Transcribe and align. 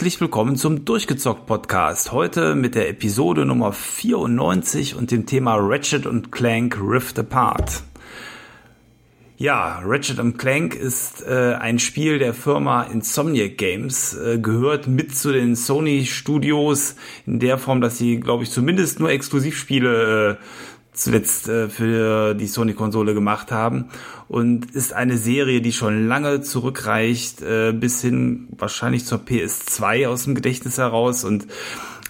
Herzlich 0.00 0.18
willkommen 0.22 0.56
zum 0.56 0.86
Durchgezockt 0.86 1.44
Podcast. 1.44 2.10
Heute 2.10 2.54
mit 2.54 2.74
der 2.74 2.88
Episode 2.88 3.44
Nummer 3.44 3.70
94 3.74 4.94
und 4.94 5.10
dem 5.10 5.26
Thema 5.26 5.56
Ratchet 5.56 6.06
und 6.06 6.32
Clank 6.32 6.78
Rift 6.80 7.18
Apart. 7.18 7.82
Ja, 9.36 9.82
Ratchet 9.84 10.18
Clank 10.38 10.74
ist 10.74 11.22
äh, 11.26 11.54
ein 11.60 11.78
Spiel 11.78 12.18
der 12.18 12.32
Firma 12.32 12.84
Insomniac 12.84 13.58
Games, 13.58 14.14
äh, 14.14 14.38
gehört 14.38 14.86
mit 14.86 15.14
zu 15.14 15.32
den 15.32 15.54
Sony 15.54 16.06
Studios 16.06 16.96
in 17.26 17.38
der 17.38 17.58
Form, 17.58 17.82
dass 17.82 17.98
sie, 17.98 18.20
glaube 18.20 18.44
ich, 18.44 18.50
zumindest 18.50 19.00
nur 19.00 19.10
Exklusivspiele 19.10 20.38
äh, 20.38 20.44
zuletzt 21.00 21.48
äh, 21.48 21.68
für 21.68 22.34
die 22.34 22.46
Sony-Konsole 22.46 23.14
gemacht 23.14 23.50
haben 23.50 23.86
und 24.28 24.70
ist 24.70 24.92
eine 24.92 25.16
Serie, 25.16 25.60
die 25.60 25.72
schon 25.72 26.06
lange 26.06 26.42
zurückreicht, 26.42 27.42
äh, 27.42 27.72
bis 27.72 28.02
hin 28.02 28.48
wahrscheinlich 28.56 29.06
zur 29.06 29.18
PS2 29.18 30.08
aus 30.08 30.24
dem 30.24 30.34
Gedächtnis 30.34 30.78
heraus 30.78 31.24
und 31.24 31.46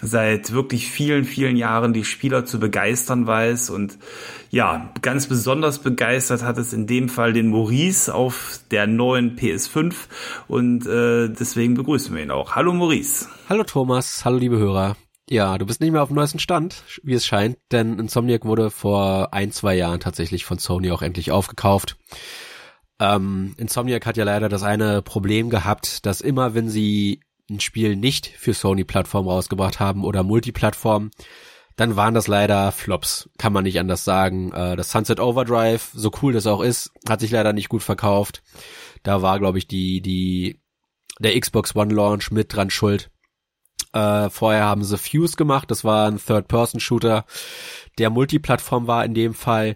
seit 0.01 0.51
wirklich 0.51 0.89
vielen, 0.89 1.23
vielen 1.23 1.55
Jahren 1.55 1.93
die 1.93 2.03
Spieler 2.03 2.43
zu 2.43 2.59
begeistern 2.59 3.27
weiß. 3.27 3.69
Und 3.69 3.97
ja, 4.49 4.89
ganz 5.01 5.27
besonders 5.27 5.79
begeistert 5.79 6.43
hat 6.43 6.57
es 6.57 6.73
in 6.73 6.87
dem 6.87 7.07
Fall 7.07 7.33
den 7.33 7.49
Maurice 7.49 8.13
auf 8.13 8.59
der 8.71 8.87
neuen 8.87 9.37
PS5 9.37 9.93
und 10.47 10.85
äh, 10.87 11.29
deswegen 11.29 11.75
begrüßen 11.75 12.13
wir 12.15 12.23
ihn 12.23 12.31
auch. 12.31 12.55
Hallo 12.55 12.73
Maurice. 12.73 13.27
Hallo 13.47 13.63
Thomas, 13.63 14.25
hallo 14.25 14.37
liebe 14.37 14.57
Hörer. 14.57 14.95
Ja, 15.31 15.57
du 15.57 15.65
bist 15.65 15.79
nicht 15.79 15.91
mehr 15.91 16.03
auf 16.03 16.09
dem 16.09 16.15
neuesten 16.15 16.39
Stand, 16.39 16.83
wie 17.03 17.13
es 17.13 17.25
scheint, 17.25 17.57
denn 17.71 17.97
Insomniac 17.99 18.43
wurde 18.43 18.69
vor 18.69 19.33
ein, 19.33 19.53
zwei 19.53 19.75
Jahren 19.75 20.01
tatsächlich 20.01 20.43
von 20.43 20.57
Sony 20.57 20.91
auch 20.91 21.01
endlich 21.01 21.31
aufgekauft. 21.31 21.95
Ähm, 22.99 23.55
Insomniac 23.55 24.05
hat 24.05 24.17
ja 24.17 24.25
leider 24.25 24.49
das 24.49 24.61
eine 24.61 25.01
Problem 25.01 25.49
gehabt, 25.49 26.05
dass 26.05 26.19
immer, 26.19 26.53
wenn 26.53 26.67
sie 26.67 27.21
ein 27.49 27.61
Spiel 27.61 27.95
nicht 27.95 28.27
für 28.27 28.53
Sony-Plattform 28.53 29.25
rausgebracht 29.25 29.79
haben 29.79 30.03
oder 30.03 30.23
Multiplattform, 30.23 31.11
dann 31.77 31.95
waren 31.95 32.13
das 32.13 32.27
leider 32.27 32.73
Flops, 32.73 33.29
kann 33.37 33.53
man 33.53 33.63
nicht 33.63 33.79
anders 33.79 34.03
sagen. 34.03 34.51
Äh, 34.51 34.75
das 34.75 34.91
Sunset 34.91 35.21
Overdrive, 35.21 35.91
so 35.93 36.11
cool 36.21 36.33
das 36.33 36.45
auch 36.45 36.59
ist, 36.59 36.91
hat 37.07 37.21
sich 37.21 37.31
leider 37.31 37.53
nicht 37.53 37.69
gut 37.69 37.83
verkauft. 37.83 38.43
Da 39.03 39.21
war, 39.21 39.39
glaube 39.39 39.59
ich, 39.59 39.65
die, 39.65 40.01
die, 40.01 40.59
der 41.19 41.39
Xbox 41.39 41.73
One 41.73 41.93
Launch 41.93 42.31
mit 42.31 42.53
dran 42.53 42.69
schuld. 42.69 43.09
Äh, 43.93 44.29
vorher 44.29 44.65
haben 44.65 44.83
sie 44.83 44.97
Fuse 44.97 45.35
gemacht, 45.35 45.69
das 45.69 45.83
war 45.83 46.07
ein 46.07 46.17
Third-Person-Shooter, 46.17 47.25
der 47.97 48.09
Multiplattform 48.09 48.87
war 48.87 49.03
in 49.03 49.13
dem 49.13 49.33
Fall 49.33 49.75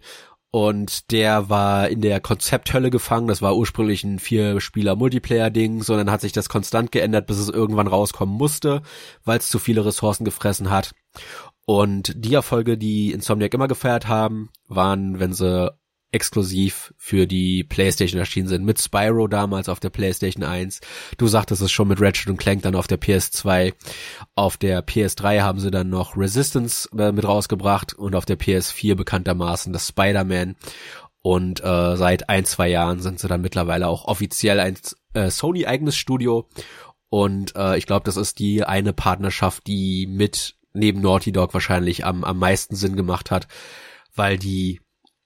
und 0.55 1.11
der 1.11 1.49
war 1.49 1.89
in 1.89 1.99
der 1.99 2.21
Konzepthölle 2.21 2.89
gefangen. 2.89 3.27
Das 3.27 3.41
war 3.41 3.57
ursprünglich 3.57 4.05
ein 4.05 4.19
Vier-Spieler-Multiplayer-Ding, 4.19 5.83
sondern 5.83 6.09
hat 6.09 6.21
sich 6.21 6.31
das 6.31 6.47
konstant 6.47 6.93
geändert, 6.93 7.27
bis 7.27 7.39
es 7.39 7.49
irgendwann 7.49 7.87
rauskommen 7.87 8.33
musste, 8.33 8.81
weil 9.25 9.39
es 9.39 9.49
zu 9.49 9.59
viele 9.59 9.85
Ressourcen 9.85 10.23
gefressen 10.23 10.69
hat. 10.69 10.95
Und 11.65 12.13
die 12.15 12.33
Erfolge, 12.33 12.77
die 12.77 13.11
Insomniac 13.11 13.53
immer 13.53 13.67
gefeiert 13.67 14.07
haben, 14.07 14.49
waren, 14.69 15.19
wenn 15.19 15.33
sie 15.33 15.73
exklusiv 16.11 16.93
für 16.97 17.27
die 17.27 17.63
PlayStation 17.63 18.19
erschienen 18.19 18.47
sind. 18.47 18.63
Mit 18.63 18.79
Spyro 18.79 19.27
damals 19.27 19.67
auf 19.69 19.79
der 19.79 19.89
PlayStation 19.89 20.43
1. 20.43 20.79
Du 21.17 21.27
sagtest 21.27 21.61
es 21.61 21.71
schon 21.71 21.87
mit 21.87 22.01
Ratchet 22.01 22.37
Clank 22.37 22.61
dann 22.63 22.75
auf 22.75 22.87
der 22.87 22.99
PS2. 22.99 23.73
Auf 24.35 24.57
der 24.57 24.85
PS3 24.85 25.41
haben 25.41 25.59
sie 25.59 25.71
dann 25.71 25.89
noch 25.89 26.15
Resistance 26.15 26.89
äh, 26.97 27.11
mit 27.11 27.25
rausgebracht 27.25 27.93
und 27.93 28.15
auf 28.15 28.25
der 28.25 28.39
PS4 28.39 28.95
bekanntermaßen 28.95 29.73
das 29.73 29.89
Spider-Man. 29.89 30.55
Und 31.21 31.63
äh, 31.63 31.97
seit 31.97 32.29
ein, 32.29 32.45
zwei 32.45 32.69
Jahren 32.69 33.01
sind 33.01 33.19
sie 33.19 33.27
dann 33.27 33.41
mittlerweile 33.41 33.87
auch 33.87 34.05
offiziell 34.05 34.59
ein 34.59 34.77
äh, 35.13 35.29
Sony-eigenes 35.31 35.95
Studio. 35.97 36.47
Und 37.09 37.55
äh, 37.55 37.77
ich 37.77 37.87
glaube, 37.87 38.03
das 38.05 38.15
ist 38.15 38.39
die 38.39 38.63
eine 38.63 38.93
Partnerschaft, 38.93 39.67
die 39.67 40.07
mit 40.07 40.55
neben 40.73 41.01
Naughty 41.01 41.31
Dog 41.31 41.53
wahrscheinlich 41.53 42.05
am, 42.05 42.23
am 42.23 42.37
meisten 42.37 42.75
Sinn 42.75 42.95
gemacht 42.95 43.31
hat, 43.31 43.47
weil 44.13 44.37
die 44.37 44.81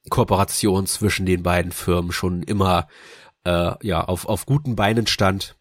Kooperation 0.10 0.88
zwischen 0.88 1.26
den 1.26 1.44
beiden 1.44 1.72
Firmen 1.72 2.12
schon 2.12 2.44
immer 2.44 2.88
äh, 3.46 3.74
ja 3.82 4.04
auf, 4.04 4.26
auf 4.26 4.46
guten 4.46 4.76
Beinen 4.76 5.08
stand. 5.08 5.56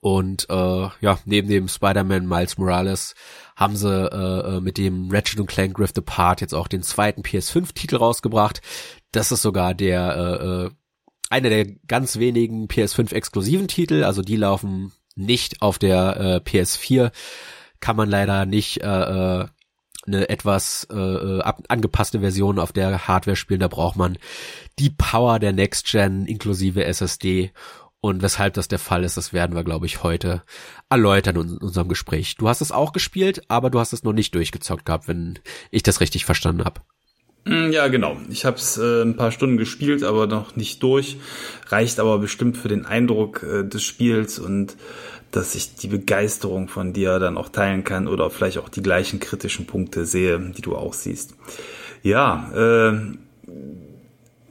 Und 0.00 0.50
äh, 0.50 0.88
ja, 1.00 1.18
neben 1.24 1.48
dem 1.48 1.66
Spider-Man 1.66 2.26
Miles 2.26 2.58
Morales 2.58 3.14
haben 3.56 3.74
sie 3.74 3.88
äh, 3.88 4.56
äh 4.56 4.60
mit 4.60 4.76
dem 4.76 5.10
Ratchet 5.10 5.46
Clank 5.46 5.78
Rift 5.78 5.96
Apart 5.96 6.42
jetzt 6.42 6.54
auch 6.54 6.68
den 6.68 6.82
zweiten 6.82 7.22
PS5-Titel 7.22 7.96
rausgebracht. 7.96 8.60
Das 9.12 9.32
ist 9.32 9.40
sogar 9.40 9.72
der 9.72 10.14
äh, 10.14 10.64
äh, 10.66 10.70
einer 11.30 11.48
der 11.48 11.66
ganz 11.86 12.18
wenigen 12.18 12.68
PS5-exklusiven 12.68 13.66
Titel. 13.66 14.04
Also 14.04 14.20
die 14.20 14.36
laufen 14.36 14.92
nicht 15.16 15.62
auf 15.62 15.78
der 15.78 16.16
äh, 16.20 16.48
PS4. 16.48 17.10
Kann 17.80 17.96
man 17.96 18.10
leider 18.10 18.44
nicht 18.44 18.82
äh, 18.82 18.86
äh, 19.40 19.46
eine 20.06 20.28
etwas 20.28 20.86
äh, 20.90 20.96
äh, 20.96 21.40
ab, 21.40 21.62
angepasste 21.68 22.20
Version 22.20 22.58
auf 22.58 22.72
der 22.72 23.08
Hardware 23.08 23.36
spielen, 23.36 23.60
da 23.60 23.68
braucht 23.68 23.96
man 23.96 24.18
die 24.78 24.90
Power 24.90 25.38
der 25.38 25.52
Next 25.52 25.86
Gen 25.90 26.26
inklusive 26.26 26.84
SSD. 26.84 27.52
Und 28.00 28.20
weshalb 28.20 28.52
das 28.52 28.68
der 28.68 28.78
Fall 28.78 29.02
ist, 29.02 29.16
das 29.16 29.32
werden 29.32 29.56
wir, 29.56 29.64
glaube 29.64 29.86
ich, 29.86 30.02
heute 30.02 30.42
erläutern 30.90 31.36
in 31.36 31.56
unserem 31.56 31.88
Gespräch. 31.88 32.36
Du 32.36 32.48
hast 32.48 32.60
es 32.60 32.70
auch 32.70 32.92
gespielt, 32.92 33.42
aber 33.48 33.70
du 33.70 33.78
hast 33.78 33.94
es 33.94 34.02
noch 34.02 34.12
nicht 34.12 34.34
durchgezockt 34.34 34.84
gehabt, 34.84 35.08
wenn 35.08 35.38
ich 35.70 35.82
das 35.82 36.02
richtig 36.02 36.26
verstanden 36.26 36.66
habe. 36.66 36.82
Mm, 37.44 37.70
ja, 37.72 37.88
genau. 37.88 38.18
Ich 38.28 38.44
habe 38.44 38.56
es 38.56 38.76
äh, 38.78 39.02
ein 39.02 39.16
paar 39.16 39.30
Stunden 39.30 39.56
gespielt, 39.56 40.02
aber 40.02 40.26
noch 40.26 40.56
nicht 40.56 40.82
durch. 40.82 41.16
Reicht 41.68 41.98
aber 41.98 42.18
bestimmt 42.18 42.56
für 42.56 42.68
den 42.68 42.86
Eindruck 42.86 43.42
äh, 43.42 43.64
des 43.64 43.82
Spiels 43.82 44.38
und 44.38 44.76
dass 45.36 45.54
ich 45.54 45.74
die 45.74 45.88
Begeisterung 45.88 46.68
von 46.68 46.92
dir 46.92 47.18
dann 47.18 47.36
auch 47.36 47.48
teilen 47.48 47.82
kann 47.82 48.06
oder 48.06 48.30
vielleicht 48.30 48.58
auch 48.58 48.68
die 48.68 48.82
gleichen 48.82 49.18
kritischen 49.18 49.66
Punkte 49.66 50.06
sehe, 50.06 50.38
die 50.38 50.62
du 50.62 50.76
auch 50.76 50.94
siehst. 50.94 51.34
Ja, 52.02 52.50
äh, 52.54 53.00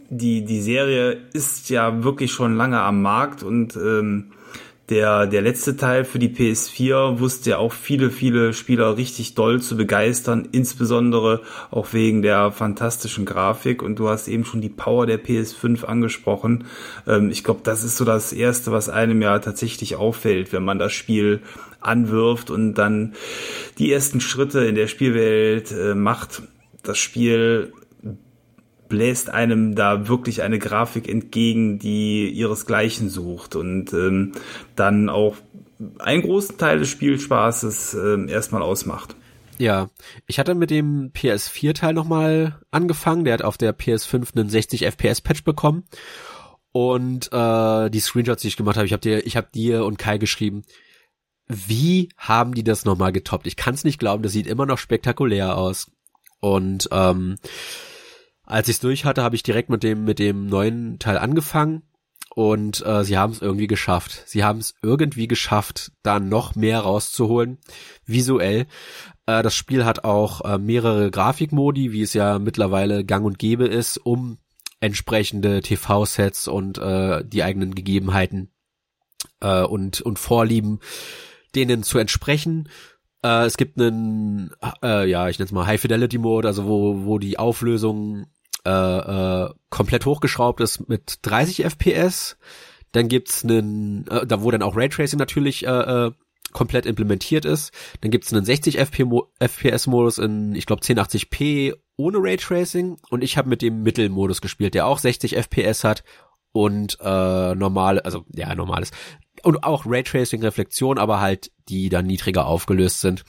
die, 0.10 0.44
die 0.44 0.62
Serie 0.62 1.18
ist 1.34 1.70
ja 1.70 2.04
wirklich 2.04 2.32
schon 2.32 2.56
lange 2.56 2.82
am 2.82 3.02
Markt 3.02 3.44
und 3.44 3.76
ähm, 3.78 4.33
der, 4.94 5.26
der 5.26 5.42
letzte 5.42 5.76
Teil 5.76 6.06
für 6.06 6.20
die 6.20 6.30
PS4 6.30 7.20
wusste 7.20 7.50
ja 7.50 7.58
auch 7.58 7.74
viele, 7.74 8.12
viele 8.12 8.54
Spieler 8.54 8.96
richtig 8.96 9.34
doll 9.34 9.60
zu 9.60 9.76
begeistern, 9.76 10.48
insbesondere 10.52 11.42
auch 11.72 11.94
wegen 11.94 12.22
der 12.22 12.52
fantastischen 12.52 13.26
Grafik. 13.26 13.82
Und 13.82 13.98
du 13.98 14.10
hast 14.10 14.28
eben 14.28 14.46
schon 14.46 14.62
die 14.62 14.70
Power 14.70 15.08
der 15.08 15.20
PS5 15.20 15.86
angesprochen. 15.86 16.66
Ähm, 17.08 17.32
ich 17.32 17.44
glaube, 17.44 17.62
das 17.64 17.84
ist 17.84 17.98
so 17.98 18.06
das 18.06 18.34
Erste, 18.34 18.72
was 18.72 18.88
einem 18.88 19.20
ja 19.24 19.40
tatsächlich 19.40 19.96
auffällt, 19.96 20.54
wenn 20.54 20.64
man 20.64 20.78
das 20.78 20.94
Spiel 20.94 21.42
anwirft 21.82 22.52
und 22.52 22.76
dann 22.76 23.14
die 23.80 23.92
ersten 23.92 24.22
Schritte 24.22 24.60
in 24.66 24.76
der 24.76 24.86
Spielwelt 24.86 25.72
äh, 25.72 25.96
macht. 25.96 26.44
Das 26.84 27.00
Spiel 27.00 27.74
bläst 28.94 29.32
einem 29.32 29.74
da 29.74 30.08
wirklich 30.08 30.44
eine 30.44 30.60
Grafik 30.60 31.10
entgegen, 31.10 31.80
die 31.80 32.30
ihresgleichen 32.30 33.10
sucht 33.10 33.56
und 33.56 33.92
ähm, 33.92 34.34
dann 34.76 35.10
auch 35.10 35.36
einen 35.98 36.22
großen 36.22 36.60
Teil 36.60 36.78
des 36.78 36.90
Spielspaßes 36.90 37.96
äh, 37.96 38.32
erstmal 38.32 38.62
ausmacht. 38.62 39.16
Ja, 39.58 39.90
ich 40.28 40.38
hatte 40.38 40.54
mit 40.54 40.70
dem 40.70 41.12
PS4-Teil 41.12 41.96
nochmal 41.96 42.60
angefangen. 42.70 43.26
Der 43.26 43.34
hat 43.34 43.42
auf 43.42 43.58
der 43.58 43.76
PS5 43.76 44.36
einen 44.36 44.50
60 44.50 44.86
FPS-Patch 44.86 45.44
bekommen. 45.44 45.86
Und 46.72 47.34
äh, 47.34 47.90
die 47.90 48.00
Screenshots, 48.00 48.44
die 48.44 48.50
ich 48.50 48.58
gemacht 48.58 48.78
habe, 48.78 48.86
ich 48.86 48.94
habe 48.94 49.02
dir, 49.02 49.26
ich 49.26 49.36
habe 49.36 49.48
dir 49.52 49.86
und 49.86 49.98
Kai 49.98 50.20
geschrieben, 50.20 50.62
wie 51.48 52.10
haben 52.16 52.54
die 52.54 52.64
das 52.64 52.86
nochmal 52.86 53.12
getoppt? 53.12 53.48
Ich 53.48 53.56
kann 53.56 53.74
es 53.74 53.84
nicht 53.86 53.98
glauben, 53.98 54.22
das 54.22 54.34
sieht 54.34 54.46
immer 54.46 54.68
noch 54.68 54.78
spektakulär 54.78 55.58
aus. 55.58 55.90
Und 56.40 56.90
ähm, 56.92 57.38
als 58.54 58.68
ich 58.68 58.76
es 58.76 58.82
durch 58.82 59.04
hatte, 59.04 59.24
habe 59.24 59.36
ich 59.36 59.42
direkt 59.42 59.70
mit 59.70 59.82
dem 59.82 60.06
mit 60.06 60.20
dem 60.20 60.46
neuen 60.46 61.00
Teil 61.00 61.18
angefangen 61.18 61.82
und 62.36 62.86
äh, 62.86 63.04
sie 63.04 63.18
haben 63.18 63.34
es 63.34 63.42
irgendwie 63.42 63.66
geschafft. 63.66 64.24
Sie 64.28 64.44
haben 64.44 64.60
es 64.60 64.76
irgendwie 64.84 65.28
geschafft, 65.28 65.92
da 66.04 66.20
noch 66.20 66.54
mehr 66.54 66.82
rauszuholen, 66.82 67.58
visuell. 68.06 68.68
Äh, 69.26 69.42
das 69.42 69.56
Spiel 69.56 69.86
hat 69.86 70.04
auch 70.04 70.42
äh, 70.42 70.60
mehrere 70.60 71.10
Grafikmodi, 71.10 71.92
wie 71.94 72.04
es 72.04 72.14
ja 72.14 72.38
mittlerweile 72.38 73.04
gang 73.04 73.26
und 73.26 73.40
gäbe 73.40 73.66
ist, 73.66 73.98
um 73.98 74.38
entsprechende 74.80 75.62
TV-Sets 75.62 76.48
und 76.48 76.78
äh, 76.78 77.26
die 77.26 77.42
eigenen 77.42 77.74
Gegebenheiten 77.74 78.52
äh, 79.40 79.64
und 79.64 80.02
und 80.02 80.20
Vorlieben 80.20 80.80
denen 81.56 81.82
zu 81.82 81.98
entsprechen. 81.98 82.70
Äh, 83.24 83.46
es 83.46 83.58
gibt 83.58 83.82
einen, 83.82 84.52
äh, 84.84 85.10
ja, 85.10 85.28
ich 85.30 85.40
nenne 85.40 85.48
es 85.48 85.52
mal 85.52 85.66
High 85.66 85.82
Fidelity 85.82 86.20
Mode, 86.20 86.48
also 86.48 86.66
wo, 86.66 87.06
wo 87.06 87.18
die 87.18 87.40
Auflösung 87.40 88.28
äh, 88.66 88.70
äh, 88.70 89.50
komplett 89.70 90.06
hochgeschraubt 90.06 90.62
ist 90.62 90.88
mit 90.88 91.20
30 91.24 91.66
FPS. 91.66 92.38
Dann 92.92 93.08
gibt's 93.08 93.44
einen, 93.44 94.08
äh, 94.08 94.26
da 94.26 94.42
wo 94.42 94.52
dann 94.52 94.62
auch 94.62 94.78
Raytracing 94.78 95.20
natürlich 95.20 95.66
äh, 95.66 95.70
äh, 96.08 96.12
komplett 96.52 96.86
implementiert 96.86 97.46
ist. 97.46 97.72
Dann 98.02 98.12
gibt's 98.12 98.32
einen 98.32 98.46
60 98.46 98.78
FPS-Modus 98.80 100.20
in, 100.20 100.56
ich 100.56 100.66
glaube, 100.66 100.84
1080p 100.84 101.74
ohne 101.98 102.18
Raytracing. 102.20 102.98
Und 103.10 103.24
ich 103.24 103.38
habe 103.38 103.50
mit 103.50 103.62
dem 103.62 103.84
Mittelmodus 103.84 104.42
gespielt, 104.42 104.76
der 104.76 104.86
auch 104.86 105.00
60 105.00 105.36
FPS 105.36 105.84
hat 105.84 106.04
und 106.54 107.00
äh, 107.02 107.56
normal, 107.56 108.00
also 108.00 108.26
ja, 108.34 108.54
normales, 108.56 108.92
und 109.44 109.64
auch 109.64 109.86
Raytracing-Reflexion, 109.86 110.98
aber 110.98 111.20
halt 111.20 111.52
die 111.70 111.90
dann 111.90 112.08
niedriger 112.08 112.46
aufgelöst 112.46 113.02
sind. 113.02 113.24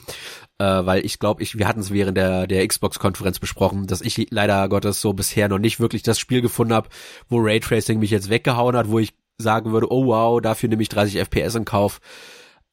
Äh, 0.57 0.63
weil 0.85 1.05
ich 1.05 1.19
glaube, 1.19 1.43
ich, 1.43 1.57
wir 1.57 1.67
hatten 1.67 1.81
es 1.81 1.91
während 1.91 2.17
der, 2.17 2.47
der 2.47 2.65
Xbox-Konferenz 2.65 3.39
besprochen, 3.39 3.87
dass 3.87 4.01
ich 4.01 4.27
leider 4.31 4.67
Gottes 4.69 5.01
so 5.01 5.13
bisher 5.13 5.49
noch 5.49 5.59
nicht 5.59 5.79
wirklich 5.79 6.03
das 6.03 6.17
Spiel 6.17 6.41
gefunden 6.41 6.73
habe, 6.73 6.89
wo 7.27 7.37
Raytracing 7.39 7.99
mich 7.99 8.11
jetzt 8.11 8.29
weggehauen 8.29 8.75
hat, 8.75 8.89
wo 8.89 8.99
ich 8.99 9.13
sagen 9.37 9.73
würde, 9.73 9.91
oh 9.91 10.05
wow, 10.05 10.41
dafür 10.41 10.69
nehme 10.69 10.81
ich 10.81 10.89
30 10.89 11.17
FPS 11.19 11.55
in 11.55 11.65
Kauf. 11.65 11.99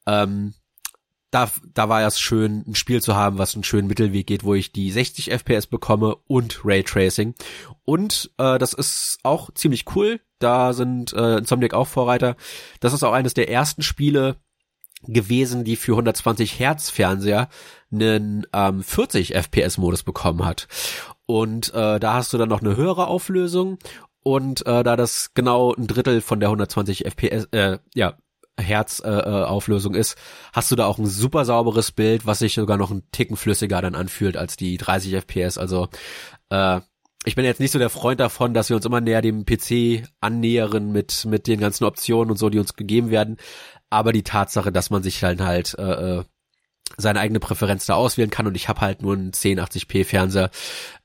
Ähm, 0.06 0.54
da, 1.32 1.50
da 1.72 1.88
war 1.88 2.06
es 2.06 2.20
schön, 2.20 2.62
ein 2.66 2.74
Spiel 2.74 3.02
zu 3.02 3.16
haben, 3.16 3.38
was 3.38 3.54
einen 3.54 3.64
schönen 3.64 3.88
Mittelweg 3.88 4.26
geht, 4.26 4.44
wo 4.44 4.54
ich 4.54 4.70
die 4.70 4.90
60 4.92 5.30
FPS 5.32 5.66
bekomme 5.66 6.16
und 6.26 6.60
Raytracing. 6.64 7.34
Und 7.84 8.30
äh, 8.38 8.58
das 8.58 8.74
ist 8.74 9.18
auch 9.22 9.50
ziemlich 9.54 9.86
cool. 9.96 10.20
Da 10.42 10.72
sind 10.72 11.12
äh, 11.12 11.38
Insomniac 11.38 11.74
auch 11.74 11.88
Vorreiter. 11.88 12.36
Das 12.80 12.92
ist 12.92 13.02
auch 13.02 13.12
eines 13.12 13.34
der 13.34 13.50
ersten 13.50 13.82
Spiele 13.82 14.36
gewesen, 15.04 15.64
die 15.64 15.76
für 15.76 15.92
120 15.92 16.58
Hertz 16.58 16.90
Fernseher 16.90 17.48
einen 17.90 18.46
ähm, 18.52 18.82
40 18.82 19.34
FPS 19.34 19.78
Modus 19.78 20.02
bekommen 20.02 20.44
hat. 20.44 20.68
Und 21.26 21.72
äh, 21.74 21.98
da 21.98 22.14
hast 22.14 22.32
du 22.32 22.38
dann 22.38 22.48
noch 22.48 22.60
eine 22.60 22.76
höhere 22.76 23.06
Auflösung 23.06 23.78
und 24.22 24.64
äh, 24.66 24.82
da 24.82 24.96
das 24.96 25.32
genau 25.34 25.74
ein 25.74 25.86
Drittel 25.86 26.20
von 26.20 26.40
der 26.40 26.48
120 26.48 27.04
FPS, 27.06 27.48
äh, 27.52 27.78
ja, 27.94 28.16
Herz 28.58 29.00
äh, 29.04 29.08
äh, 29.08 29.44
Auflösung 29.44 29.94
ist, 29.94 30.16
hast 30.52 30.70
du 30.70 30.76
da 30.76 30.86
auch 30.86 30.98
ein 30.98 31.06
super 31.06 31.44
sauberes 31.44 31.90
Bild, 31.90 32.26
was 32.26 32.38
sich 32.38 32.54
sogar 32.54 32.76
noch 32.76 32.90
ein 32.90 33.02
Ticken 33.10 33.36
flüssiger 33.36 33.80
dann 33.80 33.94
anfühlt 33.94 34.36
als 34.36 34.56
die 34.56 34.76
30 34.76 35.14
FPS. 35.14 35.58
Also 35.58 35.88
äh, 36.50 36.80
ich 37.24 37.34
bin 37.36 37.44
jetzt 37.44 37.60
nicht 37.60 37.70
so 37.70 37.78
der 37.78 37.90
Freund 37.90 38.20
davon, 38.20 38.54
dass 38.54 38.68
wir 38.68 38.76
uns 38.76 38.84
immer 38.84 39.00
näher 39.00 39.22
dem 39.22 39.44
PC 39.44 40.08
annähern 40.20 40.90
mit 40.92 41.24
mit 41.24 41.46
den 41.46 41.60
ganzen 41.60 41.84
Optionen 41.84 42.30
und 42.30 42.36
so, 42.36 42.50
die 42.50 42.58
uns 42.58 42.74
gegeben 42.74 43.10
werden. 43.10 43.36
Aber 43.90 44.12
die 44.12 44.24
Tatsache, 44.24 44.72
dass 44.72 44.90
man 44.90 45.02
sich 45.02 45.20
dann 45.20 45.42
halt 45.42 45.74
äh, 45.78 46.18
äh 46.18 46.24
seine 46.98 47.20
eigene 47.20 47.40
Präferenz 47.40 47.86
da 47.86 47.94
auswählen 47.94 48.28
kann 48.28 48.46
und 48.46 48.54
ich 48.54 48.68
habe 48.68 48.82
halt 48.82 49.00
nur 49.00 49.14
einen 49.14 49.32
1080p 49.32 50.04
Fernseher, 50.04 50.50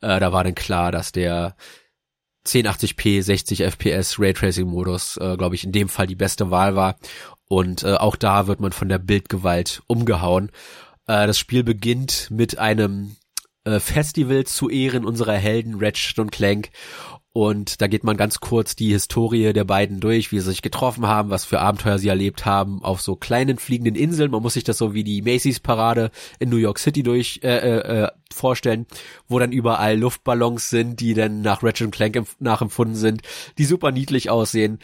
äh, 0.01 0.19
da 0.19 0.33
war 0.33 0.43
dann 0.43 0.55
klar, 0.55 0.91
dass 0.91 1.13
der 1.13 1.55
1080p 2.45 3.21
60 3.21 3.63
FPS 3.63 4.19
Raytracing 4.19 4.67
Modus, 4.67 5.15
äh, 5.17 5.37
glaube 5.37 5.55
ich, 5.55 5.63
in 5.63 5.71
dem 5.71 5.87
Fall 5.87 6.07
die 6.07 6.15
beste 6.15 6.51
Wahl 6.51 6.75
war 6.75 6.97
und 7.47 7.83
äh, 7.83 7.93
auch 7.93 8.15
da 8.17 8.47
wird 8.47 8.59
man 8.59 8.73
von 8.73 8.89
der 8.89 8.99
Bildgewalt 8.99 9.81
umgehauen. 9.87 10.51
Äh, 11.07 11.27
das 11.27 11.37
Spiel 11.37 11.63
beginnt 11.63 12.27
mit 12.31 12.57
einem 12.57 13.15
äh, 13.67 13.79
Festival 13.79 14.45
zu 14.45 14.69
Ehren 14.69 15.05
unserer 15.05 15.35
Helden 15.35 15.75
Ratchet 15.79 16.19
und 16.19 16.31
Clank. 16.31 16.69
Und 17.33 17.81
da 17.81 17.87
geht 17.87 18.03
man 18.03 18.17
ganz 18.17 18.39
kurz 18.39 18.75
die 18.75 18.89
Historie 18.89 19.53
der 19.53 19.63
beiden 19.63 19.99
durch, 19.99 20.31
wie 20.31 20.39
sie 20.39 20.49
sich 20.49 20.63
getroffen 20.63 21.05
haben, 21.05 21.29
was 21.29 21.45
für 21.45 21.59
Abenteuer 21.59 21.99
sie 21.99 22.07
erlebt 22.07 22.45
haben, 22.45 22.81
auf 22.83 22.99
so 22.99 23.15
kleinen 23.15 23.59
fliegenden 23.59 23.93
Inseln. 23.93 24.31
Man 24.31 24.41
muss 24.41 24.55
sich 24.55 24.63
das 24.63 24.79
so 24.79 24.95
wie 24.95 25.03
die 25.03 25.21
Macy's 25.21 25.59
Parade 25.59 26.09
in 26.39 26.49
New 26.49 26.57
York 26.57 26.79
City 26.79 27.03
durch 27.03 27.41
äh, 27.43 27.57
äh, 27.57 28.03
äh 28.05 28.11
vorstellen, 28.33 28.87
wo 29.27 29.37
dann 29.37 29.51
überall 29.51 29.97
Luftballons 29.97 30.69
sind, 30.69 30.99
die 30.99 31.13
dann 31.13 31.41
nach 31.41 31.61
Ratchet 31.61 31.91
Clank 31.91 32.25
nachempfunden 32.39 32.95
sind, 32.95 33.21
die 33.57 33.65
super 33.65 33.91
niedlich 33.91 34.29
aussehen. 34.29 34.79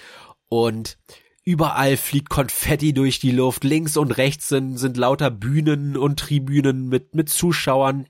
Und 0.49 0.97
Überall 1.45 1.97
fliegt 1.97 2.29
Konfetti 2.29 2.93
durch 2.93 3.19
die 3.19 3.31
Luft. 3.31 3.65
Links 3.65 3.97
und 3.97 4.11
rechts 4.17 4.47
sind, 4.47 4.77
sind 4.77 4.95
lauter 4.95 5.29
Bühnen 5.29 5.97
und 5.97 6.17
Tribünen 6.17 6.87
mit, 6.87 7.15
mit 7.15 7.27
Zuschauern. 7.27 8.05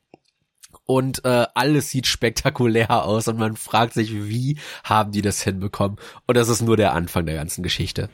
Und 0.85 1.23
äh, 1.23 1.45
alles 1.55 1.89
sieht 1.89 2.07
spektakulär 2.07 3.03
aus 3.05 3.27
und 3.27 3.39
man 3.39 3.55
fragt 3.55 3.93
sich, 3.93 4.13
wie 4.13 4.57
haben 4.83 5.11
die 5.11 5.21
das 5.21 5.41
hinbekommen? 5.41 5.97
Und 6.27 6.35
das 6.35 6.49
ist 6.49 6.61
nur 6.61 6.77
der 6.77 6.93
Anfang 6.93 7.25
der 7.25 7.35
ganzen 7.35 7.63
Geschichte. 7.63 8.09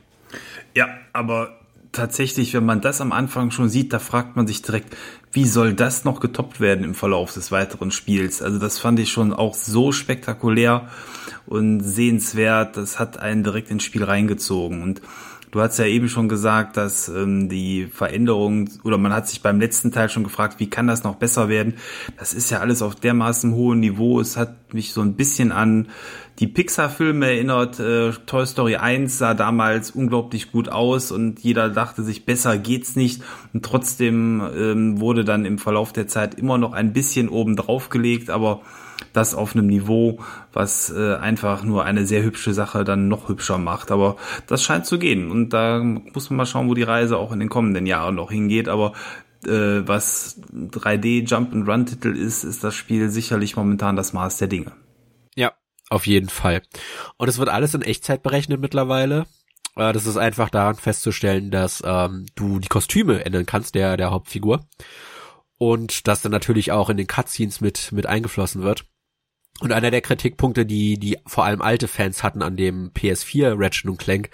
Ja, 0.75 0.87
aber 1.11 1.59
tatsächlich, 1.91 2.53
wenn 2.53 2.65
man 2.65 2.81
das 2.81 3.01
am 3.01 3.11
Anfang 3.11 3.51
schon 3.51 3.69
sieht, 3.69 3.93
da 3.93 3.99
fragt 3.99 4.35
man 4.35 4.47
sich 4.47 4.61
direkt, 4.61 4.95
wie 5.31 5.45
soll 5.45 5.73
das 5.73 6.05
noch 6.05 6.19
getoppt 6.19 6.59
werden 6.59 6.83
im 6.83 6.95
Verlauf 6.95 7.33
des 7.33 7.51
weiteren 7.51 7.91
Spiels? 7.91 8.41
Also 8.41 8.59
das 8.59 8.79
fand 8.79 8.99
ich 8.99 9.11
schon 9.11 9.33
auch 9.33 9.53
so 9.53 9.91
spektakulär 9.91 10.89
und 11.45 11.81
sehenswert. 11.81 12.77
Das 12.77 12.99
hat 12.99 13.17
einen 13.17 13.43
direkt 13.43 13.69
ins 13.69 13.83
Spiel 13.83 14.03
reingezogen 14.03 14.81
und 14.81 15.01
Du 15.51 15.61
hast 15.61 15.79
ja 15.79 15.85
eben 15.85 16.09
schon 16.09 16.29
gesagt, 16.29 16.77
dass 16.77 17.09
ähm, 17.09 17.49
die 17.49 17.87
Veränderung 17.87 18.69
oder 18.83 18.99
man 18.99 19.11
hat 19.13 19.27
sich 19.27 19.41
beim 19.41 19.59
letzten 19.59 19.91
Teil 19.91 20.09
schon 20.09 20.23
gefragt, 20.23 20.59
wie 20.59 20.69
kann 20.69 20.85
das 20.85 21.03
noch 21.03 21.15
besser 21.15 21.49
werden? 21.49 21.73
Das 22.17 22.33
ist 22.33 22.51
ja 22.51 22.59
alles 22.59 22.83
auf 22.83 22.93
dermaßen 22.95 23.53
hohem 23.55 23.79
Niveau. 23.79 24.19
Es 24.19 24.37
hat 24.37 24.73
mich 24.73 24.93
so 24.93 25.01
ein 25.01 25.15
bisschen 25.15 25.51
an 25.51 25.87
die 26.37 26.47
Pixar-Filme 26.47 27.25
erinnert. 27.25 27.79
Äh, 27.79 28.11
Toy 28.27 28.45
Story 28.45 28.75
1 28.75 29.17
sah 29.17 29.33
damals 29.33 29.89
unglaublich 29.91 30.51
gut 30.51 30.69
aus 30.69 31.11
und 31.11 31.39
jeder 31.39 31.69
dachte 31.69 32.03
sich, 32.03 32.25
besser 32.25 32.59
geht's 32.59 32.95
nicht. 32.95 33.23
Und 33.51 33.65
trotzdem 33.65 34.43
ähm, 34.55 34.99
wurde 34.99 35.25
dann 35.25 35.45
im 35.45 35.57
Verlauf 35.57 35.93
der 35.93 36.07
Zeit 36.07 36.35
immer 36.35 36.59
noch 36.59 36.73
ein 36.73 36.93
bisschen 36.93 37.27
oben 37.27 37.55
drauf 37.55 37.89
gelegt, 37.89 38.29
aber 38.29 38.61
das 39.13 39.35
auf 39.35 39.55
einem 39.55 39.67
Niveau, 39.67 40.19
was 40.53 40.91
äh, 40.91 41.15
einfach 41.15 41.63
nur 41.63 41.85
eine 41.85 42.05
sehr 42.05 42.23
hübsche 42.23 42.53
Sache 42.53 42.83
dann 42.83 43.07
noch 43.07 43.29
hübscher 43.29 43.57
macht. 43.57 43.91
Aber 43.91 44.17
das 44.47 44.63
scheint 44.63 44.85
zu 44.85 44.99
gehen. 44.99 45.31
Und 45.31 45.49
da 45.49 45.81
muss 45.83 46.29
man 46.29 46.37
mal 46.37 46.45
schauen, 46.45 46.69
wo 46.69 46.73
die 46.73 46.83
Reise 46.83 47.17
auch 47.17 47.31
in 47.31 47.39
den 47.39 47.49
kommenden 47.49 47.85
Jahren 47.85 48.15
noch 48.15 48.31
hingeht. 48.31 48.69
Aber 48.69 48.93
äh, 49.45 49.87
was 49.87 50.41
3D 50.53 51.27
Jump 51.27 51.53
and 51.53 51.67
Run 51.67 51.85
Titel 51.85 52.15
ist, 52.15 52.43
ist 52.43 52.63
das 52.63 52.75
Spiel 52.75 53.09
sicherlich 53.09 53.55
momentan 53.55 53.95
das 53.95 54.13
Maß 54.13 54.37
der 54.37 54.47
Dinge. 54.47 54.73
Ja, 55.35 55.53
auf 55.89 56.07
jeden 56.07 56.29
Fall. 56.29 56.61
Und 57.17 57.27
es 57.29 57.37
wird 57.37 57.49
alles 57.49 57.73
in 57.73 57.81
Echtzeit 57.81 58.23
berechnet 58.23 58.59
mittlerweile. 58.59 59.25
Äh, 59.75 59.93
das 59.93 60.05
ist 60.05 60.17
einfach 60.17 60.49
daran 60.49 60.75
festzustellen, 60.75 61.51
dass 61.51 61.81
ähm, 61.85 62.25
du 62.35 62.59
die 62.59 62.67
Kostüme 62.67 63.25
ändern 63.25 63.45
kannst 63.45 63.75
der 63.75 63.97
der 63.97 64.11
Hauptfigur 64.11 64.65
und 65.57 66.07
das 66.07 66.21
dann 66.21 66.31
natürlich 66.31 66.71
auch 66.71 66.89
in 66.89 66.97
den 66.97 67.07
Cutscenes 67.07 67.61
mit 67.61 67.91
mit 67.91 68.05
eingeflossen 68.05 68.61
wird. 68.61 68.85
Und 69.61 69.73
einer 69.73 69.91
der 69.91 70.01
Kritikpunkte, 70.01 70.65
die 70.65 70.97
die 70.97 71.17
vor 71.25 71.43
allem 71.43 71.61
alte 71.61 71.89
Fans 71.89 72.23
hatten 72.23 72.41
an 72.41 72.55
dem 72.55 72.91
PS4 72.91 73.55
Ratchet 73.59 73.97
Clank, 73.97 74.29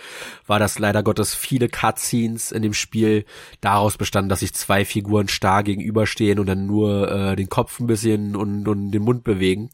war, 0.46 0.60
dass 0.60 0.78
leider 0.78 1.02
Gottes 1.02 1.34
viele 1.34 1.68
Cutscenes 1.68 2.52
in 2.52 2.62
dem 2.62 2.74
Spiel 2.74 3.26
daraus 3.60 3.98
bestanden, 3.98 4.30
dass 4.30 4.42
sich 4.42 4.54
zwei 4.54 4.86
Figuren 4.86 5.28
starr 5.28 5.64
gegenüberstehen 5.64 6.38
und 6.38 6.46
dann 6.46 6.68
nur 6.68 7.12
äh, 7.12 7.36
den 7.36 7.50
Kopf 7.50 7.80
ein 7.80 7.88
bisschen 7.88 8.36
und, 8.36 8.68
und 8.68 8.92
den 8.92 9.02
Mund 9.02 9.24
bewegen. 9.24 9.72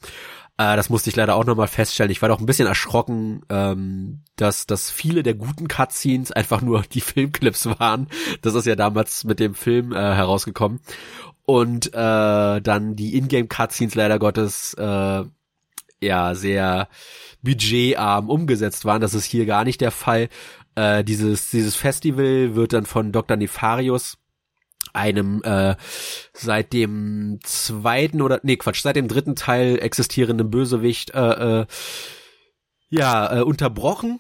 Äh, 0.58 0.78
das 0.78 0.90
musste 0.90 1.10
ich 1.10 1.18
leider 1.18 1.36
auch 1.36 1.46
nochmal 1.46 1.68
feststellen. 1.68 2.12
Ich 2.12 2.22
war 2.22 2.30
doch 2.30 2.40
ein 2.40 2.46
bisschen 2.46 2.68
erschrocken, 2.68 3.42
ähm, 3.50 4.22
dass, 4.38 4.68
dass 4.68 4.90
viele 4.90 5.22
der 5.22 5.34
guten 5.34 5.68
Cutscenes 5.68 6.32
einfach 6.32 6.62
nur 6.62 6.84
die 6.84 7.02
Filmclips 7.02 7.66
waren. 7.80 8.08
Das 8.42 8.56
ist 8.56 8.68
ja 8.68 8.76
damals 8.78 9.26
mit 9.26 9.42
dem 9.42 9.56
Film 9.56 9.92
äh, 9.92 9.96
herausgekommen 9.96 10.80
und 11.46 11.88
äh, 11.94 12.62
dann 12.62 12.96
die 12.96 13.18
Ingame-Cutscenes 13.18 13.96
leider 13.96 14.20
Gottes 14.20 14.74
äh, 14.76 15.24
ja 16.02 16.36
sehr 16.36 16.88
budgetarm 17.42 18.30
umgesetzt 18.30 18.86
waren. 18.86 19.02
Das 19.02 19.14
ist 19.14 19.26
hier 19.26 19.46
gar 19.46 19.64
nicht 19.64 19.82
der 19.82 19.92
Fall. 19.92 20.30
Äh, 20.76 21.04
dieses, 21.04 21.52
dieses 21.52 21.76
Festival 21.76 22.56
wird 22.56 22.74
dann 22.74 22.86
von 22.86 23.12
Dr. 23.12 23.38
Nefarius 23.38 24.18
einem 24.94 25.42
äh, 25.44 25.76
seit 26.34 26.74
dem 26.74 27.40
zweiten 27.44 28.22
oder 28.22 28.40
nee 28.44 28.58
Quatsch 28.58 28.82
seit 28.82 28.96
dem 28.96 29.08
dritten 29.08 29.36
Teil 29.36 29.80
existierenden 29.80 30.50
Bösewicht 30.50 31.12
äh, 31.12 31.62
äh, 31.62 31.66
ja 32.90 33.38
äh, 33.38 33.42
unterbrochen 33.42 34.20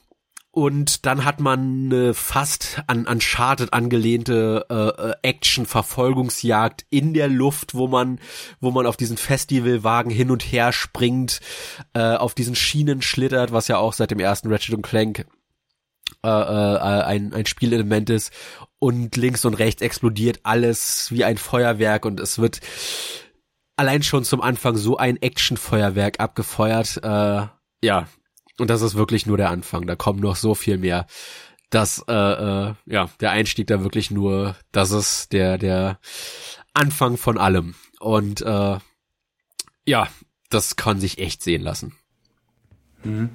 und 0.51 1.05
dann 1.05 1.24
hat 1.24 1.39
man 1.39 1.86
eine 1.86 2.13
fast 2.13 2.84
an 2.88 3.08
Uncharted 3.08 3.72
angelehnte 3.72 4.65
äh, 4.70 5.10
äh, 5.10 5.13
Action-Verfolgungsjagd 5.22 6.86
in 6.89 7.13
der 7.13 7.29
Luft, 7.29 7.74
wo 7.74 7.88
man, 7.88 8.20
wo 8.60 8.72
man 8.72 8.86
auf 8.86 8.98
diesen 8.98 9.15
Festivalwagen 9.15 10.12
hin 10.12 10.29
und 10.29 10.43
her 10.43 10.74
springt, 10.74 11.39
äh, 11.93 12.15
auf 12.15 12.36
diesen 12.36 12.55
Schienen 12.55 13.01
schlittert, 13.01 13.53
was 13.53 13.70
ja 13.70 13.77
auch 13.77 13.93
seit 13.93 14.12
dem 14.12 14.20
ersten 14.20 14.51
Ratchet 14.51 14.84
Clank 14.84 15.25
äh, 16.24 16.27
äh, 16.27 17.03
ein, 17.03 17.34
ein 17.34 17.46
Spielelement 17.46 18.10
ist. 18.10 18.34
Und 18.77 19.15
links 19.15 19.46
und 19.46 19.53
rechts 19.53 19.81
explodiert 19.81 20.41
alles 20.43 21.12
wie 21.12 21.24
ein 21.24 21.38
Feuerwerk 21.38 22.03
und 22.05 22.20
es 22.20 22.39
wird 22.39 22.60
allein 23.77 24.03
schon 24.03 24.25
zum 24.25 24.41
Anfang 24.41 24.75
so 24.75 24.98
ein 24.98 25.15
Action-Feuerwerk 25.22 26.20
abgefeuert. 26.20 27.00
Äh, 27.03 27.48
ja, 27.84 28.08
und 28.62 28.70
das 28.70 28.84
ist 28.84 28.94
wirklich 28.94 29.25
nur 29.25 29.38
der 29.38 29.50
Anfang. 29.50 29.88
Da 29.88 29.96
kommt 29.96 30.22
noch 30.22 30.36
so 30.36 30.53
viel 30.53 30.77
mehr. 30.77 31.08
Dass 31.72 32.06
äh, 32.08 32.13
äh, 32.13 32.74
ja 32.86 33.10
der 33.20 33.32
Einstieg 33.32 33.65
da 33.65 33.82
wirklich 33.82 34.12
nur, 34.12 34.56
das 34.72 34.91
ist 34.91 35.34
der 35.34 35.58
der 35.58 36.00
Anfang 36.72 37.18
von 37.18 37.39
allem. 37.39 37.74
Und 38.00 38.41
äh, 38.41 38.77
ja, 39.88 40.08
das 40.51 40.75
kann 40.75 41.00
sich 41.00 41.18
echt 41.18 41.41
sehen 41.41 41.63
lassen. 41.63 41.94
Mhm. 43.03 43.32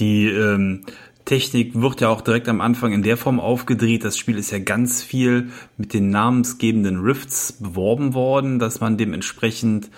Die 0.00 0.26
ähm, 0.26 0.86
Technik 1.24 1.80
wird 1.80 2.00
ja 2.00 2.08
auch 2.08 2.20
direkt 2.20 2.48
am 2.48 2.60
Anfang 2.60 2.92
in 2.92 3.04
der 3.04 3.16
Form 3.16 3.38
aufgedreht. 3.38 4.02
Das 4.02 4.18
Spiel 4.18 4.36
ist 4.36 4.50
ja 4.50 4.58
ganz 4.58 5.04
viel 5.04 5.52
mit 5.76 5.94
den 5.94 6.10
namensgebenden 6.10 6.98
Rifts 6.98 7.52
beworben 7.52 8.12
worden, 8.12 8.58
dass 8.58 8.80
man 8.80 8.98
dementsprechend 8.98 9.90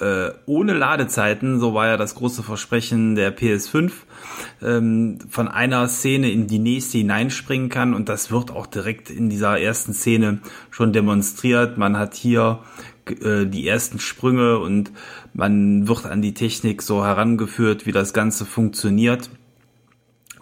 äh, 0.00 0.30
ohne 0.46 0.72
Ladezeiten, 0.72 1.60
so 1.60 1.74
war 1.74 1.86
ja 1.86 1.96
das 1.96 2.14
große 2.14 2.42
Versprechen 2.42 3.14
der 3.14 3.36
PS5, 3.36 3.92
ähm, 4.62 5.18
von 5.28 5.48
einer 5.48 5.88
Szene 5.88 6.30
in 6.30 6.46
die 6.46 6.58
nächste 6.58 6.98
hineinspringen 6.98 7.68
kann 7.68 7.94
und 7.94 8.08
das 8.08 8.30
wird 8.30 8.50
auch 8.50 8.66
direkt 8.66 9.10
in 9.10 9.30
dieser 9.30 9.60
ersten 9.60 9.92
Szene 9.92 10.40
schon 10.70 10.92
demonstriert. 10.92 11.78
Man 11.78 11.96
hat 11.96 12.14
hier 12.14 12.60
äh, 13.06 13.46
die 13.46 13.68
ersten 13.68 13.98
Sprünge 13.98 14.58
und 14.58 14.90
man 15.32 15.86
wird 15.86 16.06
an 16.06 16.22
die 16.22 16.34
Technik 16.34 16.82
so 16.82 17.04
herangeführt, 17.04 17.86
wie 17.86 17.92
das 17.92 18.12
Ganze 18.12 18.44
funktioniert. 18.44 19.30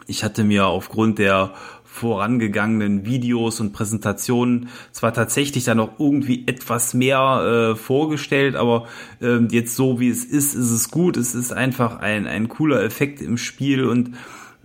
Ich 0.07 0.25
hatte 0.25 0.45
mir 0.45 0.67
aufgrund 0.67 1.19
der 1.19 1.53
vorangegangenen 2.03 3.07
Videos 3.07 3.61
und 3.61 3.73
Präsentationen 3.73 4.71
zwar 4.91 5.15
tatsächlich 5.15 5.63
dann 5.63 5.77
noch 5.77 6.01
irgendwie 6.01 6.49
etwas 6.49 6.95
mehr 6.95 7.75
äh, 7.75 7.77
vorgestellt, 7.77 8.57
aber 8.57 8.89
äh, 9.21 9.39
jetzt 9.51 9.77
so 9.77 10.01
wie 10.01 10.09
es 10.09 10.25
ist, 10.25 10.57
ist 10.57 10.73
es 10.73 10.91
gut. 10.91 11.17
Es 11.17 11.37
ist 11.37 11.53
einfach 11.53 12.01
ein, 12.01 12.27
ein 12.27 12.49
cooler 12.49 12.83
Effekt 12.83 13.23
im 13.23 13.39
Spiel 13.39 13.85
und 13.85 14.17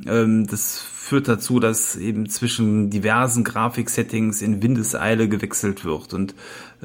ähm, 0.08 0.48
das 0.48 0.80
führt 0.80 1.28
dazu, 1.28 1.60
dass 1.60 1.96
eben 1.96 2.28
zwischen 2.28 2.90
diversen 2.90 3.44
Grafiksettings 3.44 4.42
in 4.42 4.64
Windeseile 4.64 5.30
gewechselt 5.30 5.86
wird 5.86 6.16
und 6.16 6.34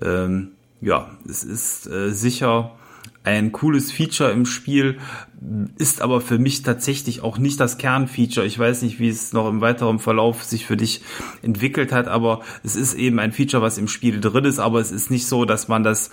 ähm, 0.03 0.49
ja, 0.83 1.13
es 1.27 1.45
ist 1.45 1.87
äh, 1.87 2.11
sicher 2.11 2.73
ein 3.25 3.53
cooles 3.53 3.93
Feature 3.93 4.33
im 4.33 4.47
Spiel, 4.47 4.99
ist 5.79 6.03
aber 6.03 6.21
für 6.21 6.39
mich 6.39 6.63
tatsächlich 6.63 7.23
auch 7.23 7.39
nicht 7.39 7.59
das 7.61 7.79
Kernfeature. 7.79 8.47
Ich 8.47 8.59
weiß 8.59 8.83
nicht, 8.83 8.99
wie 9.01 9.09
es 9.09 9.33
noch 9.33 9.49
im 9.49 9.61
weiteren 9.61 9.99
Verlauf 9.99 10.43
sich 10.45 10.67
für 10.67 10.77
dich 10.77 11.03
entwickelt 11.43 11.93
hat, 11.93 12.09
aber 12.09 12.41
es 12.63 12.77
ist 12.77 12.95
eben 12.95 13.19
ein 13.19 13.33
Feature, 13.33 13.63
was 13.63 13.79
im 13.79 13.89
Spiel 13.89 14.21
drin 14.21 14.45
ist, 14.45 14.59
aber 14.59 14.81
es 14.81 14.91
ist 14.91 15.11
nicht 15.11 15.27
so, 15.27 15.45
dass 15.45 15.69
man 15.69 15.83
das 15.85 16.11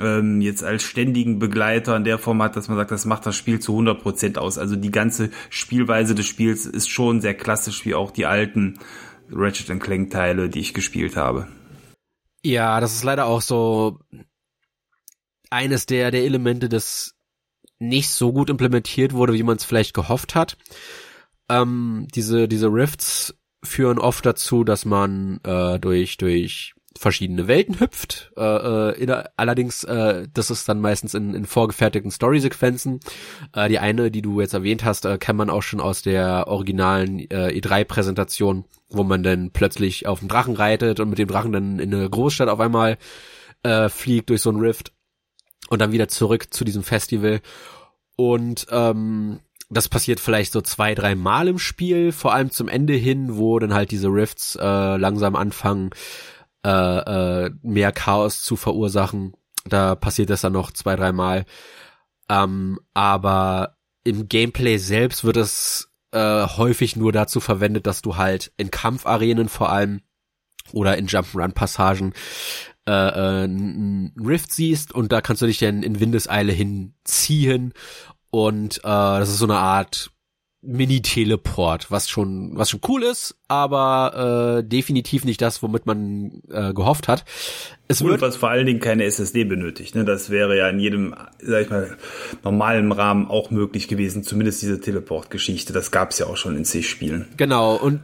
ähm, 0.00 0.40
jetzt 0.40 0.64
als 0.64 0.82
ständigen 0.82 1.38
Begleiter 1.38 1.96
in 1.96 2.04
der 2.04 2.18
Form 2.18 2.42
hat, 2.42 2.56
dass 2.56 2.68
man 2.68 2.76
sagt, 2.76 2.90
das 2.90 3.04
macht 3.04 3.26
das 3.26 3.36
Spiel 3.36 3.60
zu 3.60 3.72
100 3.72 4.02
Prozent 4.02 4.38
aus. 4.38 4.58
Also 4.58 4.76
die 4.76 4.90
ganze 4.90 5.30
Spielweise 5.50 6.14
des 6.14 6.26
Spiels 6.26 6.66
ist 6.66 6.88
schon 6.88 7.20
sehr 7.20 7.34
klassisch 7.34 7.84
wie 7.84 7.94
auch 7.94 8.10
die 8.10 8.26
alten 8.26 8.78
Ratchet 9.30 9.80
Clank 9.80 10.10
Teile, 10.10 10.48
die 10.48 10.60
ich 10.60 10.74
gespielt 10.74 11.16
habe. 11.16 11.46
Ja, 12.42 12.80
das 12.80 12.94
ist 12.94 13.04
leider 13.04 13.26
auch 13.26 13.42
so 13.42 13.98
eines 15.50 15.86
der, 15.86 16.10
der 16.10 16.24
Elemente, 16.24 16.68
das 16.68 17.14
nicht 17.78 18.10
so 18.10 18.32
gut 18.32 18.50
implementiert 18.50 19.12
wurde, 19.12 19.34
wie 19.34 19.42
man 19.42 19.56
es 19.56 19.64
vielleicht 19.64 19.94
gehofft 19.94 20.34
hat. 20.34 20.56
Ähm, 21.48 22.08
diese, 22.14 22.48
diese 22.48 22.68
Rifts 22.68 23.34
führen 23.62 23.98
oft 23.98 24.24
dazu, 24.26 24.64
dass 24.64 24.84
man 24.84 25.40
äh, 25.44 25.78
durch, 25.78 26.16
durch 26.16 26.74
verschiedene 26.96 27.46
Welten 27.46 27.78
hüpft. 27.80 28.32
Äh, 28.36 28.42
äh, 28.42 29.02
in, 29.02 29.10
allerdings, 29.36 29.84
äh, 29.84 30.26
das 30.32 30.50
ist 30.50 30.68
dann 30.68 30.80
meistens 30.80 31.14
in, 31.14 31.34
in 31.34 31.46
vorgefertigten 31.46 32.10
Story-Sequenzen. 32.10 33.00
Äh, 33.54 33.68
die 33.68 33.78
eine, 33.78 34.10
die 34.10 34.22
du 34.22 34.40
jetzt 34.40 34.54
erwähnt 34.54 34.84
hast, 34.84 35.04
äh, 35.04 35.18
kennt 35.18 35.38
man 35.38 35.50
auch 35.50 35.62
schon 35.62 35.80
aus 35.80 36.02
der 36.02 36.48
originalen 36.48 37.20
äh, 37.30 37.48
E3-Präsentation, 37.48 38.64
wo 38.90 39.04
man 39.04 39.22
dann 39.22 39.50
plötzlich 39.52 40.06
auf 40.06 40.18
dem 40.20 40.28
Drachen 40.28 40.56
reitet 40.56 41.00
und 41.00 41.10
mit 41.10 41.18
dem 41.18 41.28
Drachen 41.28 41.52
dann 41.52 41.78
in 41.78 41.94
eine 41.94 42.10
Großstadt 42.10 42.48
auf 42.48 42.60
einmal 42.60 42.98
äh, 43.62 43.88
fliegt 43.88 44.30
durch 44.30 44.42
so 44.42 44.50
ein 44.50 44.56
Rift 44.56 44.92
und 45.68 45.80
dann 45.80 45.92
wieder 45.92 46.08
zurück 46.08 46.52
zu 46.52 46.64
diesem 46.64 46.82
Festival. 46.82 47.40
Und 48.16 48.66
ähm, 48.70 49.40
das 49.70 49.88
passiert 49.88 50.20
vielleicht 50.20 50.52
so 50.52 50.60
zwei, 50.60 50.94
drei 50.94 51.14
Mal 51.14 51.48
im 51.48 51.58
Spiel, 51.58 52.12
vor 52.12 52.32
allem 52.32 52.50
zum 52.50 52.68
Ende 52.68 52.94
hin, 52.94 53.36
wo 53.36 53.58
dann 53.58 53.74
halt 53.74 53.90
diese 53.90 54.08
Rifts 54.08 54.56
äh, 54.56 54.96
langsam 54.96 55.36
anfangen, 55.36 55.90
äh, 56.64 56.70
äh, 56.70 57.50
mehr 57.62 57.92
Chaos 57.92 58.42
zu 58.42 58.56
verursachen. 58.56 59.34
Da 59.66 59.94
passiert 59.94 60.30
das 60.30 60.40
dann 60.40 60.54
noch 60.54 60.72
zwei, 60.72 60.96
drei 60.96 61.12
Mal. 61.12 61.44
Ähm, 62.30 62.78
aber 62.94 63.76
im 64.04 64.28
Gameplay 64.28 64.78
selbst 64.78 65.24
wird 65.24 65.36
es 65.36 65.90
äh, 66.12 66.46
häufig 66.46 66.96
nur 66.96 67.12
dazu 67.12 67.40
verwendet, 67.40 67.86
dass 67.86 68.00
du 68.00 68.16
halt 68.16 68.52
in 68.56 68.70
Kampfarenen 68.70 69.48
vor 69.48 69.70
allem 69.70 70.00
oder 70.72 70.96
in 70.96 71.08
Jump'n'Run-Passagen 71.08 72.14
äh, 72.88 73.42
äh, 73.42 73.44
einen 73.44 74.14
Rift 74.18 74.52
siehst 74.52 74.94
und 74.94 75.12
da 75.12 75.20
kannst 75.20 75.42
du 75.42 75.46
dich 75.46 75.58
dann 75.58 75.82
in 75.82 76.00
Windeseile 76.00 76.52
hinziehen 76.52 77.74
und 78.30 78.78
äh, 78.78 78.80
das 78.82 79.28
ist 79.28 79.38
so 79.38 79.46
eine 79.46 79.58
Art 79.58 80.10
Mini-Teleport, 80.60 81.90
was 81.90 82.08
schon, 82.08 82.52
was 82.54 82.70
schon 82.70 82.80
cool 82.88 83.04
ist, 83.04 83.36
aber 83.46 84.58
äh, 84.58 84.64
definitiv 84.64 85.24
nicht 85.24 85.40
das, 85.40 85.62
womit 85.62 85.86
man 85.86 86.42
äh, 86.50 86.72
gehofft 86.72 87.06
hat. 87.06 87.24
Es 87.86 88.02
cool, 88.02 88.10
wird, 88.10 88.22
was 88.22 88.36
vor 88.36 88.50
allen 88.50 88.66
Dingen 88.66 88.80
keine 88.80 89.04
SSD 89.04 89.44
benötigt. 89.44 89.94
Ne? 89.94 90.04
Das 90.04 90.30
wäre 90.30 90.58
ja 90.58 90.68
in 90.68 90.80
jedem, 90.80 91.14
sag 91.40 91.62
ich 91.62 91.70
mal, 91.70 91.96
normalen 92.42 92.90
Rahmen 92.90 93.28
auch 93.28 93.50
möglich 93.50 93.86
gewesen, 93.86 94.24
zumindest 94.24 94.60
diese 94.62 94.80
Teleport-Geschichte. 94.80 95.72
Das 95.72 95.92
gab 95.92 96.10
es 96.10 96.18
ja 96.18 96.26
auch 96.26 96.36
schon 96.36 96.56
in 96.56 96.64
C-Spielen. 96.64 97.28
Genau, 97.36 97.76
und 97.76 98.00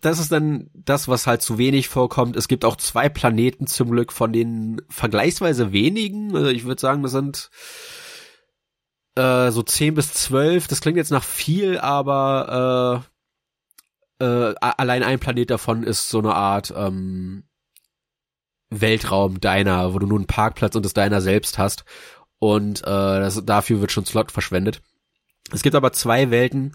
das 0.00 0.18
ist 0.18 0.32
dann 0.32 0.70
das, 0.74 1.08
was 1.08 1.26
halt 1.26 1.42
zu 1.42 1.58
wenig 1.58 1.88
vorkommt. 1.88 2.36
Es 2.36 2.48
gibt 2.48 2.64
auch 2.64 2.76
zwei 2.76 3.08
Planeten 3.08 3.66
zum 3.66 3.90
Glück 3.90 4.12
von 4.12 4.32
den 4.32 4.82
vergleichsweise 4.88 5.72
wenigen. 5.72 6.34
Also 6.34 6.48
ich 6.48 6.64
würde 6.64 6.80
sagen, 6.80 7.02
das 7.02 7.12
sind 7.12 7.50
äh, 9.16 9.50
so 9.50 9.62
zehn 9.62 9.94
bis 9.94 10.12
zwölf. 10.12 10.68
Das 10.68 10.80
klingt 10.80 10.96
jetzt 10.96 11.10
nach 11.10 11.24
viel, 11.24 11.78
aber 11.78 13.04
äh, 14.20 14.24
äh, 14.24 14.54
allein 14.60 15.02
ein 15.02 15.18
Planet 15.18 15.50
davon 15.50 15.82
ist 15.82 16.08
so 16.08 16.18
eine 16.18 16.34
Art 16.34 16.72
ähm, 16.76 17.44
Weltraum-Diner, 18.70 19.94
wo 19.94 19.98
du 19.98 20.06
nur 20.06 20.18
einen 20.18 20.26
Parkplatz 20.26 20.74
und 20.74 20.84
das 20.84 20.94
Diner 20.94 21.20
selbst 21.20 21.58
hast. 21.58 21.84
Und 22.38 22.82
äh, 22.82 22.84
das, 22.84 23.44
dafür 23.44 23.80
wird 23.80 23.92
schon 23.92 24.04
Slot 24.04 24.32
verschwendet. 24.32 24.82
Es 25.52 25.62
gibt 25.62 25.76
aber 25.76 25.92
zwei 25.92 26.30
Welten, 26.30 26.74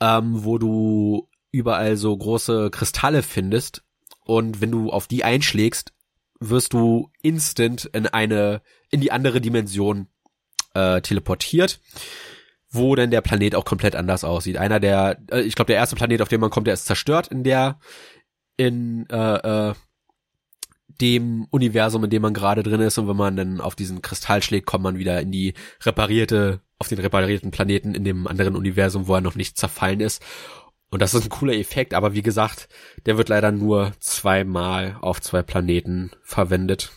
ähm, 0.00 0.44
wo 0.44 0.58
du 0.58 1.28
überall 1.56 1.96
so 1.96 2.16
große 2.16 2.70
Kristalle 2.70 3.22
findest. 3.22 3.82
Und 4.24 4.60
wenn 4.60 4.70
du 4.70 4.90
auf 4.90 5.06
die 5.06 5.24
einschlägst, 5.24 5.92
wirst 6.40 6.72
du 6.72 7.10
instant 7.22 7.86
in 7.92 8.06
eine, 8.06 8.62
in 8.90 9.00
die 9.00 9.12
andere 9.12 9.40
Dimension 9.40 10.08
äh, 10.74 11.00
teleportiert, 11.00 11.80
wo 12.70 12.94
denn 12.94 13.10
der 13.10 13.20
Planet 13.20 13.54
auch 13.54 13.64
komplett 13.64 13.96
anders 13.96 14.24
aussieht. 14.24 14.56
Einer 14.56 14.80
der, 14.80 15.18
äh, 15.30 15.40
ich 15.40 15.54
glaube, 15.54 15.68
der 15.68 15.76
erste 15.76 15.96
Planet, 15.96 16.22
auf 16.22 16.28
den 16.28 16.40
man 16.40 16.50
kommt, 16.50 16.66
der 16.66 16.74
ist 16.74 16.86
zerstört 16.86 17.28
in 17.28 17.44
der, 17.44 17.78
in 18.56 19.08
äh, 19.10 19.70
äh, 19.70 19.74
dem 21.00 21.46
Universum, 21.50 22.04
in 22.04 22.10
dem 22.10 22.22
man 22.22 22.34
gerade 22.34 22.62
drin 22.62 22.80
ist. 22.80 22.98
Und 22.98 23.08
wenn 23.08 23.16
man 23.16 23.36
dann 23.36 23.60
auf 23.60 23.74
diesen 23.74 24.02
Kristall 24.02 24.42
schlägt, 24.42 24.66
kommt 24.66 24.84
man 24.84 24.98
wieder 24.98 25.20
in 25.20 25.30
die 25.30 25.54
reparierte, 25.82 26.60
auf 26.78 26.88
den 26.88 26.98
reparierten 26.98 27.50
Planeten 27.50 27.94
in 27.94 28.04
dem 28.04 28.26
anderen 28.26 28.56
Universum, 28.56 29.06
wo 29.06 29.14
er 29.14 29.20
noch 29.20 29.34
nicht 29.34 29.58
zerfallen 29.58 30.00
ist. 30.00 30.22
Und 30.90 31.02
das 31.02 31.14
ist 31.14 31.24
ein 31.24 31.30
cooler 31.30 31.54
Effekt, 31.54 31.94
aber 31.94 32.14
wie 32.14 32.22
gesagt, 32.22 32.68
der 33.06 33.18
wird 33.18 33.28
leider 33.28 33.50
nur 33.52 33.92
zweimal 33.98 34.96
auf 35.00 35.20
zwei 35.20 35.42
Planeten 35.42 36.12
verwendet. 36.22 36.92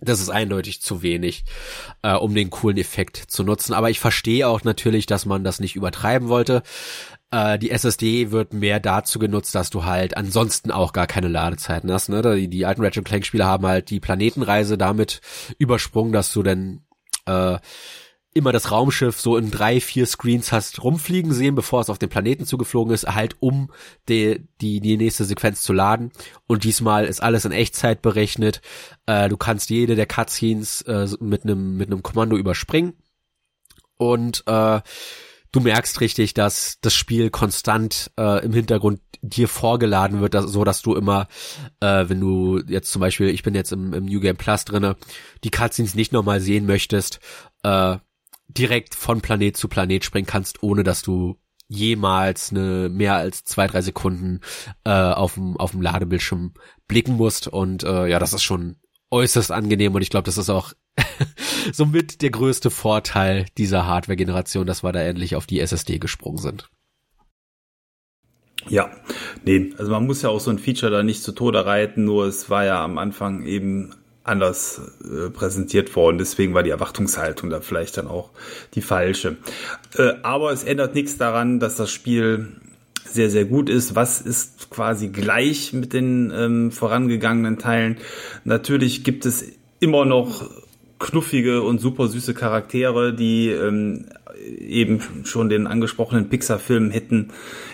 Das 0.00 0.20
ist 0.20 0.30
eindeutig 0.30 0.82
zu 0.82 1.02
wenig, 1.02 1.44
äh, 2.02 2.14
um 2.14 2.34
den 2.34 2.50
coolen 2.50 2.78
Effekt 2.78 3.16
zu 3.16 3.44
nutzen. 3.44 3.72
Aber 3.72 3.90
ich 3.90 4.00
verstehe 4.00 4.48
auch 4.48 4.64
natürlich, 4.64 5.06
dass 5.06 5.26
man 5.26 5.44
das 5.44 5.60
nicht 5.60 5.76
übertreiben 5.76 6.28
wollte. 6.28 6.62
Äh, 7.30 7.58
die 7.58 7.70
SSD 7.70 8.32
wird 8.32 8.52
mehr 8.52 8.80
dazu 8.80 9.20
genutzt, 9.20 9.54
dass 9.54 9.70
du 9.70 9.84
halt 9.84 10.16
ansonsten 10.16 10.72
auch 10.72 10.92
gar 10.92 11.06
keine 11.06 11.28
Ladezeiten 11.28 11.92
hast. 11.92 12.08
Ne? 12.08 12.22
Die, 12.36 12.48
die 12.48 12.66
alten 12.66 12.82
Ratchet 12.82 13.04
Clank 13.04 13.24
Spiele 13.24 13.46
haben 13.46 13.66
halt 13.66 13.90
die 13.90 14.00
Planetenreise 14.00 14.76
damit 14.76 15.20
übersprungen, 15.58 16.12
dass 16.12 16.32
du 16.32 16.42
dann 16.42 16.80
äh, 17.26 17.58
immer 18.34 18.52
das 18.52 18.70
Raumschiff 18.70 19.20
so 19.20 19.36
in 19.36 19.50
drei, 19.50 19.80
vier 19.80 20.06
Screens 20.06 20.52
hast 20.52 20.82
rumfliegen 20.82 21.32
sehen, 21.32 21.54
bevor 21.54 21.80
es 21.80 21.90
auf 21.90 21.98
den 21.98 22.08
Planeten 22.08 22.46
zugeflogen 22.46 22.92
ist, 22.92 23.06
halt 23.06 23.36
um 23.40 23.70
die, 24.08 24.46
die, 24.60 24.80
die 24.80 24.96
nächste 24.96 25.24
Sequenz 25.24 25.62
zu 25.62 25.72
laden. 25.72 26.12
Und 26.46 26.64
diesmal 26.64 27.04
ist 27.04 27.22
alles 27.22 27.44
in 27.44 27.52
Echtzeit 27.52 28.02
berechnet. 28.02 28.62
Äh, 29.06 29.28
du 29.28 29.36
kannst 29.36 29.70
jede 29.70 29.96
der 29.96 30.06
Cutscenes 30.06 30.82
äh, 30.82 31.08
mit 31.20 31.44
einem 31.44 31.76
mit 31.76 31.90
einem 31.90 32.02
Kommando 32.02 32.36
überspringen. 32.36 32.94
Und 33.98 34.44
äh, 34.46 34.80
du 35.52 35.60
merkst 35.60 36.00
richtig, 36.00 36.34
dass 36.34 36.78
das 36.80 36.94
Spiel 36.94 37.30
konstant 37.30 38.10
äh, 38.18 38.44
im 38.44 38.52
Hintergrund 38.52 39.00
dir 39.20 39.46
vorgeladen 39.46 40.20
wird, 40.20 40.34
dass, 40.34 40.46
so 40.46 40.64
dass 40.64 40.82
du 40.82 40.94
immer, 40.94 41.28
äh, 41.80 42.08
wenn 42.08 42.18
du 42.18 42.60
jetzt 42.66 42.90
zum 42.90 43.00
Beispiel, 43.00 43.28
ich 43.28 43.42
bin 43.42 43.54
jetzt 43.54 43.70
im, 43.70 43.92
im 43.92 44.06
New 44.06 44.18
Game 44.18 44.36
Plus 44.36 44.64
drinne, 44.64 44.96
die 45.44 45.50
Cutscenes 45.50 45.94
nicht 45.94 46.12
nochmal 46.12 46.40
sehen 46.40 46.66
möchtest, 46.66 47.20
äh, 47.62 47.98
direkt 48.56 48.94
von 48.94 49.20
Planet 49.20 49.56
zu 49.56 49.68
Planet 49.68 50.04
springen 50.04 50.26
kannst, 50.26 50.62
ohne 50.62 50.82
dass 50.82 51.02
du 51.02 51.36
jemals 51.68 52.50
eine 52.50 52.88
mehr 52.90 53.14
als 53.14 53.44
zwei, 53.44 53.66
drei 53.66 53.80
Sekunden 53.80 54.40
äh, 54.84 54.90
auf 54.90 55.34
dem 55.34 55.82
Ladebildschirm 55.82 56.54
blicken 56.86 57.16
musst. 57.16 57.48
Und 57.48 57.82
äh, 57.82 58.06
ja, 58.06 58.18
das 58.18 58.32
ist 58.32 58.42
schon 58.42 58.76
äußerst 59.10 59.52
angenehm 59.52 59.94
und 59.94 60.02
ich 60.02 60.10
glaube, 60.10 60.24
das 60.24 60.38
ist 60.38 60.50
auch 60.50 60.72
somit 61.72 62.22
der 62.22 62.30
größte 62.30 62.70
Vorteil 62.70 63.46
dieser 63.58 63.86
Hardware-Generation, 63.86 64.66
dass 64.66 64.82
wir 64.82 64.92
da 64.92 65.00
endlich 65.00 65.36
auf 65.36 65.46
die 65.46 65.60
SSD 65.60 65.98
gesprungen 65.98 66.38
sind. 66.38 66.70
Ja, 68.68 68.90
nee, 69.44 69.72
also 69.76 69.90
man 69.90 70.06
muss 70.06 70.22
ja 70.22 70.28
auch 70.28 70.40
so 70.40 70.50
ein 70.50 70.58
Feature 70.58 70.92
da 70.92 71.02
nicht 71.02 71.22
zu 71.22 71.32
Tode 71.32 71.66
reiten, 71.66 72.04
nur 72.04 72.26
es 72.26 72.48
war 72.48 72.64
ja 72.64 72.84
am 72.84 72.98
Anfang 72.98 73.44
eben 73.44 73.94
anders 74.24 74.80
äh, 75.04 75.30
präsentiert 75.30 75.94
worden. 75.96 76.18
Deswegen 76.18 76.54
war 76.54 76.62
die 76.62 76.70
Erwartungshaltung 76.70 77.50
da 77.50 77.60
vielleicht 77.60 77.96
dann 77.96 78.06
auch 78.06 78.30
die 78.74 78.82
falsche. 78.82 79.36
Äh, 79.96 80.14
aber 80.22 80.52
es 80.52 80.64
ändert 80.64 80.94
nichts 80.94 81.16
daran, 81.18 81.60
dass 81.60 81.76
das 81.76 81.90
Spiel 81.90 82.48
sehr, 83.04 83.30
sehr 83.30 83.44
gut 83.44 83.68
ist. 83.68 83.94
Was 83.94 84.20
ist 84.20 84.70
quasi 84.70 85.08
gleich 85.08 85.72
mit 85.72 85.92
den 85.92 86.32
ähm, 86.34 86.70
vorangegangenen 86.70 87.58
Teilen? 87.58 87.98
Natürlich 88.44 89.04
gibt 89.04 89.26
es 89.26 89.44
immer 89.80 90.04
noch 90.04 90.48
knuffige 90.98 91.62
und 91.62 91.80
super 91.80 92.06
süße 92.06 92.32
Charaktere, 92.32 93.12
die 93.12 93.48
ähm, 93.48 94.06
eben 94.58 95.00
schon 95.24 95.48
den 95.48 95.66
angesprochenen 95.66 96.28
Pixar-Filmen 96.28 96.90
hätten 96.90 97.30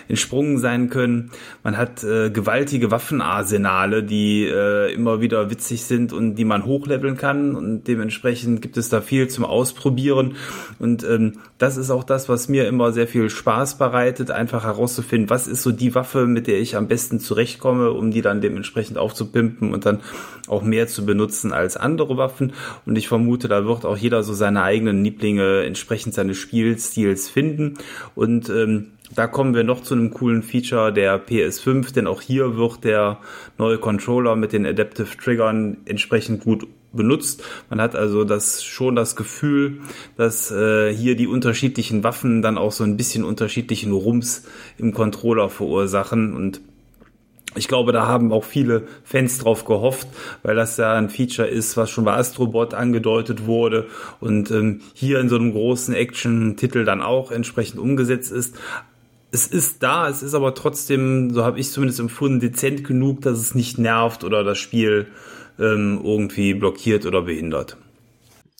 entsprungen 0.09 0.57
sein 0.57 0.89
können. 0.89 1.31
Man 1.63 1.77
hat 1.77 2.03
äh, 2.03 2.31
gewaltige 2.31 2.91
Waffenarsenale, 2.91 4.03
die 4.03 4.43
äh, 4.45 4.91
immer 4.93 5.21
wieder 5.21 5.49
witzig 5.49 5.83
sind 5.83 6.11
und 6.11 6.35
die 6.35 6.45
man 6.45 6.65
hochleveln 6.65 7.15
kann. 7.15 7.55
Und 7.55 7.87
dementsprechend 7.87 8.61
gibt 8.61 8.75
es 8.75 8.89
da 8.89 9.01
viel 9.01 9.27
zum 9.29 9.45
Ausprobieren. 9.45 10.35
Und 10.79 11.03
ähm, 11.03 11.33
das 11.59 11.77
ist 11.77 11.91
auch 11.91 12.03
das, 12.03 12.27
was 12.27 12.49
mir 12.49 12.67
immer 12.67 12.91
sehr 12.91 13.07
viel 13.07 13.29
Spaß 13.29 13.77
bereitet, 13.77 14.31
einfach 14.31 14.63
herauszufinden, 14.63 15.29
was 15.29 15.47
ist 15.47 15.61
so 15.61 15.71
die 15.71 15.93
Waffe, 15.93 16.25
mit 16.25 16.47
der 16.47 16.59
ich 16.59 16.75
am 16.75 16.87
besten 16.87 17.19
zurechtkomme, 17.19 17.91
um 17.91 18.09
die 18.11 18.21
dann 18.21 18.41
dementsprechend 18.41 18.97
aufzupimpen 18.97 19.73
und 19.73 19.85
dann 19.85 19.99
auch 20.47 20.63
mehr 20.63 20.87
zu 20.87 21.05
benutzen 21.05 21.53
als 21.53 21.77
andere 21.77 22.17
Waffen. 22.17 22.53
Und 22.87 22.97
ich 22.97 23.07
vermute, 23.07 23.47
da 23.47 23.65
wird 23.65 23.85
auch 23.85 23.97
jeder 23.97 24.23
so 24.23 24.33
seine 24.33 24.63
eigenen 24.63 25.03
Lieblinge 25.03 25.63
entsprechend 25.63 26.15
seines 26.15 26.37
Spielstils 26.37 27.29
finden. 27.29 27.75
Und 28.15 28.49
ähm, 28.49 28.87
da 29.15 29.27
kommen 29.27 29.55
wir 29.55 29.63
noch 29.63 29.81
zu 29.81 29.95
einem 29.95 30.11
coolen 30.11 30.43
Feature 30.43 30.93
der 30.93 31.25
PS5, 31.25 31.93
denn 31.93 32.07
auch 32.07 32.21
hier 32.21 32.57
wird 32.57 32.83
der 32.83 33.19
neue 33.57 33.77
Controller 33.77 34.35
mit 34.35 34.53
den 34.53 34.65
Adaptive 34.65 35.17
Triggern 35.17 35.77
entsprechend 35.85 36.43
gut 36.43 36.67
benutzt. 36.91 37.43
Man 37.69 37.81
hat 37.81 37.95
also 37.95 38.23
das 38.23 38.63
schon 38.63 38.95
das 38.95 39.15
Gefühl, 39.15 39.81
dass 40.17 40.51
äh, 40.51 40.93
hier 40.93 41.15
die 41.15 41.27
unterschiedlichen 41.27 42.03
Waffen 42.03 42.41
dann 42.41 42.57
auch 42.57 42.71
so 42.71 42.83
ein 42.83 42.97
bisschen 42.97 43.23
unterschiedlichen 43.23 43.91
Rums 43.91 44.43
im 44.77 44.93
Controller 44.93 45.49
verursachen 45.49 46.35
und 46.35 46.61
ich 47.55 47.67
glaube, 47.67 47.91
da 47.91 48.05
haben 48.05 48.31
auch 48.31 48.43
viele 48.43 48.87
Fans 49.03 49.39
drauf 49.39 49.65
gehofft, 49.65 50.07
weil 50.43 50.55
das 50.55 50.77
ja 50.77 50.93
ein 50.93 51.09
Feature 51.09 51.47
ist, 51.47 51.77
was 51.77 51.89
schon 51.89 52.05
bei 52.05 52.13
Astrobot 52.13 52.75
angedeutet 52.75 53.47
wurde 53.47 53.87
und 54.19 54.51
ähm, 54.51 54.81
hier 54.93 55.19
in 55.19 55.29
so 55.29 55.35
einem 55.35 55.53
großen 55.53 55.95
Action-Titel 55.95 56.85
dann 56.85 57.01
auch 57.01 57.31
entsprechend 57.31 57.79
umgesetzt 57.79 58.31
ist 58.31 58.55
es 59.31 59.47
ist 59.47 59.83
da, 59.83 60.09
es 60.09 60.23
ist 60.23 60.33
aber 60.33 60.55
trotzdem, 60.55 61.31
so 61.33 61.43
habe 61.43 61.59
ich 61.59 61.71
zumindest 61.71 61.99
empfunden, 61.99 62.39
dezent 62.39 62.83
genug, 62.83 63.21
dass 63.21 63.39
es 63.39 63.55
nicht 63.55 63.77
nervt 63.77 64.23
oder 64.23 64.43
das 64.43 64.57
Spiel 64.57 65.07
ähm, 65.59 66.01
irgendwie 66.03 66.53
blockiert 66.53 67.05
oder 67.05 67.21
behindert. 67.21 67.77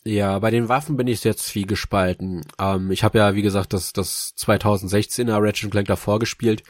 Ja, 0.03 0.39
bei 0.39 0.49
den 0.49 0.69
Waffen 0.69 0.95
bin 0.95 1.07
ich 1.07 1.23
jetzt 1.23 1.49
viel 1.49 1.65
gespalten. 1.65 2.45
Ähm, 2.57 2.91
ich 2.91 3.03
habe 3.03 3.17
ja, 3.17 3.35
wie 3.35 3.41
gesagt, 3.41 3.73
das, 3.73 3.93
das 3.93 4.33
2016er 4.37 5.41
Ratchet 5.41 5.71
Clank 5.71 5.87
davor 5.87 6.19
gespielt. 6.19 6.63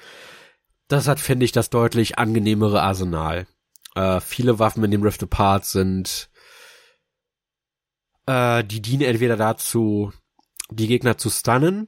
Das 0.88 1.08
hat, 1.08 1.20
finde 1.20 1.46
ich, 1.46 1.52
das 1.52 1.70
deutlich 1.70 2.18
angenehmere 2.18 2.82
Arsenal. 2.82 3.48
Äh, 3.96 4.20
viele 4.22 4.60
Waffen 4.60 4.84
in 4.84 4.92
dem 4.92 5.04
Rift 5.04 5.22
Apart 5.22 5.66
sind, 5.66 6.30
äh, 8.26 8.64
die 8.64 8.82
dienen 8.82 9.04
entweder 9.04 9.38
dazu, 9.38 10.12
die 10.72 10.88
Gegner 10.88 11.18
zu 11.18 11.30
stunnen, 11.30 11.88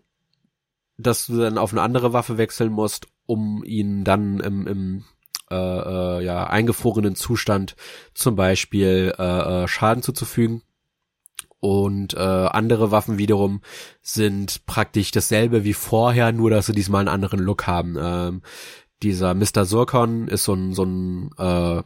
dass 1.02 1.28
du 1.28 1.38
dann 1.38 1.58
auf 1.58 1.72
eine 1.72 1.82
andere 1.82 2.14
Waffe 2.14 2.38
wechseln 2.38 2.72
musst, 2.72 3.08
um 3.26 3.64
ihn 3.64 4.04
dann 4.04 4.40
im, 4.40 4.68
im 4.68 5.06
äh, 5.52 5.56
äh, 5.56 6.24
ja, 6.24 6.46
eingefrorenen 6.46 7.16
Zustand 7.16 7.76
zum 8.14 8.36
Beispiel 8.36 9.14
äh, 9.18 9.64
äh, 9.64 9.68
Schaden 9.68 10.04
zuzufügen. 10.04 10.62
Und 11.60 12.16
äh, 12.16 12.20
andere 12.20 12.90
Waffen 12.90 13.20
wiederum 13.20 13.62
sind 14.02 14.66
praktisch 14.66 15.12
dasselbe 15.12 15.64
wie 15.64 15.74
vorher, 15.74 16.32
nur 16.32 16.50
dass 16.50 16.66
sie 16.66 16.74
diesmal 16.74 17.02
einen 17.02 17.10
anderen 17.10 17.40
Look 17.40 17.68
haben. 17.68 17.98
Ähm, 18.00 18.42
dieser 19.04 19.36
Mr. 19.36 19.66
Surkon 19.66 20.28
ist 20.28 20.44
so 20.44 20.54
ein, 20.54 20.74
so 20.74 20.84
ein 20.84 21.30
äh, 21.38 21.84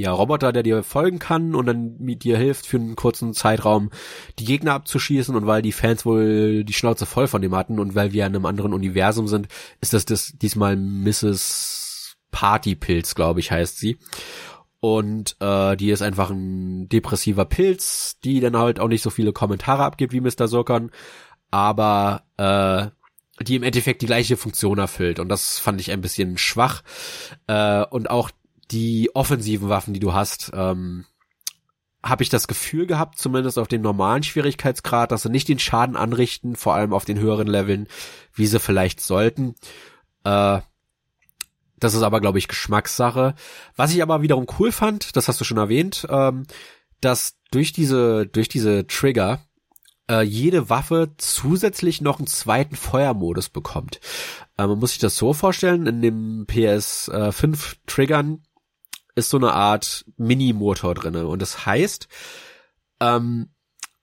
ja, 0.00 0.12
Roboter, 0.12 0.52
der 0.52 0.62
dir 0.62 0.82
folgen 0.82 1.18
kann 1.18 1.54
und 1.54 1.66
dann 1.66 1.96
mit 1.98 2.24
dir 2.24 2.38
hilft, 2.38 2.66
für 2.66 2.76
einen 2.76 2.96
kurzen 2.96 3.34
Zeitraum 3.34 3.90
die 4.38 4.44
Gegner 4.44 4.74
abzuschießen 4.74 5.34
und 5.34 5.46
weil 5.46 5.62
die 5.62 5.72
Fans 5.72 6.04
wohl 6.06 6.64
die 6.64 6.72
Schnauze 6.72 7.06
voll 7.06 7.26
von 7.26 7.42
dem 7.42 7.54
hatten 7.54 7.78
und 7.78 7.94
weil 7.94 8.12
wir 8.12 8.26
in 8.26 8.34
einem 8.34 8.46
anderen 8.46 8.72
Universum 8.72 9.28
sind, 9.28 9.48
ist 9.80 9.92
das, 9.92 10.04
das 10.04 10.32
diesmal 10.36 10.76
Mrs. 10.76 12.16
Partypilz, 12.30 13.14
glaube 13.14 13.40
ich, 13.40 13.50
heißt 13.50 13.78
sie. 13.78 13.98
Und 14.80 15.36
äh, 15.40 15.76
die 15.76 15.90
ist 15.90 16.02
einfach 16.02 16.30
ein 16.30 16.88
depressiver 16.88 17.44
Pilz, 17.44 18.18
die 18.22 18.40
dann 18.40 18.56
halt 18.56 18.78
auch 18.78 18.88
nicht 18.88 19.02
so 19.02 19.10
viele 19.10 19.32
Kommentare 19.32 19.84
abgibt 19.84 20.12
wie 20.12 20.20
Mr. 20.20 20.46
Sokon, 20.48 20.90
aber 21.50 22.22
äh, 22.36 22.88
die 23.44 23.56
im 23.56 23.62
Endeffekt 23.62 24.02
die 24.02 24.06
gleiche 24.06 24.36
Funktion 24.36 24.78
erfüllt. 24.78 25.18
Und 25.18 25.28
das 25.28 25.58
fand 25.58 25.80
ich 25.80 25.90
ein 25.90 26.00
bisschen 26.00 26.38
schwach. 26.38 26.82
Äh, 27.46 27.84
und 27.84 28.10
auch 28.10 28.30
die 28.70 29.10
offensiven 29.14 29.68
Waffen, 29.68 29.94
die 29.94 30.00
du 30.00 30.12
hast, 30.12 30.50
ähm, 30.54 31.04
habe 32.02 32.22
ich 32.22 32.28
das 32.28 32.46
Gefühl 32.46 32.86
gehabt, 32.86 33.18
zumindest 33.18 33.58
auf 33.58 33.68
dem 33.68 33.82
normalen 33.82 34.22
Schwierigkeitsgrad, 34.22 35.10
dass 35.10 35.22
sie 35.22 35.30
nicht 35.30 35.48
den 35.48 35.58
Schaden 35.58 35.96
anrichten, 35.96 36.56
vor 36.56 36.74
allem 36.74 36.92
auf 36.92 37.04
den 37.04 37.18
höheren 37.18 37.48
Leveln, 37.48 37.88
wie 38.32 38.46
sie 38.46 38.60
vielleicht 38.60 39.00
sollten. 39.00 39.54
Äh, 40.24 40.60
das 41.78 41.94
ist 41.94 42.02
aber, 42.02 42.20
glaube 42.20 42.38
ich, 42.38 42.48
Geschmackssache. 42.48 43.34
Was 43.74 43.92
ich 43.92 44.02
aber 44.02 44.22
wiederum 44.22 44.46
cool 44.58 44.72
fand, 44.72 45.16
das 45.16 45.28
hast 45.28 45.40
du 45.40 45.44
schon 45.44 45.58
erwähnt, 45.58 46.06
ähm, 46.08 46.46
dass 47.00 47.36
durch 47.50 47.72
diese, 47.72 48.26
durch 48.26 48.48
diese 48.48 48.86
Trigger 48.86 49.40
äh, 50.08 50.22
jede 50.22 50.70
Waffe 50.70 51.10
zusätzlich 51.18 52.00
noch 52.00 52.18
einen 52.18 52.26
zweiten 52.26 52.76
Feuermodus 52.76 53.48
bekommt. 53.48 54.00
Äh, 54.56 54.66
man 54.66 54.78
muss 54.78 54.90
sich 54.90 54.98
das 54.98 55.16
so 55.16 55.32
vorstellen, 55.32 55.86
in 55.86 56.02
dem 56.02 56.46
PS5 56.46 57.72
äh, 57.72 57.76
Triggern 57.86 58.42
ist 59.16 59.30
so 59.30 59.38
eine 59.38 59.52
Art 59.52 60.04
Mini-Motor 60.16 60.94
drinne. 60.94 61.26
Und 61.26 61.42
das 61.42 61.66
heißt, 61.66 62.06
ähm, 63.00 63.48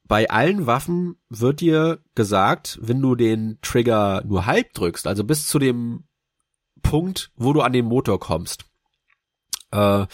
bei 0.05 0.29
allen 0.29 0.67
Waffen 0.67 1.15
wird 1.29 1.61
dir 1.61 1.99
gesagt, 2.15 2.77
wenn 2.81 3.01
du 3.01 3.15
den 3.15 3.59
Trigger 3.61 4.21
nur 4.25 4.45
halb 4.45 4.73
drückst, 4.73 5.07
also 5.07 5.23
bis 5.23 5.47
zu 5.47 5.59
dem 5.59 6.03
Punkt, 6.81 7.31
wo 7.35 7.53
du 7.53 7.61
an 7.61 7.71
den 7.71 7.85
Motor 7.85 8.19
kommst. 8.19 8.65
Äh, 9.71 10.05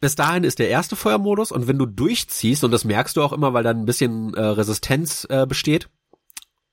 bis 0.00 0.16
dahin 0.16 0.44
ist 0.44 0.58
der 0.58 0.68
erste 0.68 0.96
Feuermodus 0.96 1.50
und 1.50 1.66
wenn 1.66 1.78
du 1.78 1.86
durchziehst, 1.86 2.62
und 2.62 2.72
das 2.72 2.84
merkst 2.84 3.16
du 3.16 3.22
auch 3.22 3.32
immer, 3.32 3.54
weil 3.54 3.64
dann 3.64 3.78
ein 3.78 3.86
bisschen 3.86 4.34
äh, 4.34 4.42
Resistenz 4.42 5.26
äh, 5.30 5.46
besteht, 5.46 5.88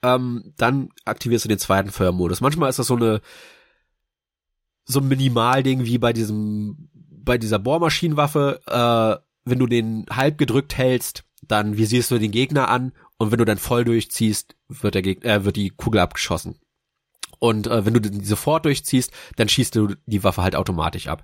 ähm, 0.04 0.54
dann 0.58 0.90
aktivierst 1.06 1.46
du 1.46 1.50
den 1.50 1.60
zweiten 1.60 1.92
Feuermodus. 1.92 2.42
Manchmal 2.42 2.70
ist 2.70 2.80
das 2.80 2.88
so 2.88 2.96
eine 2.96 3.22
so 4.86 5.00
ein 5.00 5.08
Minimalding 5.08 5.86
wie 5.86 5.98
bei 5.98 6.14
diesem, 6.14 6.90
bei 6.94 7.38
dieser 7.38 7.60
Bohrmaschinenwaffe, 7.60 8.62
äh, 8.68 9.24
wenn 9.46 9.60
du 9.60 9.68
den 9.68 10.06
halb 10.10 10.38
gedrückt 10.38 10.78
hältst, 10.78 11.24
dann 11.42 11.78
visierst 11.78 12.12
du 12.12 12.20
den 12.20 12.32
Gegner 12.32 12.70
an 12.70 12.94
und 13.18 13.32
wenn 13.32 13.40
du 13.40 13.46
dann 13.46 13.58
voll 13.58 13.84
durchziehst, 13.84 14.56
wird 14.68 14.96
der 14.96 15.02
Gegner, 15.02 15.32
äh, 15.32 15.46
wird 15.46 15.56
die 15.56 15.70
Kugel 15.70 16.02
abgeschossen. 16.02 16.60
Und 17.40 17.68
äh, 17.68 17.86
wenn 17.86 17.94
du 17.94 18.02
den 18.02 18.24
sofort 18.24 18.66
durchziehst, 18.66 19.12
dann 19.36 19.50
schießt 19.50 19.76
du 19.76 19.96
die 20.06 20.24
Waffe 20.24 20.44
halt 20.44 20.56
automatisch 20.56 21.08
ab. 21.08 21.24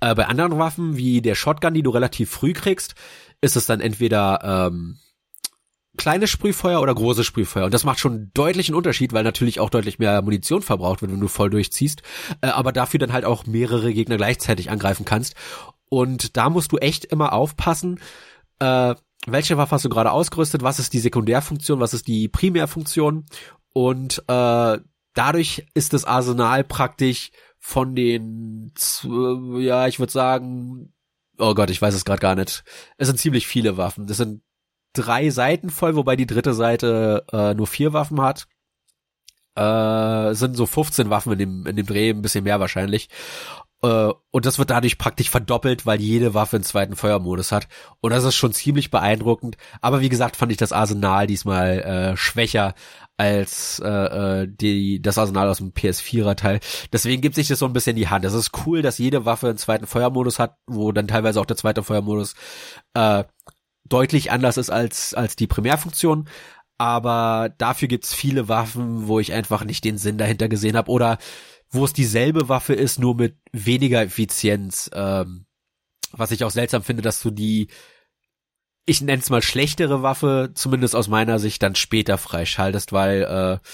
Äh, 0.00 0.14
bei 0.14 0.26
anderen 0.26 0.58
Waffen, 0.58 0.96
wie 0.96 1.20
der 1.20 1.34
Shotgun, 1.34 1.74
die 1.74 1.82
du 1.82 1.90
relativ 1.90 2.30
früh 2.30 2.52
kriegst, 2.52 2.94
ist 3.40 3.56
es 3.56 3.66
dann 3.66 3.80
entweder 3.80 4.68
ähm, 4.68 4.98
kleines 5.96 6.30
Sprühfeuer 6.30 6.80
oder 6.80 6.94
großes 6.94 7.26
Sprühfeuer. 7.26 7.64
Und 7.64 7.74
das 7.74 7.84
macht 7.84 7.98
schon 7.98 8.12
einen 8.12 8.30
deutlichen 8.34 8.74
Unterschied, 8.74 9.12
weil 9.12 9.24
natürlich 9.24 9.60
auch 9.60 9.70
deutlich 9.70 9.98
mehr 9.98 10.22
Munition 10.22 10.62
verbraucht 10.62 11.02
wird, 11.02 11.12
wenn 11.12 11.20
du 11.20 11.28
voll 11.28 11.50
durchziehst. 11.50 12.02
Äh, 12.40 12.48
aber 12.48 12.72
dafür 12.72 12.98
dann 12.98 13.12
halt 13.12 13.24
auch 13.24 13.46
mehrere 13.46 13.92
Gegner 13.92 14.16
gleichzeitig 14.16 14.70
angreifen 14.70 15.04
kannst. 15.04 15.34
Und 15.88 16.36
da 16.36 16.50
musst 16.50 16.72
du 16.72 16.78
echt 16.78 17.04
immer 17.04 17.32
aufpassen, 17.32 18.00
äh, 18.60 18.94
welche 19.26 19.58
Waffe 19.58 19.72
hast 19.72 19.84
du 19.84 19.90
gerade 19.90 20.12
ausgerüstet, 20.12 20.62
was 20.62 20.78
ist 20.78 20.92
die 20.92 21.00
Sekundärfunktion, 21.00 21.80
was 21.80 21.92
ist 21.92 22.08
die 22.08 22.28
Primärfunktion. 22.28 23.26
Und 23.72 24.22
äh, 24.28 24.78
dadurch 25.14 25.66
ist 25.74 25.92
das 25.92 26.04
Arsenal 26.04 26.64
praktisch 26.64 27.30
von 27.58 27.94
den, 27.94 28.72
ja, 29.58 29.86
ich 29.86 29.98
würde 29.98 30.12
sagen, 30.12 30.94
oh 31.38 31.54
Gott, 31.54 31.70
ich 31.70 31.82
weiß 31.82 31.94
es 31.94 32.04
gerade 32.04 32.20
gar 32.20 32.34
nicht. 32.34 32.64
Es 32.96 33.08
sind 33.08 33.18
ziemlich 33.18 33.46
viele 33.46 33.76
Waffen. 33.76 34.06
Das 34.06 34.16
sind 34.16 34.42
drei 34.92 35.30
Seiten 35.30 35.70
voll, 35.70 35.96
wobei 35.96 36.16
die 36.16 36.26
dritte 36.26 36.54
Seite 36.54 37.24
äh, 37.32 37.54
nur 37.54 37.66
vier 37.66 37.92
Waffen 37.92 38.20
hat. 38.20 38.46
Äh, 39.56 40.34
sind 40.34 40.56
so 40.56 40.66
15 40.66 41.10
Waffen 41.10 41.32
in 41.32 41.38
dem, 41.38 41.66
in 41.66 41.76
dem 41.76 41.86
Dreh, 41.86 42.10
ein 42.10 42.22
bisschen 42.22 42.44
mehr 42.44 42.60
wahrscheinlich. 42.60 43.08
Äh, 43.82 44.12
und 44.30 44.46
das 44.46 44.58
wird 44.58 44.70
dadurch 44.70 44.98
praktisch 44.98 45.30
verdoppelt, 45.30 45.86
weil 45.86 46.00
jede 46.00 46.34
Waffe 46.34 46.56
einen 46.56 46.64
zweiten 46.64 46.96
Feuermodus 46.96 47.52
hat. 47.52 47.68
Und 48.00 48.10
das 48.10 48.24
ist 48.24 48.36
schon 48.36 48.52
ziemlich 48.52 48.90
beeindruckend. 48.90 49.56
Aber 49.80 50.00
wie 50.00 50.08
gesagt, 50.08 50.36
fand 50.36 50.52
ich 50.52 50.58
das 50.58 50.72
Arsenal 50.72 51.26
diesmal 51.26 51.80
äh, 51.80 52.16
schwächer 52.16 52.74
als 53.16 53.80
äh, 53.84 53.88
äh, 54.42 54.48
die 54.48 55.02
das 55.02 55.18
Arsenal 55.18 55.48
aus 55.48 55.58
dem 55.58 55.72
PS4er 55.72 56.36
Teil. 56.36 56.60
Deswegen 56.92 57.20
gibt 57.20 57.34
sich 57.34 57.48
das 57.48 57.58
so 57.58 57.66
ein 57.66 57.72
bisschen 57.72 57.96
die 57.96 58.08
Hand. 58.08 58.24
Es 58.24 58.32
ist 58.34 58.52
cool, 58.66 58.82
dass 58.82 58.98
jede 58.98 59.24
Waffe 59.26 59.48
einen 59.48 59.58
zweiten 59.58 59.86
Feuermodus 59.86 60.38
hat, 60.38 60.56
wo 60.66 60.92
dann 60.92 61.08
teilweise 61.08 61.40
auch 61.40 61.46
der 61.46 61.56
zweite 61.56 61.82
Feuermodus 61.82 62.34
äh, 62.94 63.24
deutlich 63.90 64.32
anders 64.32 64.56
ist 64.56 64.70
als 64.70 65.14
als 65.14 65.36
die 65.36 65.46
Primärfunktion. 65.46 66.28
Aber 66.78 67.54
dafür 67.58 67.88
gibt's 67.88 68.14
viele 68.14 68.48
Waffen, 68.48 69.06
wo 69.06 69.20
ich 69.20 69.34
einfach 69.34 69.64
nicht 69.64 69.84
den 69.84 69.98
Sinn 69.98 70.16
dahinter 70.16 70.48
gesehen 70.48 70.76
habe 70.76 70.90
oder 70.90 71.18
wo 71.70 71.84
es 71.84 71.92
dieselbe 71.92 72.48
Waffe 72.48 72.72
ist, 72.72 72.98
nur 72.98 73.14
mit 73.14 73.36
weniger 73.52 74.02
Effizienz. 74.02 74.90
Ähm, 74.94 75.44
was 76.12 76.30
ich 76.30 76.42
auch 76.42 76.50
seltsam 76.50 76.82
finde, 76.82 77.02
dass 77.02 77.20
du 77.20 77.30
die 77.30 77.68
ich 78.86 79.00
nenne 79.00 79.22
es 79.22 79.30
mal 79.30 79.42
schlechtere 79.42 80.02
Waffe, 80.02 80.50
zumindest 80.54 80.96
aus 80.96 81.06
meiner 81.06 81.38
Sicht, 81.38 81.62
dann 81.62 81.76
später 81.76 82.18
freischaltest, 82.18 82.92
weil 82.92 83.22
äh, 83.22 83.68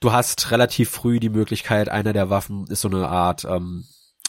du 0.00 0.12
hast 0.12 0.50
relativ 0.50 0.90
früh 0.90 1.20
die 1.20 1.28
Möglichkeit, 1.28 1.88
einer 1.88 2.12
der 2.12 2.30
Waffen 2.30 2.66
ist 2.66 2.80
so 2.80 2.88
eine 2.88 3.08
Art 3.08 3.44
ähm, 3.44 3.84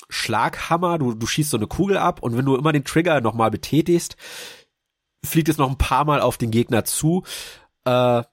Schlaghammer, 0.10 1.00
du, 1.00 1.16
du 1.16 1.26
schießt 1.26 1.50
so 1.50 1.58
eine 1.58 1.68
Kugel 1.68 1.98
ab 1.98 2.22
und 2.22 2.38
wenn 2.38 2.46
du 2.46 2.56
immer 2.56 2.72
den 2.72 2.84
Trigger 2.84 3.22
nochmal 3.22 3.50
betätigst, 3.50 4.16
fliegt 5.24 5.50
es 5.50 5.58
noch 5.58 5.70
ein 5.70 5.78
paar 5.78 6.06
Mal 6.06 6.22
auf 6.22 6.38
den 6.38 6.52
Gegner 6.52 6.86
zu. 6.86 7.24
Äh, 7.86 8.24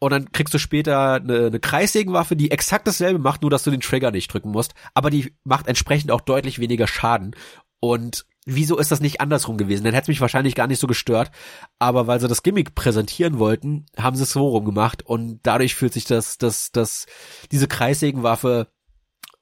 und 0.00 0.12
dann 0.12 0.30
kriegst 0.30 0.54
du 0.54 0.58
später 0.58 1.14
eine, 1.14 1.46
eine 1.46 1.60
Kreissägenwaffe, 1.60 2.36
die 2.36 2.50
exakt 2.50 2.86
dasselbe 2.86 3.18
macht, 3.18 3.42
nur 3.42 3.50
dass 3.50 3.64
du 3.64 3.70
den 3.70 3.80
Trigger 3.80 4.10
nicht 4.10 4.32
drücken 4.32 4.50
musst. 4.50 4.74
Aber 4.94 5.10
die 5.10 5.34
macht 5.44 5.66
entsprechend 5.66 6.12
auch 6.12 6.20
deutlich 6.20 6.60
weniger 6.60 6.86
Schaden. 6.86 7.34
Und 7.80 8.26
wieso 8.44 8.78
ist 8.78 8.92
das 8.92 9.00
nicht 9.00 9.20
andersrum 9.20 9.56
gewesen? 9.56 9.84
Dann 9.84 9.94
hätte 9.94 10.04
es 10.04 10.08
mich 10.08 10.20
wahrscheinlich 10.20 10.54
gar 10.54 10.68
nicht 10.68 10.78
so 10.78 10.86
gestört. 10.86 11.30
Aber 11.78 12.06
weil 12.06 12.20
sie 12.20 12.28
das 12.28 12.42
Gimmick 12.42 12.74
präsentieren 12.74 13.38
wollten, 13.38 13.86
haben 13.96 14.16
sie 14.16 14.22
es 14.22 14.32
so 14.32 14.46
rum 14.48 14.64
gemacht 14.64 15.04
und 15.04 15.40
dadurch 15.42 15.74
fühlt 15.74 15.92
sich 15.92 16.04
das, 16.04 16.38
das, 16.38 16.70
das, 16.70 17.06
diese 17.50 17.66
Kreissägenwaffe 17.66 18.68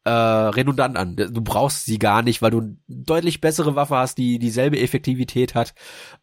äh, 0.06 0.10
redundant 0.10 0.96
an. 0.96 1.16
Du 1.16 1.42
brauchst 1.42 1.84
sie 1.84 1.98
gar 1.98 2.22
nicht, 2.22 2.40
weil 2.40 2.52
du 2.52 2.60
eine 2.60 2.76
deutlich 2.86 3.40
bessere 3.40 3.74
Waffe 3.74 3.96
hast, 3.96 4.18
die 4.18 4.38
dieselbe 4.38 4.80
Effektivität 4.80 5.56
hat, 5.56 5.74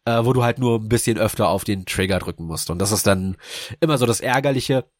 äh, 0.06 0.24
wo 0.24 0.32
du 0.32 0.42
halt 0.42 0.58
nur 0.58 0.78
ein 0.80 0.88
bisschen 0.88 1.18
öfter 1.18 1.48
auf 1.48 1.64
den 1.64 1.84
Trigger 1.84 2.18
drücken 2.18 2.46
musst. 2.46 2.70
Und 2.70 2.78
das 2.78 2.92
ist 2.92 3.06
dann 3.06 3.36
immer 3.80 3.98
so 3.98 4.06
das 4.06 4.20
Ärgerliche. 4.20 4.90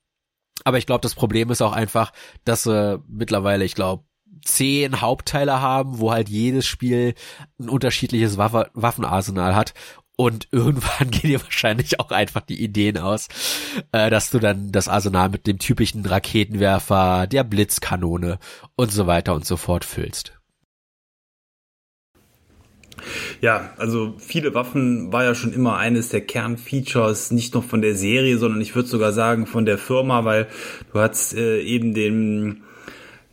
Aber 0.65 0.77
ich 0.77 0.85
glaube, 0.85 1.01
das 1.01 1.15
Problem 1.15 1.51
ist 1.51 1.63
auch 1.63 1.73
einfach, 1.73 2.13
dass 2.45 2.67
äh, 2.67 2.99
mittlerweile, 3.09 3.65
ich 3.65 3.75
glaube, 3.75 4.05
zehn 4.45 5.01
Hauptteile 5.01 5.63
haben, 5.63 5.99
wo 5.99 6.13
halt 6.13 6.29
jedes 6.29 6.67
Spiel 6.67 7.15
ein 7.59 7.71
unterschiedliches 7.71 8.37
Waffe 8.37 8.71
Waffenarsenal 8.75 9.55
hat. 9.55 9.73
Und 10.17 10.49
irgendwann 10.53 11.11
gehen 11.11 11.31
dir 11.31 11.43
wahrscheinlich 11.43 12.01
auch 12.01 12.11
einfach 12.11 12.43
die 12.43 12.63
Ideen 12.63 12.99
aus, 12.99 13.29
äh, 13.93 14.11
dass 14.11 14.31
du 14.31 14.39
dann 14.39 14.73
das 14.73 14.89
Arsenal 14.89 15.29
mit 15.29 15.47
dem 15.47 15.59
typischen 15.59 16.05
Raketenwerfer, 16.05 17.27
der 17.27 17.45
Blitzkanone 17.45 18.39
und 18.77 18.93
so 18.93 19.07
weiter 19.07 19.35
und 19.35 19.45
so 19.45 19.57
fort 19.57 19.85
füllst. 19.85 20.33
Ja, 23.41 23.75
also 23.77 24.15
viele 24.19 24.55
Waffen 24.55 25.13
war 25.13 25.25
ja 25.25 25.35
schon 25.35 25.53
immer 25.53 25.77
eines 25.77 26.09
der 26.09 26.21
Kernfeatures, 26.21 27.31
nicht 27.33 27.55
nur 27.55 27.63
von 27.63 27.83
der 27.83 27.95
Serie, 27.95 28.39
sondern 28.39 28.61
ich 28.61 28.75
würde 28.75 28.89
sogar 28.89 29.13
sagen 29.13 29.47
von 29.47 29.67
der 29.67 29.79
Firma, 29.79 30.25
weil 30.25 30.47
du 30.93 31.01
hast 31.01 31.35
äh, 31.35 31.61
eben 31.61 31.93
den 31.93 32.63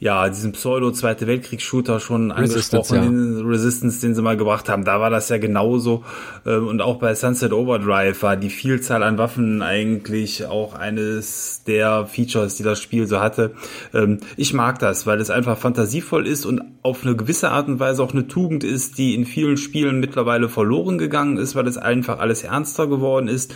ja, 0.01 0.27
diesen 0.29 0.51
Pseudo-Zweite 0.51 1.27
Weltkriegs-Shooter 1.27 1.99
schon 1.99 2.31
Resistance, 2.31 2.95
angesprochen, 2.95 3.03
ja. 3.03 3.39
den 3.39 3.47
Resistance, 3.47 4.01
den 4.01 4.15
sie 4.15 4.23
mal 4.23 4.35
gebracht 4.35 4.67
haben. 4.67 4.83
Da 4.83 4.99
war 4.99 5.11
das 5.11 5.29
ja 5.29 5.37
genauso. 5.37 6.03
Ähm, 6.43 6.67
und 6.67 6.81
auch 6.81 6.97
bei 6.97 7.13
Sunset 7.13 7.53
Overdrive 7.53 8.23
war 8.23 8.35
die 8.35 8.49
Vielzahl 8.49 9.03
an 9.03 9.19
Waffen 9.19 9.61
eigentlich 9.61 10.47
auch 10.47 10.73
eines 10.73 11.61
der 11.67 12.07
Features, 12.07 12.55
die 12.55 12.63
das 12.63 12.81
Spiel 12.81 13.05
so 13.05 13.19
hatte. 13.19 13.53
Ähm, 13.93 14.21
ich 14.37 14.55
mag 14.55 14.79
das, 14.79 15.05
weil 15.05 15.21
es 15.21 15.29
einfach 15.29 15.59
fantasievoll 15.59 16.25
ist 16.25 16.47
und 16.47 16.63
auf 16.81 17.03
eine 17.03 17.15
gewisse 17.15 17.51
Art 17.51 17.67
und 17.67 17.79
Weise 17.79 18.01
auch 18.01 18.13
eine 18.13 18.27
Tugend 18.27 18.63
ist, 18.63 18.97
die 18.97 19.13
in 19.13 19.25
vielen 19.25 19.57
Spielen 19.57 19.99
mittlerweile 19.99 20.49
verloren 20.49 20.97
gegangen 20.97 21.37
ist, 21.37 21.53
weil 21.53 21.67
es 21.67 21.77
einfach 21.77 22.17
alles 22.17 22.43
ernster 22.43 22.87
geworden 22.87 23.27
ist. 23.27 23.53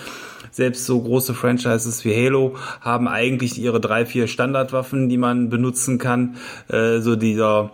Selbst 0.55 0.85
so 0.85 1.01
große 1.01 1.33
Franchises 1.33 2.05
wie 2.05 2.15
Halo 2.15 2.55
haben 2.79 3.09
eigentlich 3.09 3.59
ihre 3.59 3.81
drei, 3.81 4.05
vier 4.05 4.27
Standardwaffen, 4.27 5.09
die 5.09 5.17
man 5.17 5.49
benutzen 5.49 5.97
kann. 5.97 6.37
Äh, 6.69 6.99
so 6.99 7.17
dieser 7.17 7.71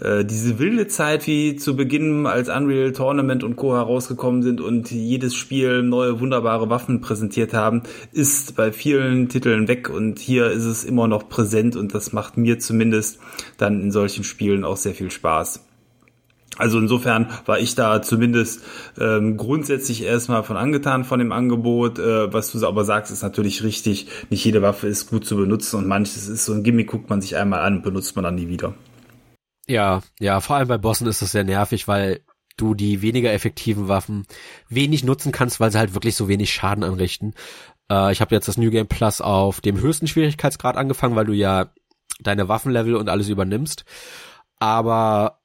äh, 0.00 0.24
diese 0.24 0.58
wilde 0.58 0.86
Zeit, 0.86 1.26
wie 1.26 1.56
zu 1.56 1.76
Beginn 1.76 2.26
als 2.26 2.48
Unreal 2.48 2.92
Tournament 2.92 3.44
und 3.44 3.56
Co. 3.56 3.74
herausgekommen 3.74 4.42
sind 4.42 4.62
und 4.62 4.90
jedes 4.90 5.34
Spiel 5.34 5.82
neue 5.82 6.18
wunderbare 6.18 6.70
Waffen 6.70 7.02
präsentiert 7.02 7.52
haben, 7.52 7.82
ist 8.10 8.56
bei 8.56 8.72
vielen 8.72 9.28
Titeln 9.28 9.68
weg 9.68 9.90
und 9.90 10.18
hier 10.18 10.50
ist 10.50 10.64
es 10.64 10.82
immer 10.82 11.08
noch 11.08 11.28
präsent 11.28 11.76
und 11.76 11.94
das 11.94 12.14
macht 12.14 12.38
mir 12.38 12.58
zumindest 12.58 13.18
dann 13.58 13.82
in 13.82 13.90
solchen 13.90 14.24
Spielen 14.24 14.64
auch 14.64 14.78
sehr 14.78 14.94
viel 14.94 15.10
Spaß. 15.10 15.60
Also 16.56 16.78
insofern 16.78 17.30
war 17.46 17.58
ich 17.58 17.74
da 17.74 18.00
zumindest 18.00 18.62
ähm, 18.98 19.36
grundsätzlich 19.36 20.02
erstmal 20.02 20.44
von 20.44 20.56
angetan 20.56 21.04
von 21.04 21.18
dem 21.18 21.32
Angebot. 21.32 21.98
Äh, 21.98 22.32
was 22.32 22.52
du 22.52 22.64
aber 22.66 22.84
sagst, 22.84 23.10
ist 23.10 23.22
natürlich 23.22 23.62
richtig. 23.64 24.06
Nicht 24.30 24.44
jede 24.44 24.62
Waffe 24.62 24.86
ist 24.86 25.10
gut 25.10 25.26
zu 25.26 25.36
benutzen 25.36 25.78
und 25.78 25.88
manches 25.88 26.28
ist 26.28 26.44
so 26.44 26.52
ein 26.52 26.62
Gimmick, 26.62 26.88
guckt 26.88 27.10
man 27.10 27.20
sich 27.20 27.36
einmal 27.36 27.60
an 27.60 27.76
und 27.76 27.82
benutzt 27.82 28.14
man 28.14 28.24
dann 28.24 28.36
nie 28.36 28.48
wieder. 28.48 28.74
Ja, 29.66 30.02
ja, 30.20 30.40
vor 30.40 30.56
allem 30.56 30.68
bei 30.68 30.78
Bossen 30.78 31.06
ist 31.06 31.22
das 31.22 31.32
sehr 31.32 31.44
nervig, 31.44 31.88
weil 31.88 32.20
du 32.56 32.74
die 32.74 33.02
weniger 33.02 33.32
effektiven 33.32 33.88
Waffen 33.88 34.26
wenig 34.68 35.02
nutzen 35.02 35.32
kannst, 35.32 35.58
weil 35.58 35.72
sie 35.72 35.78
halt 35.78 35.94
wirklich 35.94 36.14
so 36.14 36.28
wenig 36.28 36.52
Schaden 36.52 36.84
anrichten. 36.84 37.34
Äh, 37.90 38.12
ich 38.12 38.20
habe 38.20 38.34
jetzt 38.34 38.46
das 38.46 38.58
New 38.58 38.70
Game 38.70 38.86
Plus 38.86 39.20
auf 39.20 39.60
dem 39.60 39.80
höchsten 39.80 40.06
Schwierigkeitsgrad 40.06 40.76
angefangen, 40.76 41.16
weil 41.16 41.26
du 41.26 41.32
ja 41.32 41.72
deine 42.20 42.48
Waffenlevel 42.48 42.94
und 42.94 43.08
alles 43.08 43.28
übernimmst. 43.28 43.84
Aber 44.58 45.40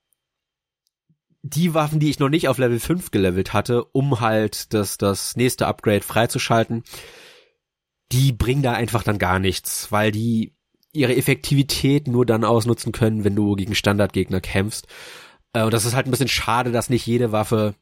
die 1.41 1.73
Waffen, 1.73 1.99
die 1.99 2.09
ich 2.09 2.19
noch 2.19 2.29
nicht 2.29 2.47
auf 2.47 2.57
Level 2.57 2.79
5 2.79 3.11
gelevelt 3.11 3.53
hatte, 3.53 3.83
um 3.85 4.19
halt 4.19 4.73
das, 4.73 4.97
das 4.97 5.35
nächste 5.35 5.67
Upgrade 5.67 6.01
freizuschalten, 6.01 6.83
die 8.11 8.31
bringen 8.31 8.63
da 8.63 8.73
einfach 8.73 9.03
dann 9.03 9.19
gar 9.19 9.39
nichts, 9.39 9.91
weil 9.91 10.11
die 10.11 10.55
ihre 10.91 11.15
Effektivität 11.15 12.07
nur 12.07 12.25
dann 12.25 12.43
ausnutzen 12.43 12.91
können, 12.91 13.23
wenn 13.23 13.35
du 13.35 13.55
gegen 13.55 13.75
Standardgegner 13.75 14.41
kämpfst. 14.41 14.87
Äh, 15.53 15.63
und 15.63 15.73
das 15.73 15.85
ist 15.85 15.95
halt 15.95 16.07
ein 16.07 16.11
bisschen 16.11 16.27
schade, 16.27 16.71
dass 16.71 16.89
nicht 16.89 17.05
jede 17.05 17.31
Waffe 17.31 17.75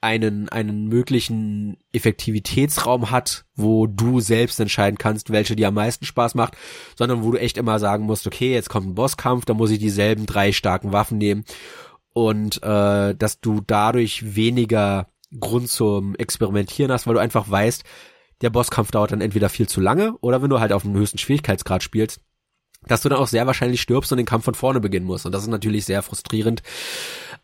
einen, 0.00 0.48
einen 0.48 0.86
möglichen 0.86 1.76
Effektivitätsraum 1.92 3.10
hat, 3.10 3.46
wo 3.54 3.86
du 3.86 4.20
selbst 4.20 4.60
entscheiden 4.60 4.98
kannst, 4.98 5.30
welche 5.30 5.56
dir 5.56 5.68
am 5.68 5.74
meisten 5.74 6.04
Spaß 6.04 6.34
macht, 6.34 6.56
sondern 6.96 7.24
wo 7.24 7.32
du 7.32 7.40
echt 7.40 7.56
immer 7.56 7.78
sagen 7.78 8.04
musst, 8.04 8.26
okay, 8.26 8.52
jetzt 8.52 8.68
kommt 8.68 8.86
ein 8.86 8.94
Bosskampf, 8.94 9.44
da 9.44 9.54
muss 9.54 9.70
ich 9.70 9.78
dieselben 9.78 10.26
drei 10.26 10.52
starken 10.52 10.92
Waffen 10.92 11.18
nehmen 11.18 11.44
und 12.18 12.60
äh, 12.64 13.14
dass 13.14 13.40
du 13.40 13.60
dadurch 13.64 14.34
weniger 14.34 15.06
Grund 15.38 15.70
zum 15.70 16.16
Experimentieren 16.16 16.90
hast, 16.90 17.06
weil 17.06 17.14
du 17.14 17.20
einfach 17.20 17.48
weißt, 17.48 17.84
der 18.40 18.50
Bosskampf 18.50 18.90
dauert 18.90 19.12
dann 19.12 19.20
entweder 19.20 19.48
viel 19.48 19.68
zu 19.68 19.80
lange 19.80 20.16
oder 20.18 20.42
wenn 20.42 20.50
du 20.50 20.58
halt 20.58 20.72
auf 20.72 20.82
dem 20.82 20.96
höchsten 20.96 21.18
Schwierigkeitsgrad 21.18 21.80
spielst, 21.80 22.20
dass 22.88 23.02
du 23.02 23.08
dann 23.08 23.20
auch 23.20 23.28
sehr 23.28 23.46
wahrscheinlich 23.46 23.80
stirbst 23.80 24.10
und 24.10 24.18
den 24.18 24.26
Kampf 24.26 24.46
von 24.46 24.56
vorne 24.56 24.80
beginnen 24.80 25.06
musst. 25.06 25.26
Und 25.26 25.32
das 25.32 25.42
ist 25.42 25.48
natürlich 25.48 25.84
sehr 25.84 26.02
frustrierend, 26.02 26.64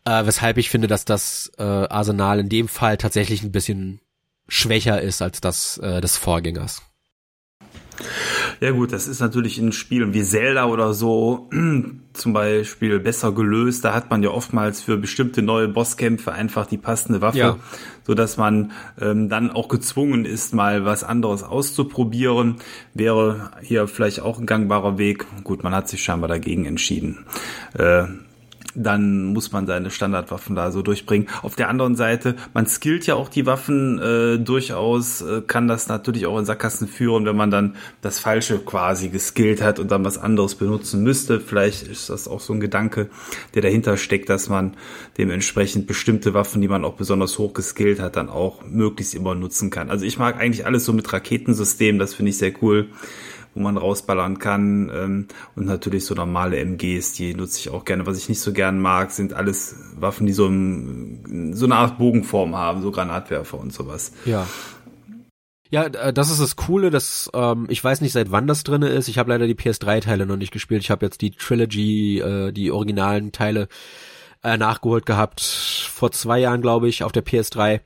äh, 0.03 0.25
weshalb 0.25 0.57
ich 0.57 0.69
finde, 0.69 0.89
dass 0.89 1.05
das 1.05 1.53
äh, 1.57 1.63
Arsenal 1.63 2.41
in 2.41 2.49
dem 2.49 2.67
Fall 2.67 2.97
tatsächlich 2.97 3.43
ein 3.43 3.53
bisschen 3.53 4.01
schwächer 4.49 5.01
ist 5.01 5.21
als 5.21 5.39
das 5.39 5.77
äh, 5.77 6.01
des 6.01 6.17
Vorgängers. 6.17 6.81
Ja 8.59 8.71
gut, 8.71 8.91
das 8.91 9.07
ist 9.07 9.19
natürlich 9.19 9.59
in 9.59 9.71
Spielen 9.71 10.13
wie 10.13 10.23
Zelda 10.23 10.65
oder 10.65 10.93
so 10.93 11.49
zum 12.13 12.33
Beispiel 12.33 12.99
besser 12.99 13.31
gelöst. 13.31 13.85
Da 13.85 13.93
hat 13.93 14.09
man 14.09 14.23
ja 14.23 14.29
oftmals 14.29 14.81
für 14.81 14.97
bestimmte 14.97 15.41
neue 15.41 15.67
Bosskämpfe 15.67 16.31
einfach 16.31 16.65
die 16.65 16.77
passende 16.77 17.21
Waffe, 17.21 17.37
ja. 17.37 17.57
so 18.05 18.13
dass 18.13 18.37
man 18.37 18.71
ähm, 18.99 19.29
dann 19.29 19.51
auch 19.51 19.67
gezwungen 19.67 20.25
ist, 20.25 20.53
mal 20.53 20.85
was 20.85 21.03
anderes 21.03 21.43
auszuprobieren. 21.43 22.57
Wäre 22.93 23.51
hier 23.61 23.87
vielleicht 23.87 24.21
auch 24.21 24.39
ein 24.39 24.45
gangbarer 24.45 24.97
Weg. 24.97 25.25
Gut, 25.43 25.63
man 25.63 25.73
hat 25.73 25.89
sich 25.89 26.03
scheinbar 26.03 26.29
dagegen 26.29 26.65
entschieden. 26.65 27.25
Äh, 27.73 28.05
dann 28.75 29.25
muss 29.25 29.51
man 29.51 29.65
seine 29.67 29.89
Standardwaffen 29.89 30.55
da 30.55 30.71
so 30.71 30.81
durchbringen. 30.81 31.27
Auf 31.41 31.55
der 31.55 31.69
anderen 31.69 31.95
Seite, 31.95 32.35
man 32.53 32.67
skillt 32.67 33.07
ja 33.07 33.15
auch 33.15 33.29
die 33.29 33.45
Waffen 33.45 33.99
äh, 33.99 34.37
durchaus, 34.37 35.21
äh, 35.21 35.41
kann 35.41 35.67
das 35.67 35.87
natürlich 35.87 36.25
auch 36.25 36.37
in 36.37 36.45
Sackgassen 36.45 36.87
führen, 36.87 37.25
wenn 37.25 37.35
man 37.35 37.51
dann 37.51 37.75
das 38.01 38.19
Falsche 38.19 38.59
quasi 38.59 39.09
geskillt 39.09 39.61
hat 39.61 39.79
und 39.79 39.91
dann 39.91 40.03
was 40.03 40.17
anderes 40.17 40.55
benutzen 40.55 41.03
müsste. 41.03 41.39
Vielleicht 41.39 41.87
ist 41.87 42.09
das 42.09 42.27
auch 42.27 42.39
so 42.39 42.53
ein 42.53 42.59
Gedanke, 42.59 43.09
der 43.53 43.61
dahinter 43.61 43.97
steckt, 43.97 44.29
dass 44.29 44.49
man 44.49 44.75
dementsprechend 45.17 45.87
bestimmte 45.87 46.33
Waffen, 46.33 46.61
die 46.61 46.67
man 46.67 46.85
auch 46.85 46.95
besonders 46.95 47.37
hoch 47.39 47.53
geskillt 47.53 47.99
hat, 47.99 48.15
dann 48.15 48.29
auch 48.29 48.63
möglichst 48.65 49.15
immer 49.15 49.35
nutzen 49.35 49.69
kann. 49.69 49.89
Also 49.89 50.05
ich 50.05 50.19
mag 50.19 50.37
eigentlich 50.37 50.65
alles 50.65 50.85
so 50.85 50.93
mit 50.93 51.11
Raketensystemen, 51.11 51.99
das 51.99 52.13
finde 52.13 52.31
ich 52.31 52.37
sehr 52.37 52.51
cool 52.61 52.89
wo 53.55 53.61
man 53.61 53.77
rausballern 53.77 54.37
kann. 54.37 54.91
Ähm, 54.93 55.27
und 55.55 55.65
natürlich 55.65 56.05
so 56.05 56.13
normale 56.13 56.57
MGs, 56.57 57.13
die 57.13 57.33
nutze 57.33 57.59
ich 57.59 57.69
auch 57.69 57.85
gerne. 57.85 58.05
Was 58.05 58.17
ich 58.17 58.29
nicht 58.29 58.41
so 58.41 58.53
gern 58.53 58.79
mag, 58.79 59.11
sind 59.11 59.33
alles 59.33 59.75
Waffen, 59.97 60.27
die 60.27 60.33
so, 60.33 60.47
im, 60.47 61.53
so 61.53 61.65
eine 61.65 61.75
Art 61.75 61.97
Bogenform 61.97 62.55
haben, 62.55 62.81
so 62.81 62.91
Granatwerfer 62.91 63.57
und 63.57 63.73
sowas. 63.73 64.11
Ja. 64.25 64.45
Ja, 65.71 65.85
äh, 65.85 66.13
das 66.13 66.29
ist 66.29 66.39
das 66.39 66.55
Coole, 66.55 66.91
dass 66.91 67.29
ähm, 67.33 67.65
ich 67.69 67.83
weiß 67.83 68.01
nicht, 68.01 68.11
seit 68.11 68.31
wann 68.31 68.45
das 68.45 68.63
drinne 68.63 68.89
ist. 68.89 69.07
Ich 69.07 69.17
habe 69.17 69.31
leider 69.31 69.47
die 69.47 69.55
PS3-Teile 69.55 70.25
noch 70.25 70.37
nicht 70.37 70.51
gespielt. 70.51 70.83
Ich 70.83 70.91
habe 70.91 71.05
jetzt 71.05 71.21
die 71.21 71.31
Trilogy, 71.31 72.19
äh, 72.19 72.51
die 72.51 72.71
originalen 72.71 73.31
Teile 73.31 73.67
äh, 74.43 74.57
nachgeholt 74.57 75.05
gehabt 75.05 75.41
vor 75.41 76.11
zwei 76.11 76.39
Jahren, 76.39 76.61
glaube 76.61 76.87
ich, 76.87 77.03
auf 77.03 77.11
der 77.11 77.25
PS3. 77.25 77.81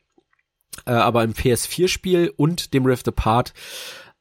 Äh, 0.85 0.91
aber 0.91 1.23
im 1.23 1.33
PS4-Spiel 1.33 2.33
und 2.35 2.73
dem 2.73 2.85
Rift 2.85 3.07
Apart 3.07 3.53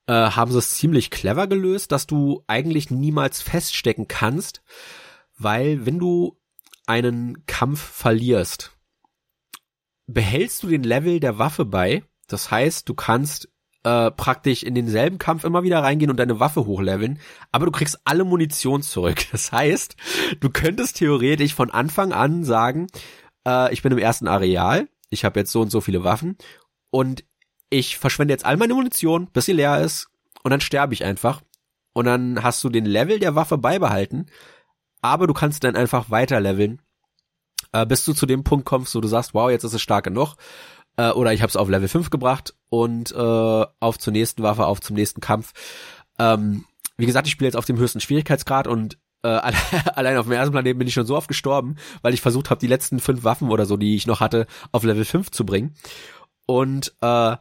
äh, 0.09 0.13
haben 0.13 0.51
sie 0.51 0.59
es 0.59 0.71
ziemlich 0.71 1.11
clever 1.11 1.47
gelöst, 1.47 1.93
dass 1.93 2.07
du 2.07 2.43
eigentlich 2.47 2.91
niemals 2.91 3.43
feststecken 3.43 4.09
kannst, 4.09 4.63
weil 5.37 5.87
wenn 5.87 5.99
du 5.99 6.41
einen 6.87 7.45
Kampf 7.47 7.81
verlierst, 7.81 8.73
behältst 10.07 10.63
du 10.63 10.69
den 10.69 10.83
Level 10.83 11.21
der 11.21 11.39
Waffe 11.39 11.67
bei. 11.67 12.03
Das 12.27 12.51
heißt, 12.51 12.89
du 12.89 12.95
kannst 12.95 13.51
äh, 13.85 14.11
praktisch 14.11 14.63
in 14.63 14.75
denselben 14.75 15.19
Kampf 15.19 15.45
immer 15.45 15.63
wieder 15.63 15.83
reingehen 15.83 16.11
und 16.11 16.17
deine 16.17 16.41
Waffe 16.41 16.65
hochleveln, 16.65 17.21
aber 17.53 17.67
du 17.67 17.73
kriegst 17.73 18.01
alle 18.05 18.25
Munition 18.25 18.83
zurück. 18.83 19.27
Das 19.33 19.53
heißt, 19.53 19.95
du 20.41 20.49
könntest 20.49 20.97
theoretisch 20.97 21.55
von 21.55 21.71
Anfang 21.71 22.13
an 22.13 22.45
sagen, 22.45 22.87
äh, 23.47 23.73
ich 23.75 23.83
bin 23.83 23.93
im 23.93 23.99
ersten 23.99 24.27
Areal, 24.27 24.89
ich 25.11 25.27
habe 25.27 25.41
jetzt 25.41 25.53
so 25.53 25.61
und 25.61 25.71
so 25.71 25.83
viele 25.83 26.03
Waffen 26.03 26.39
und 26.91 27.25
ich 27.71 27.99
verschwende 27.99 28.33
jetzt 28.33 28.45
all 28.45 28.57
meine 28.57 28.75
Munition, 28.75 29.29
bis 29.33 29.47
sie 29.47 29.53
leer 29.53 29.81
ist 29.81 30.09
und 30.43 30.51
dann 30.51 30.61
sterbe 30.61 30.95
ich 30.95 31.05
einfach. 31.05 31.43
Und 31.93 32.05
dann 32.05 32.43
hast 32.43 32.63
du 32.63 32.69
den 32.69 32.85
Level 32.85 33.19
der 33.19 33.35
Waffe 33.35 33.59
beibehalten, 33.59 34.27
aber 35.03 35.27
du 35.27 35.35
kannst 35.35 35.65
dann 35.65 35.77
einfach 35.77 36.11
weiter 36.11 36.41
leveln, 36.41 36.81
äh, 37.73 37.87
bis 37.87 38.05
du 38.05 38.13
zu 38.13 38.27
dem 38.27 38.45
Punkt 38.45 38.67
kommst, 38.67 38.95
wo 38.95 39.01
du 39.01 39.09
sagst, 39.09 39.35
wow, 39.35 39.51
jetzt 39.51 39.65
ist 39.65 39.75
es 39.75 39.83
stark 39.83 40.05
genug. 40.05 40.37
Äh, 40.97 41.11
oder 41.11 41.33
ich 41.33 41.43
habe 41.43 41.49
es 41.49 41.57
auf 41.57 41.69
Level 41.69 41.89
5 41.89 42.11
gebracht 42.11 42.55
und 42.69 43.13
äh, 43.13 43.67
auf 43.81 43.99
zur 43.99 44.13
nächsten 44.13 44.43
Waffe, 44.43 44.67
auf 44.67 44.81
zum 44.81 44.97
nächsten 44.97 45.21
Kampf. 45.21 45.53
Ähm, 46.19 46.65
wie 46.97 47.07
gesagt, 47.07 47.27
ich 47.27 47.33
spiele 47.33 47.49
jetzt 47.49 47.57
auf 47.57 47.65
dem 47.65 47.79
höchsten 47.79 48.01
Schwierigkeitsgrad 48.01 48.67
und 48.67 48.99
äh, 49.23 49.29
allein 49.95 50.17
auf 50.17 50.27
dem 50.27 50.33
ersten 50.33 50.53
Planeten 50.53 50.79
bin 50.79 50.89
ich 50.89 50.95
schon 50.95 51.07
so 51.07 51.17
oft 51.17 51.29
gestorben, 51.29 51.77
weil 52.03 52.15
ich 52.15 52.21
versucht 52.21 52.51
habe, 52.51 52.61
die 52.61 52.67
letzten 52.67 53.01
fünf 53.01 53.25
Waffen 53.25 53.51
oder 53.51 53.67
so, 53.67 53.77
die 53.77 53.95
ich 53.97 54.07
noch 54.07 54.21
hatte, 54.21 54.47
auf 54.73 54.85
Level 54.85 55.05
5 55.05 55.31
zu 55.31 55.47
bringen. 55.47 55.75
Und 56.49 56.95
äh, 57.03 57.37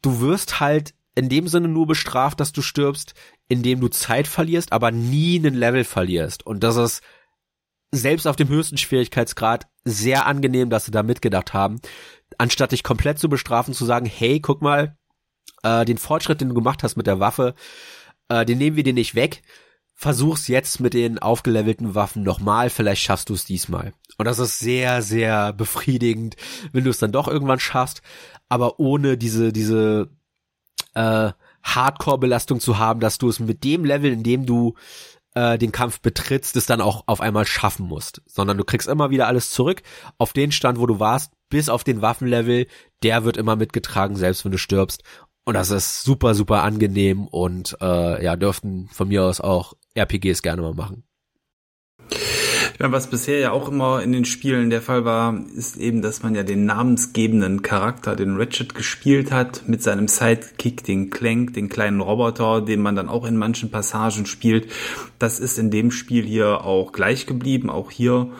du 0.00 0.20
wirst 0.20 0.60
halt 0.60 0.94
in 1.16 1.28
dem 1.28 1.48
Sinne 1.48 1.66
nur 1.66 1.88
bestraft, 1.88 2.38
dass 2.38 2.52
du 2.52 2.62
stirbst, 2.62 3.14
indem 3.48 3.80
du 3.80 3.88
Zeit 3.88 4.28
verlierst, 4.28 4.72
aber 4.72 4.92
nie 4.92 5.38
einen 5.38 5.54
Level 5.54 5.82
verlierst. 5.82 6.46
Und 6.46 6.62
das 6.62 6.76
ist 6.76 7.02
selbst 7.90 8.28
auf 8.28 8.36
dem 8.36 8.48
höchsten 8.48 8.78
Schwierigkeitsgrad 8.78 9.66
sehr 9.84 10.26
angenehm, 10.26 10.70
dass 10.70 10.84
sie 10.84 10.92
da 10.92 11.02
mitgedacht 11.02 11.52
haben, 11.52 11.80
anstatt 12.38 12.70
dich 12.70 12.84
komplett 12.84 13.18
zu 13.18 13.28
bestrafen, 13.28 13.74
zu 13.74 13.84
sagen, 13.84 14.06
hey, 14.06 14.38
guck 14.38 14.62
mal, 14.62 14.96
äh, 15.64 15.84
den 15.84 15.98
Fortschritt, 15.98 16.40
den 16.40 16.50
du 16.50 16.54
gemacht 16.54 16.84
hast 16.84 16.96
mit 16.96 17.08
der 17.08 17.18
Waffe, 17.18 17.54
äh, 18.28 18.44
den 18.44 18.58
nehmen 18.58 18.76
wir 18.76 18.84
dir 18.84 18.92
nicht 18.92 19.16
weg. 19.16 19.42
Versuch's 19.98 20.46
jetzt 20.46 20.78
mit 20.78 20.92
den 20.92 21.18
aufgelevelten 21.18 21.94
Waffen 21.94 22.22
nochmal, 22.22 22.68
vielleicht 22.68 23.02
schaffst 23.02 23.30
du 23.30 23.34
es 23.34 23.46
diesmal. 23.46 23.94
Und 24.18 24.26
das 24.26 24.38
ist 24.38 24.58
sehr, 24.58 25.00
sehr 25.00 25.54
befriedigend, 25.54 26.36
wenn 26.72 26.84
du 26.84 26.90
es 26.90 26.98
dann 26.98 27.12
doch 27.12 27.28
irgendwann 27.28 27.58
schaffst, 27.58 28.02
aber 28.50 28.78
ohne 28.78 29.16
diese, 29.16 29.54
diese 29.54 30.10
äh, 30.94 31.30
Hardcore-Belastung 31.62 32.60
zu 32.60 32.78
haben, 32.78 33.00
dass 33.00 33.16
du 33.16 33.28
es 33.30 33.40
mit 33.40 33.64
dem 33.64 33.86
Level, 33.86 34.12
in 34.12 34.22
dem 34.22 34.44
du 34.44 34.74
äh, 35.34 35.56
den 35.56 35.72
Kampf 35.72 36.00
betrittst, 36.00 36.56
es 36.56 36.66
dann 36.66 36.82
auch 36.82 37.04
auf 37.06 37.22
einmal 37.22 37.46
schaffen 37.46 37.86
musst. 37.86 38.20
Sondern 38.26 38.58
du 38.58 38.64
kriegst 38.64 38.88
immer 38.88 39.10
wieder 39.10 39.26
alles 39.26 39.50
zurück 39.50 39.82
auf 40.18 40.34
den 40.34 40.52
Stand, 40.52 40.78
wo 40.78 40.86
du 40.86 41.00
warst, 41.00 41.32
bis 41.48 41.68
auf 41.68 41.84
den 41.84 42.02
Waffenlevel, 42.02 42.66
der 43.02 43.24
wird 43.24 43.36
immer 43.36 43.56
mitgetragen, 43.56 44.16
selbst 44.16 44.44
wenn 44.44 44.52
du 44.52 44.58
stirbst. 44.58 45.02
Und 45.46 45.54
das 45.54 45.70
ist 45.70 46.02
super, 46.02 46.34
super 46.34 46.64
angenehm 46.64 47.28
und 47.28 47.76
äh, 47.80 48.24
ja, 48.24 48.34
dürften 48.34 48.88
von 48.92 49.06
mir 49.06 49.22
aus 49.22 49.40
auch 49.40 49.74
RPGs 49.94 50.42
gerne 50.42 50.60
mal 50.60 50.74
machen. 50.74 51.04
Ja, 52.80 52.90
was 52.92 53.08
bisher 53.08 53.38
ja 53.38 53.52
auch 53.52 53.68
immer 53.68 54.02
in 54.02 54.10
den 54.10 54.24
Spielen 54.24 54.70
der 54.70 54.82
Fall 54.82 55.04
war, 55.04 55.38
ist 55.54 55.76
eben, 55.76 56.02
dass 56.02 56.24
man 56.24 56.34
ja 56.34 56.42
den 56.42 56.66
namensgebenden 56.66 57.62
Charakter, 57.62 58.16
den 58.16 58.36
Ratchet, 58.36 58.74
gespielt 58.74 59.30
hat, 59.30 59.68
mit 59.68 59.84
seinem 59.84 60.08
Sidekick, 60.08 60.82
den 60.82 61.10
Clank, 61.10 61.54
den 61.54 61.68
kleinen 61.68 62.00
Roboter, 62.00 62.60
den 62.60 62.82
man 62.82 62.96
dann 62.96 63.08
auch 63.08 63.24
in 63.24 63.36
manchen 63.36 63.70
Passagen 63.70 64.26
spielt. 64.26 64.70
Das 65.20 65.38
ist 65.38 65.58
in 65.58 65.70
dem 65.70 65.92
Spiel 65.92 66.24
hier 66.24 66.64
auch 66.64 66.90
gleich 66.90 67.24
geblieben. 67.24 67.70
Auch 67.70 67.92
hier 67.92 68.32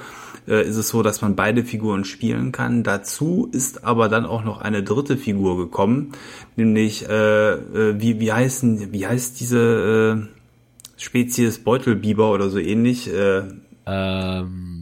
äh, 0.49 0.67
ist 0.67 0.77
es 0.77 0.89
so, 0.89 1.03
dass 1.03 1.23
man 1.23 1.37
beide 1.37 1.65
Figuren 1.65 2.05
spielen 2.05 2.53
kann. 2.53 2.83
Dazu 2.83 3.49
ist 3.53 3.85
aber 3.85 4.09
dann 4.09 4.27
auch 4.27 4.45
noch 4.45 4.61
eine 4.61 4.83
dritte 4.83 5.17
Figur 5.17 5.57
gekommen, 5.57 6.13
nämlich 6.57 7.09
äh, 7.09 7.53
äh, 7.53 8.01
wie 8.01 8.21
wie 8.21 8.33
heißen 8.33 8.93
wie 8.93 9.07
heißt 9.07 9.41
diese 9.41 10.27
äh, 10.27 11.01
Spezies 11.01 11.59
Beutelbiber 11.59 12.33
oder 12.33 12.49
so 12.49 12.59
ähnlich. 12.59 13.13
Äh, 13.13 13.43
ähm. 13.87 14.76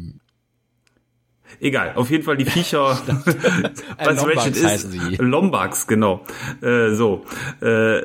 Egal, 1.60 1.92
auf 1.94 2.10
jeden 2.10 2.24
Fall 2.24 2.36
die 2.36 2.44
Viecher, 2.44 2.80
was 4.04 4.22
Lombax 4.24 4.46
ist, 4.46 4.92
sie. 4.92 5.16
Lombax, 5.18 5.86
genau. 5.86 6.24
Äh, 6.60 6.94
so, 6.94 7.24
äh, 7.60 8.02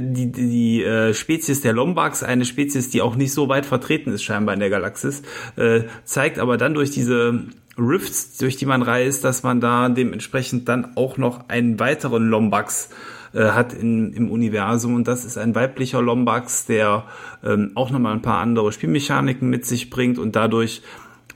die, 0.00 0.32
die 0.32 0.82
äh, 0.82 1.14
Spezies 1.14 1.60
der 1.60 1.72
Lombax, 1.72 2.22
eine 2.22 2.44
Spezies, 2.44 2.90
die 2.90 3.02
auch 3.02 3.16
nicht 3.16 3.32
so 3.32 3.48
weit 3.48 3.66
vertreten 3.66 4.12
ist 4.12 4.22
scheinbar 4.22 4.54
in 4.54 4.60
der 4.60 4.70
Galaxis, 4.70 5.22
äh, 5.56 5.82
zeigt 6.04 6.38
aber 6.38 6.56
dann 6.56 6.74
durch 6.74 6.90
diese 6.90 7.44
Rifts, 7.78 8.38
durch 8.38 8.56
die 8.56 8.66
man 8.66 8.82
reist, 8.82 9.24
dass 9.24 9.42
man 9.42 9.60
da 9.60 9.88
dementsprechend 9.88 10.68
dann 10.68 10.96
auch 10.96 11.16
noch 11.16 11.48
einen 11.48 11.78
weiteren 11.78 12.28
Lombax 12.28 12.90
äh, 13.32 13.50
hat 13.50 13.72
in, 13.72 14.12
im 14.14 14.30
Universum 14.30 14.94
und 14.94 15.06
das 15.06 15.24
ist 15.24 15.38
ein 15.38 15.54
weiblicher 15.54 16.02
Lombax, 16.02 16.66
der 16.66 17.04
ähm, 17.44 17.72
auch 17.74 17.90
nochmal 17.90 18.14
ein 18.14 18.22
paar 18.22 18.40
andere 18.40 18.72
Spielmechaniken 18.72 19.48
mit 19.48 19.64
sich 19.66 19.90
bringt 19.90 20.18
und 20.18 20.34
dadurch 20.34 20.82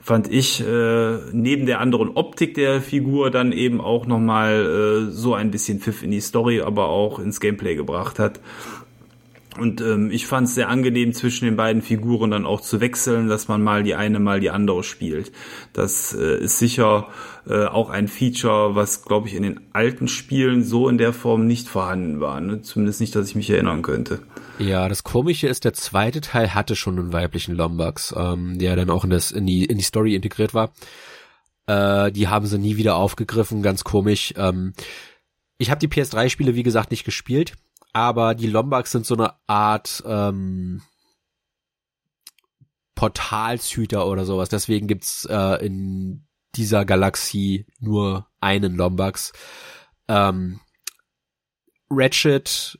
fand 0.03 0.29
ich 0.29 0.59
äh, 0.59 1.17
neben 1.31 1.65
der 1.65 1.79
anderen 1.79 2.09
Optik 2.09 2.55
der 2.55 2.81
Figur 2.81 3.31
dann 3.31 3.53
eben 3.53 3.79
auch 3.79 4.05
nochmal 4.05 5.07
äh, 5.07 5.11
so 5.11 5.33
ein 5.33 5.49
bisschen 5.49 5.79
Pfiff 5.79 6.03
in 6.03 6.11
die 6.11 6.19
Story, 6.19 6.59
aber 6.59 6.89
auch 6.89 7.19
ins 7.19 7.39
Gameplay 7.39 7.75
gebracht 7.75 8.19
hat. 8.19 8.41
Und 9.57 9.81
ähm, 9.81 10.09
ich 10.11 10.25
fand 10.25 10.47
es 10.47 10.55
sehr 10.55 10.69
angenehm, 10.69 11.13
zwischen 11.13 11.45
den 11.45 11.55
beiden 11.55 11.81
Figuren 11.81 12.31
dann 12.31 12.45
auch 12.45 12.61
zu 12.61 12.81
wechseln, 12.81 13.27
dass 13.27 13.47
man 13.47 13.61
mal 13.61 13.83
die 13.83 13.95
eine, 13.95 14.19
mal 14.19 14.39
die 14.39 14.49
andere 14.49 14.83
spielt. 14.83 15.31
Das 15.73 16.13
äh, 16.13 16.37
ist 16.39 16.59
sicher 16.59 17.07
äh, 17.47 17.65
auch 17.65 17.89
ein 17.89 18.07
Feature, 18.07 18.75
was, 18.75 19.03
glaube 19.03 19.27
ich, 19.27 19.35
in 19.35 19.43
den 19.43 19.61
alten 19.73 20.07
Spielen 20.07 20.63
so 20.63 20.89
in 20.89 20.97
der 20.97 21.13
Form 21.13 21.45
nicht 21.45 21.67
vorhanden 21.67 22.19
war. 22.19 22.39
Ne? 22.41 22.61
Zumindest 22.61 23.01
nicht, 23.01 23.15
dass 23.15 23.29
ich 23.29 23.35
mich 23.35 23.49
erinnern 23.49 23.81
könnte. 23.81 24.19
Ja, 24.59 24.87
das 24.87 25.03
Komische 25.03 25.47
ist, 25.47 25.65
der 25.65 25.73
zweite 25.73 26.21
Teil 26.21 26.53
hatte 26.53 26.75
schon 26.75 26.97
einen 26.97 27.13
weiblichen 27.13 27.55
Lombax, 27.55 28.13
ähm, 28.17 28.57
der 28.57 28.75
dann 28.75 28.89
auch 28.89 29.03
in, 29.03 29.09
das, 29.09 29.31
in, 29.31 29.45
die, 29.45 29.65
in 29.65 29.77
die 29.77 29.83
Story 29.83 30.15
integriert 30.15 30.53
war. 30.53 30.73
Äh, 31.67 32.11
die 32.11 32.27
haben 32.27 32.45
sie 32.45 32.59
nie 32.59 32.77
wieder 32.77 32.95
aufgegriffen, 32.95 33.61
ganz 33.61 33.83
komisch. 33.83 34.33
Ähm, 34.37 34.73
ich 35.57 35.69
habe 35.69 35.79
die 35.79 35.87
PS3-Spiele, 35.87 36.55
wie 36.55 36.63
gesagt, 36.63 36.91
nicht 36.91 37.03
gespielt 37.03 37.53
aber 37.93 38.35
die 38.35 38.47
Lombax 38.47 38.91
sind 38.91 39.05
so 39.05 39.13
eine 39.15 39.33
Art 39.47 40.03
ähm, 40.05 40.81
Portalshüter 42.95 44.07
oder 44.07 44.25
sowas. 44.25 44.49
Deswegen 44.49 44.87
gibt's 44.87 45.25
äh, 45.25 45.65
in 45.65 46.25
dieser 46.55 46.85
Galaxie 46.85 47.65
nur 47.79 48.27
einen 48.39 48.75
Lombax. 48.75 49.31
Ähm, 50.07 50.59
Ratchet 51.89 52.79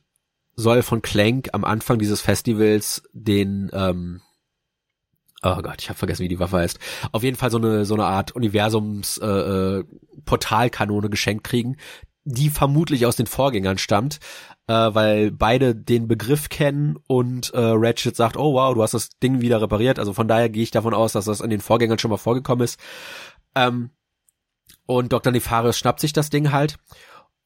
soll 0.55 0.81
von 0.81 1.01
Clank 1.01 1.49
am 1.53 1.63
Anfang 1.63 1.99
dieses 1.99 2.21
Festivals 2.21 3.03
den 3.13 3.69
ähm, 3.73 4.21
Oh 5.45 5.61
Gott, 5.61 5.81
ich 5.81 5.89
habe 5.89 5.99
vergessen, 5.99 6.23
wie 6.23 6.29
die 6.29 6.39
Waffe 6.39 6.57
heißt. 6.57 6.79
Auf 7.11 7.21
jeden 7.21 7.35
Fall 7.35 7.51
so 7.51 7.57
eine 7.57 7.83
so 7.83 7.95
eine 7.95 8.05
Art 8.05 8.31
Universums 8.31 9.17
äh, 9.17 9.27
äh, 9.27 9.83
Portalkanone 10.23 11.09
geschenkt 11.09 11.43
kriegen, 11.43 11.75
die 12.23 12.49
vermutlich 12.49 13.05
aus 13.05 13.17
den 13.17 13.27
Vorgängern 13.27 13.77
stammt, 13.77 14.19
äh, 14.67 14.73
weil 14.73 15.31
beide 15.31 15.75
den 15.75 16.07
Begriff 16.07 16.49
kennen 16.49 16.97
und 17.07 17.53
äh, 17.53 17.59
Ratchet 17.59 18.15
sagt, 18.15 18.37
oh 18.37 18.53
wow, 18.53 18.73
du 18.73 18.81
hast 18.81 18.93
das 18.93 19.09
Ding 19.19 19.41
wieder 19.41 19.61
repariert. 19.61 19.99
Also 19.99 20.13
von 20.13 20.27
daher 20.27 20.49
gehe 20.49 20.63
ich 20.63 20.71
davon 20.71 20.93
aus, 20.93 21.13
dass 21.13 21.25
das 21.25 21.41
in 21.41 21.49
den 21.49 21.61
Vorgängern 21.61 21.99
schon 21.99 22.11
mal 22.11 22.17
vorgekommen 22.17 22.63
ist. 22.63 22.79
Ähm, 23.55 23.89
und 24.85 25.13
Dr. 25.13 25.31
Nefarius 25.31 25.77
schnappt 25.77 25.99
sich 25.99 26.13
das 26.13 26.29
Ding 26.29 26.51
halt 26.51 26.77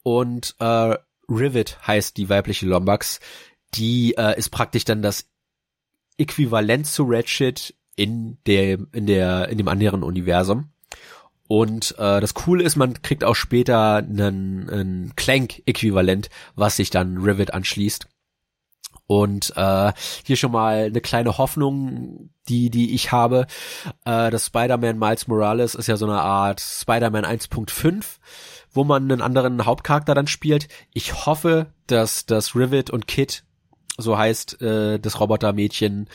und 0.04 0.56
äh, 0.60 0.96
Rivet 1.30 1.86
heißt 1.86 2.18
die 2.18 2.30
weibliche 2.30 2.66
Lombax. 2.66 3.20
Die 3.74 4.16
äh, 4.18 4.38
ist 4.38 4.50
praktisch 4.50 4.86
dann 4.86 5.02
das 5.02 5.28
Äquivalent 6.18 6.88
zu 6.88 7.04
Ratchet 7.06 7.76
in 7.96 8.38
der 8.46 8.80
in 8.94 9.08
der 9.08 9.50
in 9.50 9.58
dem 9.58 9.68
anderen 9.68 10.04
Universum. 10.04 10.72
Und 11.48 11.96
äh, 11.98 12.20
das 12.20 12.34
Coole 12.34 12.64
ist, 12.64 12.76
man 12.76 13.02
kriegt 13.02 13.24
auch 13.24 13.36
später 13.36 13.96
einen, 13.98 14.70
einen 14.70 15.16
Clank-Äquivalent, 15.16 16.30
was 16.56 16.76
sich 16.76 16.90
dann 16.90 17.18
Rivet 17.18 17.54
anschließt. 17.54 18.08
Und 19.08 19.54
äh, 19.56 19.94
hier 20.26 20.36
schon 20.36 20.52
mal 20.52 20.86
eine 20.86 21.00
kleine 21.00 21.38
Hoffnung, 21.38 22.30
die 22.50 22.70
die 22.70 22.94
ich 22.94 23.14
habe. 23.14 23.48
Äh, 24.04 24.30
das 24.30 24.48
Spider-Man 24.48 25.00
Miles 25.00 25.28
Morales 25.28 25.76
ist 25.76 25.88
ja 25.88 25.96
so 25.96 26.06
eine 26.06 26.22
Art 26.22 26.60
Spider-Man 26.60 27.24
1.5, 27.26 28.04
wo 28.74 28.84
man 28.84 29.04
einen 29.04 29.22
anderen 29.22 29.66
Hauptcharakter 29.66 30.14
dann 30.14 30.28
spielt. 30.28 30.68
Ich 30.94 31.26
hoffe, 31.26 31.68
dass 31.88 32.26
das 32.26 32.54
Rivet 32.56 32.90
und 32.90 33.08
Kit, 33.08 33.46
so 33.98 34.18
heißt 34.18 34.62
äh, 34.62 35.00
das 35.00 35.22
Robotermädchen, 35.22 36.10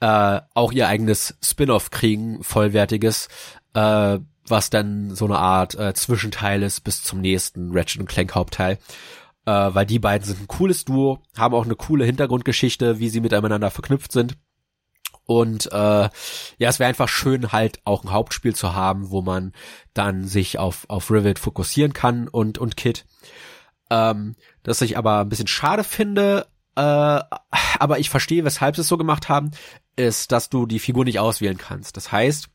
äh, 0.00 0.40
auch 0.54 0.72
ihr 0.72 0.88
eigenes 0.88 1.36
Spin-off 1.40 1.90
kriegen, 1.90 2.42
vollwertiges, 2.42 3.28
äh, 3.74 4.18
was 4.46 4.70
dann 4.70 5.14
so 5.14 5.24
eine 5.24 5.38
Art 5.38 5.74
äh, 5.74 5.94
Zwischenteil 5.94 6.62
ist 6.62 6.80
bis 6.80 7.02
zum 7.02 7.20
nächsten 7.20 7.70
Ratchet 7.72 8.06
Clank 8.06 8.34
Hauptteil. 8.34 8.78
Äh, 9.46 9.50
weil 9.50 9.86
die 9.86 9.98
beiden 9.98 10.26
sind 10.26 10.40
ein 10.40 10.48
cooles 10.48 10.84
Duo, 10.84 11.20
haben 11.36 11.54
auch 11.54 11.64
eine 11.64 11.76
coole 11.76 12.04
Hintergrundgeschichte, 12.04 12.98
wie 12.98 13.08
sie 13.08 13.20
miteinander 13.20 13.70
verknüpft 13.70 14.12
sind. 14.12 14.36
Und 15.26 15.70
äh, 15.72 15.76
ja, 15.76 16.10
es 16.58 16.78
wäre 16.78 16.88
einfach 16.88 17.08
schön, 17.08 17.52
halt 17.52 17.80
auch 17.84 18.04
ein 18.04 18.12
Hauptspiel 18.12 18.54
zu 18.54 18.74
haben, 18.74 19.10
wo 19.10 19.22
man 19.22 19.52
dann 19.94 20.24
sich 20.24 20.58
auf, 20.58 20.84
auf 20.88 21.10
Rivet 21.10 21.38
fokussieren 21.38 21.92
kann 21.92 22.28
und, 22.28 22.58
und 22.58 22.76
Kit. 22.76 23.06
Ähm, 23.90 24.34
dass 24.62 24.82
ich 24.82 24.98
aber 24.98 25.20
ein 25.20 25.28
bisschen 25.28 25.46
schade 25.46 25.84
finde, 25.84 26.46
äh, 26.76 26.80
aber 26.80 27.98
ich 27.98 28.10
verstehe, 28.10 28.44
weshalb 28.44 28.76
sie 28.76 28.82
es 28.82 28.88
so 28.88 28.98
gemacht 28.98 29.28
haben, 29.28 29.50
ist, 29.96 30.32
dass 30.32 30.50
du 30.50 30.66
die 30.66 30.78
Figur 30.78 31.04
nicht 31.04 31.20
auswählen 31.20 31.58
kannst. 31.58 31.96
Das 31.96 32.12
heißt, 32.12 32.48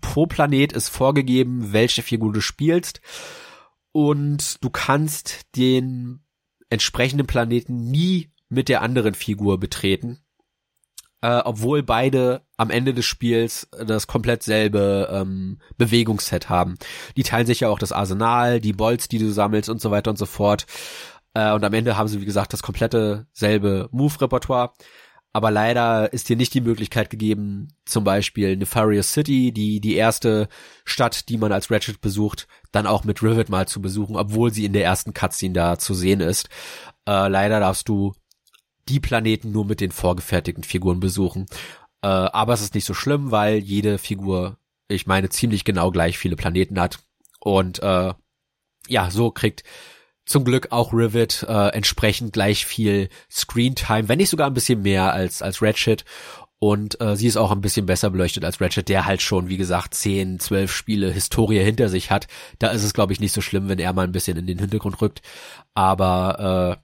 pro 0.00 0.26
Planet 0.26 0.72
ist 0.72 0.88
vorgegeben, 0.88 1.72
welche 1.72 2.02
Figur 2.02 2.32
du 2.32 2.40
spielst 2.40 3.00
und 3.92 4.62
du 4.62 4.70
kannst 4.70 5.46
den 5.56 6.20
entsprechenden 6.70 7.26
Planeten 7.26 7.90
nie 7.90 8.30
mit 8.48 8.68
der 8.68 8.82
anderen 8.82 9.14
Figur 9.14 9.58
betreten 9.58 10.18
äh, 11.22 11.42
obwohl 11.44 11.82
beide 11.82 12.42
am 12.56 12.70
Ende 12.70 12.94
des 12.94 13.04
Spiels 13.04 13.68
das 13.84 14.06
komplett 14.06 14.42
selbe 14.42 15.08
ähm, 15.10 15.58
Bewegungsset 15.76 16.48
haben. 16.48 16.76
Die 17.16 17.22
teilen 17.22 17.46
sich 17.46 17.60
ja 17.60 17.68
auch 17.68 17.78
das 17.78 17.92
Arsenal, 17.92 18.60
die 18.60 18.72
Bolts, 18.72 19.08
die 19.08 19.18
du 19.18 19.30
sammelst 19.30 19.68
und 19.68 19.80
so 19.80 19.90
weiter 19.90 20.10
und 20.10 20.18
so 20.18 20.26
fort. 20.26 20.66
Äh, 21.34 21.52
und 21.52 21.64
am 21.64 21.74
Ende 21.74 21.96
haben 21.96 22.08
sie, 22.08 22.20
wie 22.20 22.26
gesagt, 22.26 22.52
das 22.52 22.62
komplette 22.62 23.26
selbe 23.32 23.88
Move-Repertoire. 23.92 24.72
Aber 25.36 25.50
leider 25.50 26.14
ist 26.14 26.28
hier 26.28 26.36
nicht 26.36 26.54
die 26.54 26.62
Möglichkeit 26.62 27.10
gegeben, 27.10 27.68
zum 27.84 28.04
Beispiel 28.04 28.56
Nefarious 28.56 29.12
City, 29.12 29.52
die, 29.52 29.82
die 29.82 29.96
erste 29.96 30.48
Stadt, 30.86 31.28
die 31.28 31.36
man 31.36 31.52
als 31.52 31.70
Ratchet 31.70 32.00
besucht, 32.00 32.48
dann 32.72 32.86
auch 32.86 33.04
mit 33.04 33.22
Rivet 33.22 33.50
mal 33.50 33.68
zu 33.68 33.82
besuchen, 33.82 34.16
obwohl 34.16 34.50
sie 34.50 34.64
in 34.64 34.72
der 34.72 34.84
ersten 34.84 35.12
Cutscene 35.12 35.52
da 35.52 35.78
zu 35.78 35.92
sehen 35.92 36.22
ist. 36.22 36.48
Äh, 37.06 37.28
leider 37.28 37.60
darfst 37.60 37.86
du 37.86 38.14
die 38.88 38.98
Planeten 38.98 39.52
nur 39.52 39.66
mit 39.66 39.82
den 39.82 39.90
vorgefertigten 39.90 40.64
Figuren 40.64 41.00
besuchen. 41.00 41.44
Äh, 42.00 42.06
aber 42.06 42.54
es 42.54 42.62
ist 42.62 42.74
nicht 42.74 42.86
so 42.86 42.94
schlimm, 42.94 43.30
weil 43.30 43.58
jede 43.58 43.98
Figur, 43.98 44.56
ich 44.88 45.06
meine, 45.06 45.28
ziemlich 45.28 45.64
genau 45.64 45.90
gleich 45.90 46.16
viele 46.16 46.36
Planeten 46.36 46.80
hat. 46.80 47.00
Und 47.40 47.82
äh, 47.82 48.14
ja, 48.88 49.10
so 49.10 49.30
kriegt 49.32 49.64
zum 50.26 50.44
Glück 50.44 50.72
auch 50.72 50.92
Rivet 50.92 51.46
äh, 51.48 51.68
entsprechend 51.68 52.32
gleich 52.32 52.66
viel 52.66 53.08
Screentime, 53.30 54.08
wenn 54.08 54.18
nicht 54.18 54.28
sogar 54.28 54.48
ein 54.48 54.54
bisschen 54.54 54.82
mehr 54.82 55.12
als 55.12 55.40
als 55.40 55.62
Ratchet. 55.62 56.04
Und 56.58 57.00
äh, 57.02 57.16
sie 57.16 57.26
ist 57.26 57.36
auch 57.36 57.52
ein 57.52 57.60
bisschen 57.60 57.84
besser 57.84 58.10
beleuchtet 58.10 58.44
als 58.44 58.60
Ratchet, 58.60 58.88
der 58.88 59.04
halt 59.04 59.20
schon, 59.20 59.48
wie 59.48 59.58
gesagt, 59.58 59.94
10, 59.94 60.40
12 60.40 60.72
Spiele 60.72 61.10
Historie 61.10 61.60
hinter 61.60 61.88
sich 61.88 62.10
hat. 62.10 62.28
Da 62.58 62.68
ist 62.68 62.82
es, 62.82 62.94
glaube 62.94 63.12
ich, 63.12 63.20
nicht 63.20 63.32
so 63.32 63.42
schlimm, 63.42 63.68
wenn 63.68 63.78
er 63.78 63.92
mal 63.92 64.04
ein 64.04 64.12
bisschen 64.12 64.38
in 64.38 64.46
den 64.46 64.58
Hintergrund 64.58 65.00
rückt. 65.02 65.20
Aber 65.74 66.80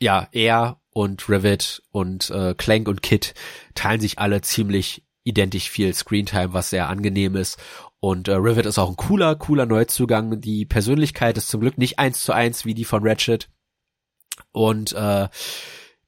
äh, 0.00 0.04
ja, 0.04 0.28
er 0.32 0.80
und 0.92 1.28
Rivet 1.28 1.82
und 1.92 2.30
äh, 2.30 2.54
Clank 2.54 2.88
und 2.88 3.02
Kit 3.02 3.34
teilen 3.74 4.00
sich 4.00 4.18
alle 4.18 4.40
ziemlich 4.40 5.04
identisch 5.22 5.70
viel 5.70 5.94
Screentime, 5.94 6.52
was 6.52 6.70
sehr 6.70 6.88
angenehm 6.88 7.36
ist. 7.36 7.58
Und 8.04 8.28
äh, 8.28 8.34
Rivet 8.34 8.66
ist 8.66 8.78
auch 8.78 8.90
ein 8.90 8.96
cooler, 8.96 9.34
cooler 9.34 9.64
Neuzugang. 9.64 10.42
Die 10.42 10.66
Persönlichkeit 10.66 11.38
ist 11.38 11.48
zum 11.48 11.62
Glück 11.62 11.78
nicht 11.78 11.98
eins 11.98 12.20
zu 12.20 12.34
eins 12.34 12.66
wie 12.66 12.74
die 12.74 12.84
von 12.84 13.02
Ratchet. 13.02 13.48
Und 14.52 14.92
äh, 14.92 15.28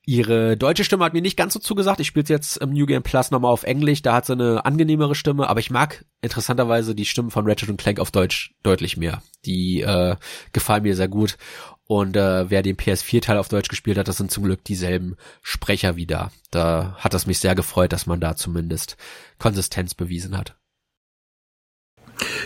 ihre 0.04 0.58
deutsche 0.58 0.84
Stimme 0.84 1.06
hat 1.06 1.14
mir 1.14 1.22
nicht 1.22 1.38
ganz 1.38 1.54
so 1.54 1.58
zugesagt. 1.58 1.98
Ich 2.00 2.08
spiele 2.08 2.26
jetzt 2.28 2.58
im 2.58 2.74
New 2.74 2.84
Game 2.84 3.02
Plus 3.02 3.30
nochmal 3.30 3.50
auf 3.50 3.62
Englisch. 3.62 4.02
Da 4.02 4.12
hat 4.12 4.26
sie 4.26 4.34
eine 4.34 4.66
angenehmere 4.66 5.14
Stimme, 5.14 5.48
aber 5.48 5.60
ich 5.60 5.70
mag 5.70 6.04
interessanterweise 6.20 6.94
die 6.94 7.06
Stimmen 7.06 7.30
von 7.30 7.48
Ratchet 7.48 7.70
und 7.70 7.78
Clank 7.78 7.98
auf 7.98 8.10
Deutsch 8.10 8.52
deutlich 8.62 8.98
mehr. 8.98 9.22
Die 9.46 9.80
äh, 9.80 10.16
gefallen 10.52 10.82
mir 10.82 10.96
sehr 10.96 11.08
gut. 11.08 11.38
Und 11.86 12.14
äh, 12.14 12.50
wer 12.50 12.60
den 12.60 12.76
PS4-Teil 12.76 13.38
auf 13.38 13.48
Deutsch 13.48 13.70
gespielt 13.70 13.96
hat, 13.96 14.08
das 14.08 14.18
sind 14.18 14.30
zum 14.30 14.44
Glück 14.44 14.62
dieselben 14.64 15.16
Sprecher 15.40 15.96
wieder. 15.96 16.30
Da 16.50 16.94
hat 16.98 17.14
es 17.14 17.26
mich 17.26 17.38
sehr 17.38 17.54
gefreut, 17.54 17.94
dass 17.94 18.04
man 18.04 18.20
da 18.20 18.36
zumindest 18.36 18.98
Konsistenz 19.38 19.94
bewiesen 19.94 20.36
hat. 20.36 20.56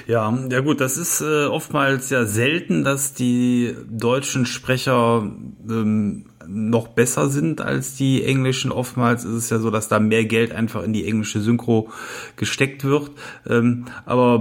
Ja, 0.06 0.37
ja 0.50 0.61
gut, 0.61 0.80
das 0.80 0.96
ist 0.96 1.20
äh, 1.20 1.46
oftmals 1.46 2.11
ja 2.11 2.24
selten, 2.24 2.85
dass 2.85 3.12
die 3.12 3.76
deutschen 3.88 4.46
Sprecher 4.46 5.30
ähm, 5.68 6.26
noch 6.53 6.89
besser 6.89 7.29
sind 7.29 7.61
als 7.61 7.95
die 7.95 8.25
englischen. 8.25 8.73
Oftmals 8.73 9.25
ist 9.25 9.35
es 9.35 9.51
ja 9.51 9.59
so, 9.59 9.71
dass 9.71 9.89
da 9.89 10.01
mehr 10.01 10.25
Geld 10.25 10.53
einfach 10.53 10.83
in 10.83 10.93
die 10.93 11.07
englische 11.07 11.41
Synchro 11.41 11.89
gesteckt 12.37 12.85
wird. 12.85 13.11
Ähm, 13.49 13.87
aber 14.05 14.41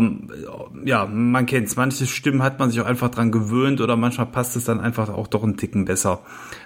ja, 0.83 1.05
man 1.05 1.45
kennt's. 1.45 1.75
Manche 1.75 2.07
Stimmen 2.07 2.41
hat 2.41 2.59
man 2.59 2.69
sich 2.71 2.81
auch 2.81 2.85
einfach 2.85 3.09
dran 3.09 3.31
gewöhnt 3.31 3.81
oder 3.81 3.95
manchmal 3.95 4.27
passt 4.27 4.55
es 4.55 4.65
dann 4.65 4.79
einfach 4.79 5.09
auch 5.09 5.27
doch 5.27 5.43
einen 5.43 5.57
Ticken 5.57 5.85
besser. 5.85 6.21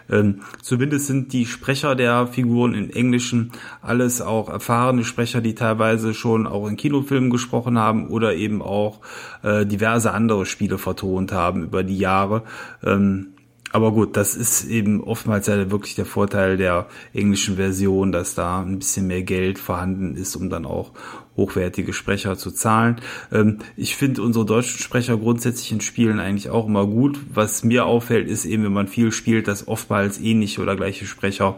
Ähm, 0.10 0.42
zumindest 0.62 1.08
sind 1.08 1.34
die 1.34 1.46
Sprecher 1.46 1.96
der 1.96 2.28
Figuren 2.28 2.74
in 2.74 2.90
Englischen 2.90 3.52
alles 3.82 4.22
auch 4.22 4.50
erfahrene 4.50 5.04
Sprecher, 5.04 5.42
die 5.42 5.56
teilweise 5.56 6.14
schon 6.14 6.48
auch 6.48 6.68
in 6.68 6.78
Kinofilmen 6.78 7.30
gesprochen 7.30 7.78
haben 7.78 8.08
oder 8.08 8.36
eben 8.36 8.62
auch 8.62 9.00
äh, 9.44 9.66
diverse 9.66 10.12
andere 10.12 10.46
Spiele 10.46 10.78
vertont 10.78 11.32
haben 11.32 11.64
über 11.64 11.84
die 11.84 11.98
Jahre. 11.98 12.44
Ähm, 12.84 13.33
aber 13.74 13.92
gut, 13.92 14.16
das 14.18 14.36
ist 14.36 14.66
eben 14.66 15.04
oftmals 15.04 15.48
ja 15.48 15.72
wirklich 15.72 15.96
der 15.96 16.06
Vorteil 16.06 16.58
der 16.58 16.86
englischen 17.12 17.56
Version, 17.56 18.12
dass 18.12 18.36
da 18.36 18.62
ein 18.62 18.78
bisschen 18.78 19.08
mehr 19.08 19.24
Geld 19.24 19.58
vorhanden 19.58 20.16
ist, 20.16 20.36
um 20.36 20.52
dann 20.52 20.68
auch 20.68 20.92
hochwertige 21.36 21.92
Sprecher 21.92 22.38
zu 22.38 22.52
zahlen. 22.52 22.98
Ähm, 23.32 23.58
ich 23.76 23.96
finde 23.96 24.22
unsere 24.22 24.46
deutschen 24.46 24.78
Sprecher 24.78 25.18
grundsätzlich 25.18 25.72
in 25.72 25.82
Spielen 25.82 26.20
eigentlich 26.20 26.52
auch 26.52 26.68
immer 26.68 26.86
gut. 26.86 27.20
Was 27.34 27.64
mir 27.64 27.88
auffällt, 27.88 28.30
ist 28.30 28.46
eben, 28.46 28.64
wenn 28.64 28.74
man 28.74 28.88
viel 28.88 29.12
spielt, 29.12 29.48
dass 29.48 29.68
oftmals 29.68 30.20
ähnliche 30.20 30.62
oder 30.62 30.76
gleiche 30.76 31.08
Sprecher 31.08 31.58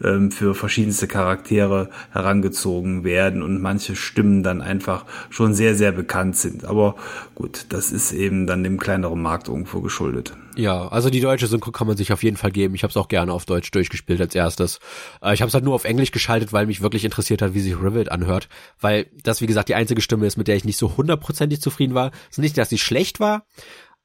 ähm, 0.00 0.30
für 0.30 0.54
verschiedenste 0.54 1.08
Charaktere 1.08 1.90
herangezogen 2.12 3.02
werden 3.02 3.42
und 3.42 3.60
manche 3.60 3.96
Stimmen 3.96 4.44
dann 4.44 4.60
einfach 4.62 5.04
schon 5.30 5.52
sehr, 5.52 5.74
sehr 5.74 5.90
bekannt 5.90 6.36
sind. 6.36 6.64
Aber 6.64 6.94
gut, 7.34 7.66
das 7.70 7.90
ist 7.90 8.12
eben 8.12 8.46
dann 8.46 8.62
dem 8.62 8.78
kleineren 8.78 9.20
Markt 9.20 9.48
irgendwo 9.48 9.80
geschuldet. 9.80 10.32
Ja, 10.56 10.88
also 10.88 11.10
die 11.10 11.20
deutsche 11.20 11.46
Synchro 11.46 11.70
kann 11.70 11.86
man 11.86 11.98
sich 11.98 12.12
auf 12.12 12.22
jeden 12.22 12.38
Fall 12.38 12.50
geben. 12.50 12.74
Ich 12.74 12.82
habe 12.82 12.90
es 12.90 12.96
auch 12.96 13.08
gerne 13.08 13.32
auf 13.32 13.44
Deutsch 13.44 13.70
durchgespielt 13.70 14.20
als 14.22 14.34
erstes. 14.34 14.80
Äh, 15.22 15.34
ich 15.34 15.42
habe 15.42 15.48
es 15.48 15.54
halt 15.54 15.64
nur 15.64 15.74
auf 15.74 15.84
Englisch 15.84 16.12
geschaltet, 16.12 16.52
weil 16.52 16.66
mich 16.66 16.80
wirklich 16.80 17.04
interessiert 17.04 17.42
hat, 17.42 17.52
wie 17.52 17.60
sich 17.60 17.74
Rivet 17.74 18.10
anhört, 18.10 18.48
weil 18.80 19.10
das 19.22 19.42
wie 19.42 19.46
gesagt 19.46 19.68
die 19.68 19.74
einzige 19.74 20.00
Stimme 20.00 20.26
ist, 20.26 20.38
mit 20.38 20.48
der 20.48 20.56
ich 20.56 20.64
nicht 20.64 20.78
so 20.78 20.96
hundertprozentig 20.96 21.60
zufrieden 21.60 21.94
war. 21.94 22.10
Es 22.30 22.38
ist 22.38 22.42
nicht, 22.42 22.56
dass 22.56 22.70
sie 22.70 22.78
schlecht 22.78 23.20
war, 23.20 23.46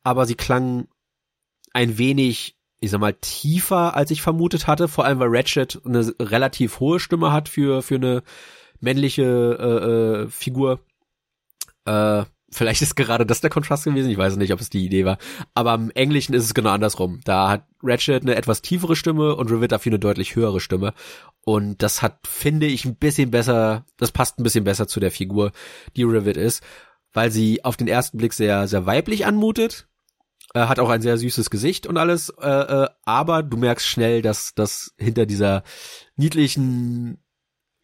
aber 0.04 0.26
sie 0.26 0.36
klang 0.36 0.88
ein 1.74 1.98
wenig, 1.98 2.58
ich 2.82 2.92
sag 2.92 3.00
mal, 3.00 3.14
tiefer, 3.14 3.96
als 3.96 4.12
ich 4.12 4.22
vermutet 4.22 4.68
hatte. 4.68 4.90
Vor 4.90 5.06
allem, 5.06 5.20
weil 5.20 5.30
Ratchet 5.32 5.82
eine 5.86 6.14
relativ 6.20 6.82
hohe 6.82 7.00
Stimme 7.00 7.32
hat 7.32 7.48
für 7.48 7.82
für 7.82 7.96
eine 7.96 8.24
männliche 8.82 9.24
äh, 9.24 10.24
äh, 10.24 10.28
Figur. 10.30 10.82
Äh, 11.86 12.26
Vielleicht 12.54 12.82
ist 12.82 12.96
gerade 12.96 13.26
das 13.26 13.40
der 13.40 13.50
Kontrast 13.50 13.86
gewesen, 13.86 14.12
ich 14.12 14.18
weiß 14.18 14.36
nicht, 14.36 14.52
ob 14.52 14.60
es 14.60 14.70
die 14.70 14.86
Idee 14.86 15.06
war. 15.06 15.18
Aber 15.54 15.74
im 15.74 15.90
Englischen 15.92 16.34
ist 16.34 16.44
es 16.44 16.54
genau 16.54 16.72
andersrum. 16.72 17.22
Da 17.24 17.50
hat 17.50 17.66
Ratchet 17.82 18.24
eine 18.24 18.36
etwas 18.36 18.62
tiefere 18.62 18.98
Stimme 18.98 19.36
und 19.36 19.50
Rivet 19.50 19.72
dafür 19.72 19.92
eine 19.92 20.00
deutlich 20.00 20.36
höhere 20.36 20.60
Stimme. 20.60 20.94
Und 21.46 21.82
das 21.82 22.02
hat, 22.02 22.28
finde 22.28 22.68
ich, 22.68 22.84
ein 22.84 22.96
bisschen 22.96 23.32
besser, 23.32 23.86
das 23.98 24.12
passt 24.12 24.38
ein 24.38 24.44
bisschen 24.44 24.66
besser 24.66 24.88
zu 24.88 25.00
der 25.00 25.12
Figur, 25.12 25.54
die 25.96 26.04
Rivet 26.04 26.36
ist, 26.36 26.62
weil 27.14 27.32
sie 27.32 27.64
auf 27.64 27.78
den 27.78 27.88
ersten 27.88 28.18
Blick 28.18 28.34
sehr, 28.34 28.68
sehr 28.68 28.86
weiblich 28.86 29.26
anmutet. 29.26 29.88
Äh, 30.54 30.66
hat 30.66 30.80
auch 30.80 30.90
ein 30.90 31.02
sehr 31.02 31.18
süßes 31.18 31.50
Gesicht 31.50 31.88
und 31.88 31.98
alles, 31.98 32.30
äh, 32.42 32.50
äh, 32.50 32.88
aber 33.06 33.44
du 33.44 33.56
merkst 33.56 33.88
schnell, 33.88 34.22
dass 34.22 34.54
das 34.54 34.94
hinter 34.98 35.26
dieser 35.26 35.64
niedlichen 36.18 37.24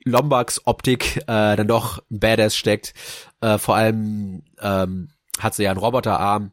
Lombax 0.07 0.61
Optik 0.65 1.17
äh, 1.27 1.55
dann 1.55 1.67
doch 1.67 2.03
Badass 2.09 2.55
steckt. 2.55 2.93
Äh, 3.41 3.57
vor 3.57 3.75
allem 3.75 4.43
ähm, 4.61 5.09
hat 5.39 5.55
sie 5.55 5.63
ja 5.63 5.71
einen 5.71 5.79
Roboterarm. 5.79 6.51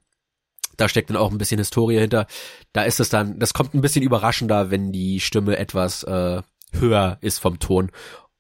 Da 0.77 0.89
steckt 0.89 1.11
dann 1.11 1.17
auch 1.17 1.31
ein 1.31 1.39
bisschen 1.39 1.59
Historie 1.59 1.99
hinter. 1.99 2.27
Da 2.73 2.83
ist 2.83 3.01
es 3.01 3.09
dann, 3.09 3.39
das 3.39 3.55
kommt 3.55 3.75
ein 3.75 3.81
bisschen 3.81 4.03
überraschender, 4.03 4.71
wenn 4.71 4.93
die 4.93 5.21
Stimme 5.21 5.57
etwas 5.57 6.03
äh, 6.03 6.43
höher 6.73 7.19
ist 7.21 7.39
vom 7.39 7.59
Ton. 7.59 7.91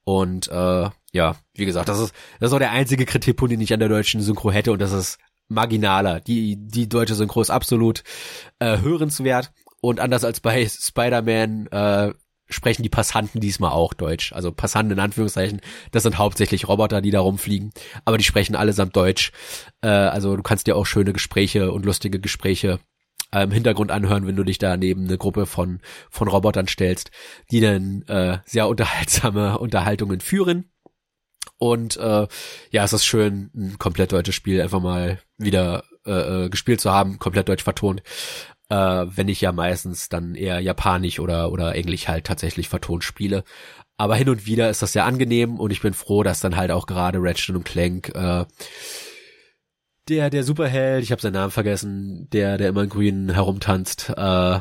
Und 0.05 0.49
äh, 0.49 0.91
ja, 1.13 1.37
wie 1.55 1.65
gesagt, 1.65 1.89
das 1.89 2.01
ist, 2.01 2.15
das 2.41 2.51
ist 2.51 2.55
auch 2.55 2.59
der 2.59 2.73
einzige 2.73 3.07
Kritikpunkt, 3.07 3.53
den 3.53 3.61
ich 3.61 3.73
an 3.73 3.81
der 3.81 3.89
deutschen 3.89 4.21
Synchro 4.21 4.51
hätte 4.51 4.73
und 4.73 4.81
das 4.81 4.93
ist 4.93 5.19
marginaler. 5.49 6.21
Die, 6.21 6.57
die 6.57 6.89
deutsche 6.89 7.15
Synchro 7.15 7.41
ist 7.41 7.51
absolut 7.51 8.03
äh, 8.59 8.79
hörenswert 8.79 9.53
und 9.81 10.01
anders 10.01 10.25
als 10.25 10.41
bei 10.41 10.67
Spider-Man 10.67 11.67
äh, 11.69 12.13
sprechen 12.49 12.83
die 12.83 12.89
Passanten 12.89 13.41
diesmal 13.41 13.73
auch 13.73 13.95
Deutsch. 13.95 14.33
Also 14.33 14.53
Passanten 14.53 14.93
in 14.93 15.01
Anführungszeichen, 15.01 15.61
das 15.93 16.03
sind 16.03 16.19
hauptsächlich 16.19 16.69
Roboter, 16.69 17.01
die 17.01 17.11
da 17.11 17.21
rumfliegen, 17.21 17.73
aber 18.05 18.19
die 18.19 18.25
sprechen 18.25 18.57
allesamt 18.57 18.97
Deutsch. 18.97 19.33
Äh, 19.81 19.89
also 19.89 20.37
du 20.37 20.43
kannst 20.43 20.67
dir 20.67 20.77
auch 20.77 20.87
schöne 20.87 21.13
Gespräche 21.13 21.73
und 21.73 21.87
lustige 21.87 22.21
Gespräche 22.21 22.81
äh, 23.33 23.45
im 23.45 23.51
Hintergrund 23.51 23.91
anhören, 23.91 24.27
wenn 24.27 24.37
du 24.37 24.45
dich 24.45 24.59
da 24.59 24.77
neben 24.77 25.05
eine 25.05 25.19
Gruppe 25.19 25.47
von, 25.47 25.81
von 26.11 26.29
Robotern 26.29 26.69
stellst, 26.69 27.11
die 27.51 27.61
dann 27.61 28.03
äh, 28.03 28.39
sehr 28.45 28.69
unterhaltsame 28.69 29.59
Unterhaltungen 29.65 30.21
führen. 30.21 30.71
Und 31.59 31.97
äh, 31.97 32.27
ja, 32.71 32.85
es 32.85 32.93
ist 32.93 33.05
schön, 33.05 33.51
ein 33.55 33.79
komplett 33.79 34.13
deutsches 34.13 34.35
Spiel 34.35 34.61
einfach 34.61 34.81
mal 34.81 35.21
wieder 35.39 35.85
äh, 36.05 36.45
äh 36.45 36.49
gespielt 36.49 36.81
zu 36.81 36.91
haben, 36.91 37.19
komplett 37.19 37.49
deutsch 37.49 37.65
vertont. 37.65 38.03
Äh, 38.69 38.77
wenn 38.77 39.29
ich 39.29 39.41
ja 39.41 39.53
meistens 39.53 40.09
dann 40.09 40.35
eher 40.35 40.61
japanisch 40.61 41.21
oder 41.21 41.53
oder 41.53 41.75
englisch 41.75 42.09
halt 42.09 42.25
tatsächlich 42.25 42.69
vertont 42.69 43.05
spiele. 43.05 43.45
Aber 43.97 44.17
hin 44.17 44.29
und 44.29 44.47
wieder 44.47 44.71
ist 44.71 44.83
das 44.83 44.93
sehr 44.93 45.05
angenehm 45.05 45.61
und 45.61 45.71
ich 45.71 45.83
bin 45.83 45.95
froh, 45.95 46.23
dass 46.23 46.41
dann 46.41 46.57
halt 46.57 46.71
auch 46.71 46.87
gerade 46.87 47.19
Ratchet 47.21 47.55
und 47.55 47.65
Clank 47.65 48.13
äh, 48.15 48.45
der 50.09 50.31
der 50.31 50.45
Superheld, 50.45 51.03
ich 51.03 51.13
habe 51.13 51.23
seinen 51.23 51.35
Namen 51.35 51.51
vergessen, 51.51 52.29
der 52.33 52.59
der 52.59 52.71
immer 52.71 52.83
in 52.83 52.89
Grün 52.89 53.31
herumtanzt, 53.31 54.13
äh, 54.17 54.59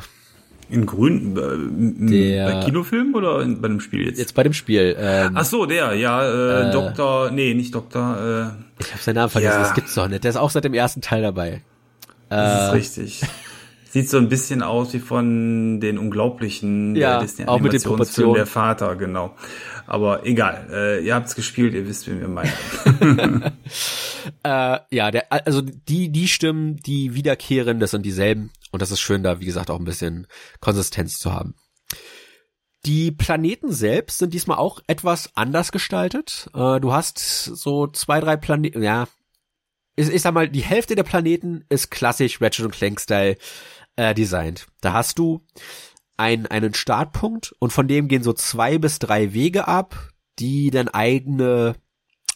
in 0.70 0.86
Grün, 0.86 1.36
äh, 1.36 2.10
der, 2.10 2.46
bei 2.46 2.64
Kinofilm 2.64 3.14
oder 3.14 3.42
in, 3.42 3.60
bei 3.60 3.68
dem 3.68 3.80
Spiel 3.80 4.06
jetzt? 4.06 4.18
Jetzt 4.18 4.34
bei 4.34 4.42
dem 4.42 4.52
Spiel. 4.52 4.96
Ähm, 4.98 5.32
Ach 5.34 5.44
so, 5.44 5.66
der, 5.66 5.94
ja, 5.94 6.22
äh, 6.22 6.68
äh, 6.68 6.72
Doktor, 6.72 7.30
nee, 7.30 7.54
nicht 7.54 7.74
Doktor. 7.74 8.56
Äh, 8.78 8.82
ich 8.82 8.92
habe 8.92 9.02
seinen 9.02 9.16
Namen 9.16 9.30
vergessen, 9.30 9.56
ja. 9.56 9.62
das 9.62 9.74
gibt's 9.74 9.94
doch 9.94 10.08
nicht. 10.08 10.24
Der 10.24 10.30
ist 10.30 10.36
auch 10.36 10.50
seit 10.50 10.64
dem 10.64 10.74
ersten 10.74 11.00
Teil 11.00 11.22
dabei. 11.22 11.62
Das 12.30 12.62
äh, 12.62 12.66
ist 12.66 12.72
richtig. 12.74 13.22
Sieht 13.94 14.10
so 14.10 14.18
ein 14.18 14.28
bisschen 14.28 14.64
aus 14.64 14.92
wie 14.92 14.98
von 14.98 15.78
den 15.78 15.98
Unglaublichen 15.98 16.96
ja, 16.96 17.10
der 17.10 17.20
Disney 17.20 17.46
auch 17.46 17.60
mit 17.60 17.74
den 17.74 17.80
Proportionen. 17.80 18.34
der 18.34 18.46
Vater, 18.46 18.96
genau. 18.96 19.36
Aber 19.86 20.26
egal, 20.26 20.66
äh, 20.72 21.06
ihr 21.06 21.14
habt's 21.14 21.36
gespielt, 21.36 21.74
ihr 21.74 21.86
wisst, 21.86 22.08
wie 22.08 22.18
wir 22.18 22.26
meinen. 22.26 22.52
äh, 24.42 24.78
ja, 24.90 25.12
der, 25.12 25.30
also 25.30 25.60
die, 25.60 26.08
die 26.08 26.26
Stimmen, 26.26 26.78
die 26.78 27.14
wiederkehren, 27.14 27.78
das 27.78 27.92
sind 27.92 28.04
dieselben. 28.04 28.50
Und 28.72 28.82
das 28.82 28.90
ist 28.90 28.98
schön, 28.98 29.22
da, 29.22 29.38
wie 29.38 29.46
gesagt, 29.46 29.70
auch 29.70 29.78
ein 29.78 29.84
bisschen 29.84 30.26
Konsistenz 30.58 31.20
zu 31.20 31.32
haben. 31.32 31.54
Die 32.86 33.12
Planeten 33.12 33.70
selbst 33.70 34.18
sind 34.18 34.34
diesmal 34.34 34.58
auch 34.58 34.80
etwas 34.88 35.30
anders 35.36 35.70
gestaltet. 35.70 36.50
Äh, 36.52 36.80
du 36.80 36.92
hast 36.92 37.44
so 37.44 37.86
zwei, 37.86 38.18
drei 38.18 38.36
Planeten, 38.36 38.82
ja, 38.82 39.06
ich, 39.96 40.08
ich 40.08 40.22
sag 40.22 40.34
mal, 40.34 40.48
die 40.48 40.64
Hälfte 40.64 40.96
der 40.96 41.04
Planeten 41.04 41.64
ist 41.68 41.90
klassisch 41.90 42.40
Ratchet 42.40 42.72
Clank 42.72 43.00
Style 43.00 43.36
äh, 43.96 44.14
designt. 44.14 44.66
Da 44.80 44.92
hast 44.92 45.18
du 45.18 45.40
ein, 46.16 46.46
einen 46.46 46.74
Startpunkt 46.74 47.54
und 47.58 47.72
von 47.72 47.88
dem 47.88 48.08
gehen 48.08 48.22
so 48.22 48.32
zwei 48.32 48.78
bis 48.78 48.98
drei 48.98 49.32
Wege 49.32 49.66
ab, 49.68 50.10
die 50.38 50.70
dann 50.70 50.88
eigene 50.88 51.74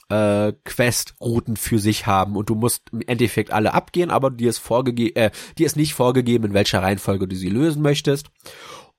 äh, 0.08 0.52
Quest-Routen 0.64 1.56
für 1.56 1.78
sich 1.78 2.06
haben 2.06 2.36
und 2.36 2.48
du 2.48 2.54
musst 2.54 2.90
im 2.92 3.02
Endeffekt 3.02 3.52
alle 3.52 3.74
abgehen, 3.74 4.10
aber 4.10 4.30
dir 4.30 4.50
ist 4.50 4.58
vorgegeben, 4.58 5.16
äh, 5.16 5.30
dir 5.58 5.66
ist 5.66 5.76
nicht 5.76 5.94
vorgegeben, 5.94 6.46
in 6.46 6.54
welcher 6.54 6.82
Reihenfolge 6.82 7.28
du 7.28 7.36
sie 7.36 7.50
lösen 7.50 7.82
möchtest. 7.82 8.30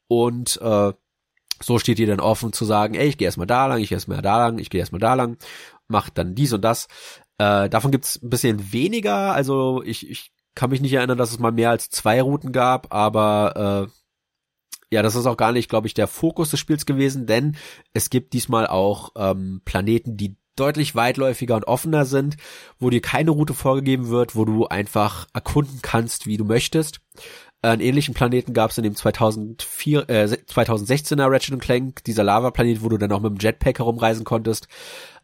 Und 0.08 0.60
äh, 0.62 0.94
so 1.62 1.80
steht 1.80 1.98
dir 1.98 2.08
dann 2.08 2.20
offen 2.20 2.54
zu 2.54 2.66
sagen, 2.66 2.96
ey, 2.96 3.08
ich 3.08 3.18
gehe 3.18 3.26
erstmal 3.26 3.48
da 3.48 3.68
lang, 3.68 3.80
ich 3.80 3.90
gehe 3.90 3.98
erstmal 3.98 4.22
da 4.22 4.38
lang, 4.38 4.60
ich 4.60 4.70
gehe 4.70 4.80
erstmal 4.80 5.02
da 5.02 5.14
lang, 5.14 5.38
mach 5.88 6.10
dann 6.10 6.36
dies 6.36 6.54
und 6.54 6.62
das. 6.62 6.88
Äh, 7.38 7.70
davon 7.70 7.92
gibt's 7.92 8.22
ein 8.22 8.30
bisschen 8.30 8.72
weniger, 8.72 9.34
also 9.34 9.84
ich, 9.84 10.10
ich 10.10 10.32
kann 10.56 10.70
mich 10.70 10.82
nicht 10.82 10.94
erinnern, 10.94 11.18
dass 11.18 11.32
es 11.32 11.40
mal 11.40 11.52
mehr 11.52 11.70
als 11.70 11.90
zwei 11.90 12.22
Routen 12.22 12.52
gab, 12.52 12.94
aber 12.94 13.88
äh, 13.88 14.00
ja, 14.92 15.04
das 15.04 15.16
ist 15.16 15.26
auch 15.26 15.38
gar 15.38 15.52
nicht, 15.52 15.70
glaube 15.70 15.88
ich, 15.88 15.94
der 15.94 16.08
Fokus 16.08 16.50
des 16.50 16.60
Spiels 16.60 16.86
gewesen, 16.86 17.28
denn 17.28 17.56
es 17.94 18.10
gibt 18.10 18.34
diesmal 18.34 18.68
auch 18.68 19.12
ähm, 19.16 19.62
Planeten, 19.64 20.18
die 20.18 20.36
deutlich 20.56 20.96
weitläufiger 20.96 21.56
und 21.56 21.68
offener 21.68 22.06
sind, 22.06 22.36
wo 22.80 22.90
dir 22.90 23.02
keine 23.02 23.32
Route 23.32 23.54
vorgegeben 23.54 24.10
wird, 24.10 24.36
wo 24.36 24.46
du 24.46 24.68
einfach 24.68 25.28
erkunden 25.34 25.80
kannst, 25.82 26.26
wie 26.26 26.38
du 26.38 26.44
möchtest. 26.44 27.00
Einen 27.62 27.82
ähnlichen 27.82 28.14
Planeten 28.14 28.54
gab 28.54 28.72
es 28.72 28.78
in 28.78 28.84
dem 28.84 28.96
2004, 28.96 30.10
äh, 30.10 30.24
2016er 30.24 31.30
Ratchet 31.30 31.60
Clank, 31.60 32.04
dieser 32.06 32.24
Lava-Planet, 32.24 32.82
wo 32.82 32.90
du 32.90 32.98
dann 32.98 33.12
auch 33.12 33.22
mit 33.22 33.32
dem 33.32 33.38
Jetpack 33.40 33.80
herumreisen 33.80 34.24
konntest. 34.24 34.68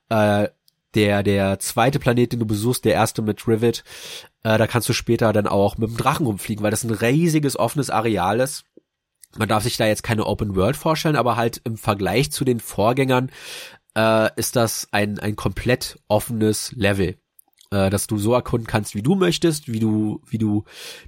Äh, 0.10 0.50
der, 0.96 1.24
der 1.24 1.60
zweite 1.60 2.00
Planet, 2.00 2.32
den 2.32 2.40
du 2.40 2.46
besuchst, 2.46 2.86
der 2.86 2.94
erste 2.94 3.22
mit 3.22 3.48
Rivet, 3.48 3.84
äh, 4.44 4.58
da 4.58 4.68
kannst 4.68 4.90
du 4.90 4.94
später 4.94 5.34
dann 5.34 5.48
auch 5.48 5.78
mit 5.78 5.90
dem 5.90 5.98
Drachen 5.98 6.26
rumfliegen, 6.26 6.64
weil 6.64 6.72
das 6.72 6.84
ein 6.84 6.92
riesiges 6.92 7.58
offenes 7.58 7.90
Areal 7.90 8.40
ist. 8.40 8.64
Man 9.38 9.50
darf 9.50 9.64
sich 9.64 9.78
da 9.78 9.86
jetzt 9.86 10.04
keine 10.04 10.26
Open 10.26 10.56
World 10.56 10.78
vorstellen, 10.78 11.18
aber 11.18 11.36
halt 11.36 11.62
im 11.66 11.78
Vergleich 11.78 12.32
zu 12.32 12.46
den 12.46 12.60
Vorgängern 12.60 13.30
äh, 13.98 14.30
ist 14.38 14.56
das 14.56 14.88
ein, 14.92 15.20
ein 15.20 15.36
komplett 15.36 16.00
offenes 16.08 16.72
Level 16.72 17.18
äh, 17.72 17.90
dass 17.90 18.08
du 18.08 18.18
so 18.18 18.34
erkunden 18.34 18.68
kannst, 18.68 18.96
wie 18.96 19.02
du 19.02 19.16
möchtest, 19.16 19.72
wie 19.72 19.80
du, 19.80 20.22
wie 20.28 20.38
du 20.38 20.64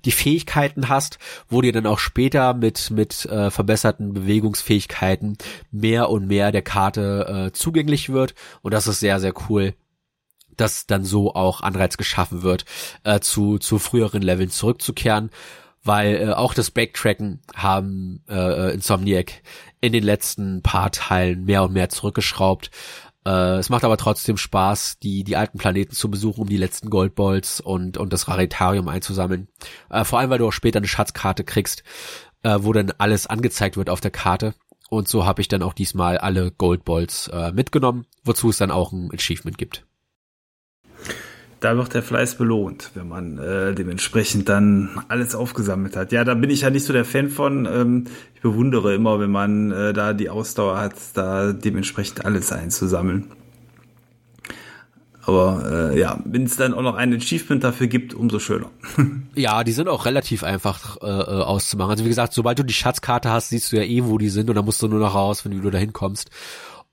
die 0.05 0.11
Fähigkeiten 0.11 0.89
hast, 0.89 1.19
wo 1.49 1.61
dir 1.61 1.71
dann 1.71 1.85
auch 1.85 1.99
später 1.99 2.53
mit 2.53 2.91
mit 2.91 3.25
äh, 3.25 3.51
verbesserten 3.51 4.13
Bewegungsfähigkeiten 4.13 5.37
mehr 5.71 6.09
und 6.09 6.27
mehr 6.27 6.51
der 6.51 6.61
Karte 6.63 7.47
äh, 7.47 7.51
zugänglich 7.51 8.09
wird 8.09 8.35
und 8.61 8.73
das 8.73 8.87
ist 8.87 8.99
sehr 8.99 9.19
sehr 9.19 9.33
cool, 9.49 9.73
dass 10.55 10.87
dann 10.87 11.03
so 11.03 11.33
auch 11.35 11.61
Anreiz 11.61 11.97
geschaffen 11.97 12.43
wird, 12.43 12.65
äh, 13.03 13.19
zu 13.19 13.57
zu 13.57 13.79
früheren 13.79 14.21
Leveln 14.21 14.49
zurückzukehren 14.49 15.29
weil 15.87 16.15
äh, 16.15 16.33
auch 16.33 16.53
das 16.53 16.69
Backtracken 16.69 17.39
haben 17.55 18.21
äh, 18.29 18.73
Insomniac 18.73 19.41
in 19.79 19.93
den 19.93 20.03
letzten 20.03 20.61
paar 20.61 20.91
Teilen 20.91 21.45
mehr 21.45 21.63
und 21.63 21.73
mehr 21.73 21.89
zurückgeschraubt. 21.89 22.69
Äh, 23.28 23.57
es 23.57 23.69
macht 23.69 23.84
aber 23.84 23.97
trotzdem 23.97 24.38
Spaß, 24.38 24.99
die 24.99 25.25
die 25.25 25.36
alten 25.36 25.57
Planeten 25.57 25.93
zu 25.93 26.09
besuchen, 26.09 26.41
um 26.43 26.49
die 26.49 26.57
letzten 26.57 26.89
Goldballs 26.89 27.59
und 27.59 27.97
und 27.97 28.13
das 28.13 28.30
Raritarium 28.30 28.88
einzusammeln. 28.88 29.49
Äh, 29.89 30.05
vor 30.05 30.19
allem, 30.19 30.30
weil 30.30 30.39
du 30.39 30.47
auch 30.47 30.53
später 30.53 30.78
eine 30.78 30.88
Schatzkarte 30.88 31.43
kriegst, 31.43 31.84
äh, 32.43 32.57
wo 32.61 32.71
dann 32.71 32.93
alles 32.97 33.28
angezeigt 33.28 33.75
wird 33.75 33.89
auf 33.89 33.99
der 33.99 34.11
Karte. 34.11 34.53
Und 34.89 35.09
so 35.09 35.25
habe 35.25 35.41
ich 35.41 35.49
dann 35.49 35.63
auch 35.63 35.73
diesmal 35.73 36.17
alle 36.17 36.51
Goldballs 36.51 37.28
äh, 37.28 37.51
mitgenommen, 37.51 38.05
wozu 38.23 38.49
es 38.49 38.57
dann 38.57 38.71
auch 38.71 38.93
ein 38.93 39.11
Achievement 39.13 39.57
gibt 39.57 39.86
da 41.59 41.75
wird 41.77 41.93
der 41.93 42.03
Fleiß 42.03 42.35
belohnt, 42.35 42.91
wenn 42.93 43.07
man 43.07 43.37
äh, 43.37 43.73
dementsprechend 43.73 44.47
dann 44.49 45.01
alles 45.07 45.35
aufgesammelt 45.35 45.95
hat. 45.95 46.11
Ja, 46.11 46.23
da 46.23 46.33
bin 46.35 46.49
ich 46.49 46.61
ja 46.61 46.69
nicht 46.69 46.85
so 46.85 46.93
der 46.93 47.05
Fan 47.05 47.29
von. 47.29 47.65
Ähm, 47.65 48.05
ich 48.35 48.41
bewundere 48.41 48.93
immer, 48.93 49.19
wenn 49.19 49.31
man 49.31 49.71
äh, 49.71 49.93
da 49.93 50.13
die 50.13 50.29
Ausdauer 50.29 50.79
hat, 50.79 50.93
da 51.15 51.53
dementsprechend 51.53 52.25
alles 52.25 52.51
einzusammeln. 52.51 53.31
Aber 55.27 55.91
äh, 55.91 55.99
ja, 55.99 56.19
wenn 56.23 56.43
es 56.43 56.55
dann 56.55 56.73
auch 56.73 56.81
noch 56.81 56.95
ein 56.95 57.13
Achievement 57.13 57.61
dafür 57.61 57.87
gibt, 57.87 58.13
umso 58.13 58.39
schöner. 58.39 58.69
ja, 59.35 59.65
die 59.65 59.73
sind 59.73 59.89
auch 59.89 60.05
relativ 60.05 60.41
einfach 60.41 60.95
äh, 61.01 61.05
äh, 61.05 61.43
auszumachen. 61.43 61.91
Also 61.91 62.05
wie 62.05 62.09
gesagt, 62.09 62.31
sobald 62.31 62.59
du 62.59 62.63
die 62.63 62.73
Schatzkarte 62.73 63.29
hast, 63.29 63.49
siehst 63.49 63.73
du 63.73 63.75
ja 63.75 63.83
eh, 63.83 64.05
wo 64.05 64.17
die 64.17 64.29
sind 64.29 64.49
und 64.49 64.55
dann 64.55 64.63
musst 64.63 64.81
du 64.81 64.87
nur 64.87 65.01
noch 65.01 65.15
rausfinden, 65.15 65.59
wie 65.59 65.65
du 65.65 65.69
da 65.69 65.79
hinkommst. 65.79 66.29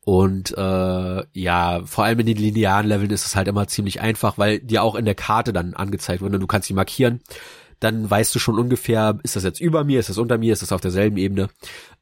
Und 0.04 0.56
äh, 0.56 1.24
ja, 1.32 1.82
vor 1.86 2.04
allem 2.04 2.20
in 2.20 2.26
den 2.26 2.36
linearen 2.36 2.86
Leveln 2.86 3.10
ist 3.10 3.24
es 3.24 3.36
halt 3.36 3.48
immer 3.48 3.66
ziemlich 3.66 4.00
einfach, 4.00 4.36
weil 4.36 4.60
dir 4.60 4.82
auch 4.82 4.96
in 4.96 5.06
der 5.06 5.14
Karte 5.14 5.52
dann 5.52 5.74
angezeigt 5.74 6.20
wird 6.20 6.34
und 6.34 6.40
du 6.40 6.46
kannst 6.46 6.68
sie 6.68 6.74
markieren. 6.74 7.20
Dann 7.80 8.08
weißt 8.08 8.34
du 8.34 8.38
schon 8.38 8.58
ungefähr, 8.58 9.18
ist 9.22 9.36
das 9.36 9.44
jetzt 9.44 9.60
über 9.60 9.82
mir, 9.84 10.00
ist 10.00 10.10
das 10.10 10.18
unter 10.18 10.36
mir, 10.36 10.52
ist 10.52 10.62
das 10.62 10.72
auf 10.72 10.82
derselben 10.82 11.16
Ebene. 11.16 11.48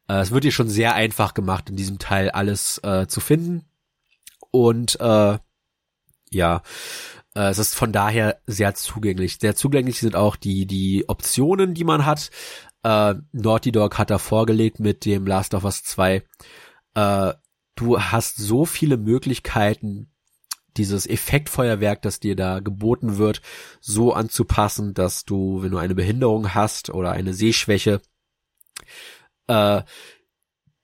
Äh, 0.09 0.20
es 0.20 0.32
wird 0.32 0.44
dir 0.44 0.53
schon 0.53 0.68
sehr 0.68 0.94
einfach 0.94 1.32
gemacht, 1.34 1.70
in 1.70 1.76
diesem 1.76 1.98
Teil 1.98 2.30
alles 2.30 2.78
äh, 2.82 3.07
zu 3.07 3.20
finden. 3.20 3.64
Und 4.50 5.00
äh, 5.00 5.38
ja, 6.30 6.62
äh, 7.34 7.48
es 7.50 7.59
ist 7.59 7.74
von 7.74 7.92
daher 7.92 8.40
sehr 8.46 8.74
zugänglich. 8.74 9.38
Sehr 9.40 9.55
zugänglich 9.55 10.00
sind 10.00 10.16
auch 10.16 10.34
die, 10.34 10.66
die 10.66 11.09
Optionen, 11.09 11.74
die 11.74 11.84
man 11.84 12.05
hat. 12.05 12.30
Äh, 12.82 13.14
Naughty 13.32 13.70
Dog 13.70 13.96
hat 13.98 14.11
da 14.11 14.18
vorgelegt 14.18 14.80
mit 14.80 15.05
dem 15.05 15.26
Last 15.26 15.55
of 15.55 15.64
Us 15.64 15.84
2. 15.84 16.22
Äh, 16.94 17.32
du 17.75 18.01
hast 18.01 18.37
so 18.37 18.64
viele 18.64 18.97
Möglichkeiten, 18.97 20.11
dieses 20.77 21.07
Effektfeuerwerk, 21.07 22.03
das 22.03 22.20
dir 22.20 22.35
da 22.37 22.61
geboten 22.61 23.18
wird, 23.18 23.43
so 23.81 24.12
anzupassen, 24.12 24.95
dass 24.95 25.25
du, 25.25 25.62
wenn 25.62 25.70
du 25.70 25.79
eine 25.79 25.95
Behinderung 25.95 26.55
hast 26.55 26.91
oder 26.91 27.12
eine 27.12 27.35
Sehschwäche, 27.35 28.01
äh, 29.49 29.83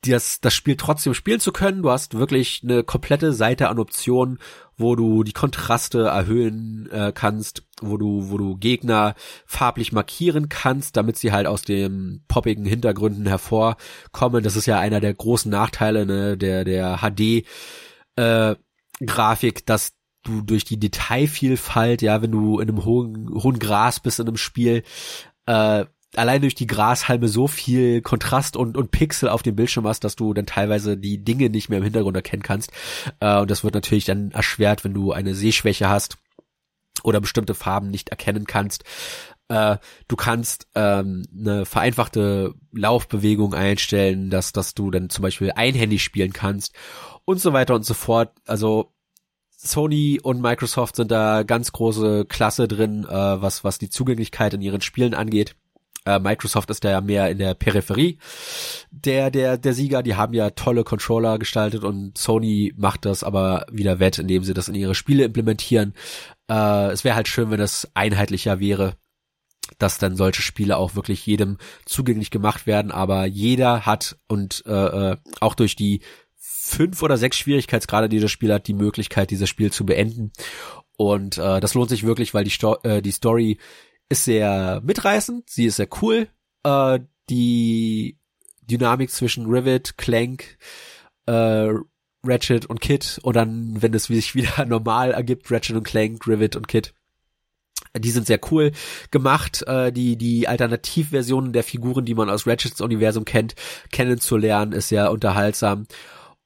das, 0.03 0.41
das 0.41 0.55
Spiel 0.55 0.77
trotzdem 0.77 1.15
spielen 1.15 1.41
zu 1.41 1.53
können. 1.53 1.83
Du 1.83 1.91
hast 1.91 2.15
wirklich 2.15 2.61
eine 2.63 2.85
komplette 2.85 3.33
Seite 3.33 3.69
an 3.69 3.79
Optionen, 3.79 4.39
wo 4.79 4.95
du 4.95 5.25
die 5.25 5.33
Kontraste 5.33 6.05
erhöhen 6.05 6.89
äh, 6.91 7.13
kannst, 7.13 7.65
wo 7.83 7.97
du, 7.97 8.31
wo 8.31 8.39
du 8.39 8.57
Gegner 8.57 9.15
farblich 9.45 9.93
markieren 9.93 10.49
kannst, 10.49 10.97
damit 10.97 11.17
sie 11.17 11.33
halt 11.33 11.47
aus 11.47 11.63
den 11.63 12.25
poppigen 12.29 12.65
Hintergründen 12.65 13.27
hervorkommen. 13.27 14.45
Das 14.45 14.57
ist 14.57 14.67
ja 14.67 14.79
einer 14.79 15.01
der 15.01 15.13
großen 15.13 15.51
Nachteile 15.51 16.07
ne, 16.07 16.39
der, 16.39 16.65
der 16.65 16.99
HD 16.99 17.45
äh, 18.17 18.55
Grafik, 19.05 19.67
dass 19.67 19.93
du 20.23 20.43
durch 20.43 20.65
die 20.65 20.79
Detailvielfalt, 20.79 22.03
ja, 22.03 22.23
wenn 22.23 22.33
du 22.33 22.61
in 22.61 22.69
einem 22.69 22.85
hohen, 22.85 23.31
hohen 23.35 23.59
Gras 23.59 24.01
bist 24.01 24.21
in 24.21 24.29
einem 24.29 24.37
Spiel, 24.37 24.83
äh, 25.47 25.87
allein 26.15 26.41
durch 26.41 26.55
die 26.55 26.67
Grashalme 26.67 27.29
so 27.29 27.47
viel 27.47 28.01
Kontrast 28.03 28.57
und, 28.57 28.77
und 28.77 28.91
Pixel 28.91 29.29
auf 29.29 29.43
dem 29.43 29.57
Bildschirm 29.57 29.87
hast, 29.87 30.05
dass 30.05 30.17
du 30.17 30.33
dann 30.35 30.47
teilweise 30.47 30.97
die 30.97 31.23
Dinge 31.23 31.51
nicht 31.51 31.69
mehr 31.69 31.79
im 31.79 31.85
Hintergrund 31.85 32.17
erkennen 32.17 32.43
kannst. 32.43 32.73
Äh, 33.21 33.41
und 33.41 33.51
das 33.51 33.65
wird 33.65 33.75
natürlich 33.75 34.05
dann 34.05 34.31
erschwert, 34.31 34.85
wenn 34.85 34.95
du 34.95 35.13
eine 35.13 35.35
Sehschwäche 35.35 35.89
hast 35.89 36.17
oder 37.03 37.21
bestimmte 37.21 37.55
Farben 37.55 37.91
nicht 37.91 38.09
erkennen 38.09 38.47
kannst. 38.47 38.85
Äh, 39.49 39.77
du 40.09 40.17
kannst 40.17 40.67
ähm, 40.75 41.25
eine 41.37 41.65
vereinfachte 41.67 42.55
Laufbewegung 42.73 43.55
einstellen, 43.55 44.31
dass, 44.31 44.53
dass 44.53 44.75
du 44.75 44.91
dann 44.91 45.11
zum 45.11 45.23
Beispiel 45.23 45.53
einhändig 45.53 46.03
spielen 46.03 46.33
kannst 46.33 46.75
und 47.25 47.41
so 47.41 47.53
weiter 47.53 47.75
und 47.75 47.85
so 47.85 47.95
fort. 47.95 48.33
Also 48.47 48.93
Sony 49.57 50.21
und 50.23 50.41
Microsoft 50.41 50.97
sind 50.97 51.11
da 51.11 51.43
ganz 51.43 51.73
große 51.73 52.27
Klasse 52.27 52.69
drin, 52.69 53.05
äh, 53.05 53.11
was, 53.11 53.65
was 53.65 53.79
die 53.79 53.91
Zugänglichkeit 53.91 54.55
in 54.55 54.63
ihren 54.63 54.81
Spielen 54.81 55.15
angeht. 55.15 55.57
Äh, 56.09 56.19
Microsoft 56.21 56.71
ist 56.71 56.85
da 56.85 56.91
ja 56.91 57.01
mehr 57.01 57.31
in 57.31 57.39
der 57.39 57.55
Peripherie 57.55 58.19
der, 58.91 59.31
der, 59.31 59.59
der 59.59 59.75
Sieger. 59.75 60.03
Die 60.03 60.15
haben 60.15 60.33
ja 60.33 60.51
tolle 60.51 60.85
Controller 60.85 61.39
gestaltet 61.39 61.85
und 61.85 62.17
Sony 62.17 62.73
macht 62.77 63.05
das 63.05 63.23
aber 63.23 63.67
wieder 63.71 63.99
wett, 63.99 64.19
indem 64.19 64.43
sie 64.43 64.55
das 64.55 64.69
in 64.69 64.75
ihre 64.75 64.95
Spiele 64.95 65.25
implementieren. 65.25 65.95
Äh, 66.51 66.91
es 66.93 67.05
wäre 67.05 67.15
halt 67.15 67.29
schön, 67.29 67.51
wenn 67.51 67.59
das 67.59 67.89
einheitlicher 67.95 68.61
wäre 68.61 68.97
dass 69.77 69.99
dann 69.99 70.17
solche 70.17 70.41
Spiele 70.41 70.79
auch 70.79 70.95
wirklich 70.95 71.27
jedem 71.27 71.59
zugänglich 71.85 72.31
gemacht 72.31 72.67
werden, 72.67 72.91
aber 72.91 73.27
jeder 73.27 73.85
hat 73.85 74.17
und 74.27 74.65
äh, 74.67 74.73
äh 75.13 75.17
auch 75.41 75.55
durch 75.55 75.77
die 75.77 76.01
fünf 76.37 77.03
oder 77.03 77.19
sechs 77.19 77.37
Schwierigkeitsgrade, 77.37 78.09
die 78.09 78.19
das 78.19 78.31
Spiel 78.31 78.53
hat, 78.53 78.67
die 78.67 78.73
Möglichkeit, 78.73 79.31
dieses 79.31 79.49
Spiel 79.49 79.71
zu 79.71 79.85
beenden. 79.85 80.33
Und 80.97 81.39
äh, 81.39 81.61
das 81.61 81.75
lohnt 81.75 81.91
sich 81.91 82.05
wirklich, 82.05 82.35
weil 82.35 82.45
die, 82.45 82.51
Sto 82.51 82.77
äh, 82.83 83.03
die 83.03 83.13
Story 83.13 83.59
ist 84.09 84.25
sehr 84.25 84.81
mitreißend, 84.85 85.51
sie 85.51 85.67
ist 85.67 85.77
sehr 85.77 85.89
cool. 86.03 86.29
Äh, 86.65 87.01
die 87.31 88.19
Dynamik 88.63 89.11
zwischen 89.11 89.47
Rivet, 89.47 89.99
Clank, 89.99 90.59
äh, 91.27 91.73
Ratchet 92.25 92.67
und 92.67 92.81
Kit 92.81 93.21
und 93.23 93.37
dann, 93.37 93.81
wenn 93.81 93.95
es 93.95 94.05
sich 94.05 94.35
wieder 94.35 94.65
normal 94.67 95.13
ergibt, 95.13 95.51
Ratchet 95.51 95.77
und 95.77 95.85
Clank, 95.85 96.27
Rivet 96.27 96.57
und 96.57 96.69
Kit. 96.69 96.95
Die 97.97 98.11
sind 98.11 98.27
sehr 98.27 98.41
cool 98.51 98.73
gemacht, 99.11 99.63
äh, 99.67 99.93
die 99.93 100.17
die 100.17 100.47
Alternativversionen 100.47 101.53
der 101.53 101.65
Figuren, 101.65 102.05
die 102.05 102.15
man 102.15 102.29
aus 102.29 102.47
Ratchets 102.47 102.81
Universum 102.81 103.25
kennt, 103.25 103.55
kennenzulernen, 103.93 104.73
ist 104.73 104.89
sehr 104.89 105.11
unterhaltsam. 105.11 105.87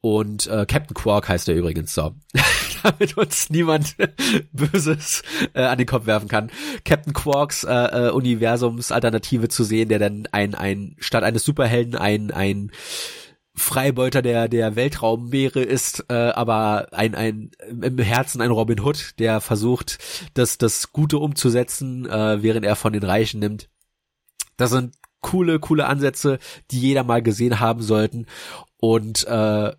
Und 0.03 0.49
äh, 0.49 0.67
Captain 0.67 0.95
Quark 0.95 1.29
heißt 1.29 1.49
er 1.49 1.55
übrigens 1.55 1.95
so. 1.95 2.13
Damit 2.83 3.17
uns 3.17 3.51
niemand 3.51 3.95
Böses 4.53 5.23
äh, 5.55 5.63
an 5.63 5.79
den 5.79 5.87
Kopf 5.87 6.07
werfen 6.07 6.29
kann. 6.29 6.51
Captain 6.85 7.13
Quarks 7.13 7.63
äh, 7.63 7.73
äh, 7.73 8.11
Universums-Alternative 8.11 9.49
zu 9.49 9.63
sehen, 9.63 9.89
der 9.89 10.01
dann 10.01 10.27
ein, 10.33 10.57
ein 10.57 10.97
statt 10.99 11.23
eines 11.23 11.45
Superhelden 11.45 11.95
ein, 11.95 12.33
ein 12.33 12.73
Freibeuter 13.55 14.23
der 14.23 14.49
der 14.49 14.77
Weltraummeere 14.77 15.63
ist, 15.63 16.07
äh, 16.09 16.15
aber 16.15 16.89
ein 16.93 17.15
ein 17.15 17.51
im 17.69 17.99
Herzen 17.99 18.41
ein 18.41 18.51
Robin 18.51 18.81
Hood, 18.81 19.19
der 19.19 19.41
versucht, 19.41 19.99
das 20.35 20.59
das 20.59 20.91
Gute 20.93 21.19
umzusetzen, 21.19 22.09
äh, 22.09 22.43
während 22.43 22.65
er 22.65 22.77
von 22.77 22.95
den 22.95 23.03
Reichen 23.03 23.41
nimmt. 23.41 23.69
Das 24.57 24.71
sind 24.71 24.97
coole 25.21 25.61
coole 25.61 25.87
Ansätze, 25.87 26.39
die 26.71 26.81
jeder 26.81 27.05
mal 27.05 27.23
gesehen 27.23 27.61
haben 27.61 27.83
sollten 27.83 28.27
und 28.79 29.27
äh, 29.29 29.73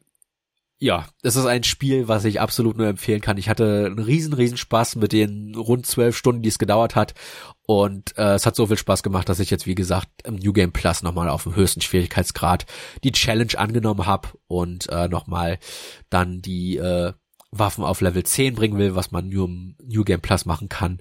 ja, 0.79 1.05
es 1.21 1.35
ist 1.35 1.45
ein 1.45 1.63
Spiel, 1.63 2.07
was 2.07 2.25
ich 2.25 2.41
absolut 2.41 2.77
nur 2.77 2.87
empfehlen 2.87 3.21
kann. 3.21 3.37
Ich 3.37 3.47
hatte 3.47 3.85
einen 3.85 3.99
riesen, 3.99 4.33
riesen 4.33 4.57
Spaß 4.57 4.97
mit 4.97 5.13
den 5.13 5.55
rund 5.55 5.85
zwölf 5.85 6.17
Stunden, 6.17 6.41
die 6.41 6.49
es 6.49 6.59
gedauert 6.59 6.95
hat. 6.95 7.13
Und 7.65 8.17
äh, 8.17 8.33
es 8.33 8.45
hat 8.45 8.55
so 8.55 8.67
viel 8.67 8.77
Spaß 8.77 9.01
gemacht, 9.01 9.29
dass 9.29 9.39
ich 9.39 9.49
jetzt, 9.49 9.65
wie 9.65 9.75
gesagt, 9.75 10.09
im 10.25 10.35
New 10.35 10.51
Game 10.51 10.73
Plus 10.73 11.01
nochmal 11.01 11.29
auf 11.29 11.43
dem 11.43 11.55
höchsten 11.55 11.79
Schwierigkeitsgrad 11.79 12.65
die 13.03 13.13
Challenge 13.13 13.57
angenommen 13.57 14.05
habe 14.05 14.29
und 14.47 14.89
äh, 14.89 15.07
nochmal 15.07 15.57
dann 16.09 16.41
die 16.41 16.77
äh, 16.77 17.13
Waffen 17.51 17.85
auf 17.85 18.01
Level 18.01 18.23
10 18.23 18.55
bringen 18.55 18.77
will, 18.77 18.95
was 18.95 19.11
man 19.11 19.29
nur 19.29 19.47
im 19.47 19.77
New 19.81 20.03
Game 20.03 20.21
Plus 20.21 20.45
machen 20.45 20.67
kann. 20.67 20.99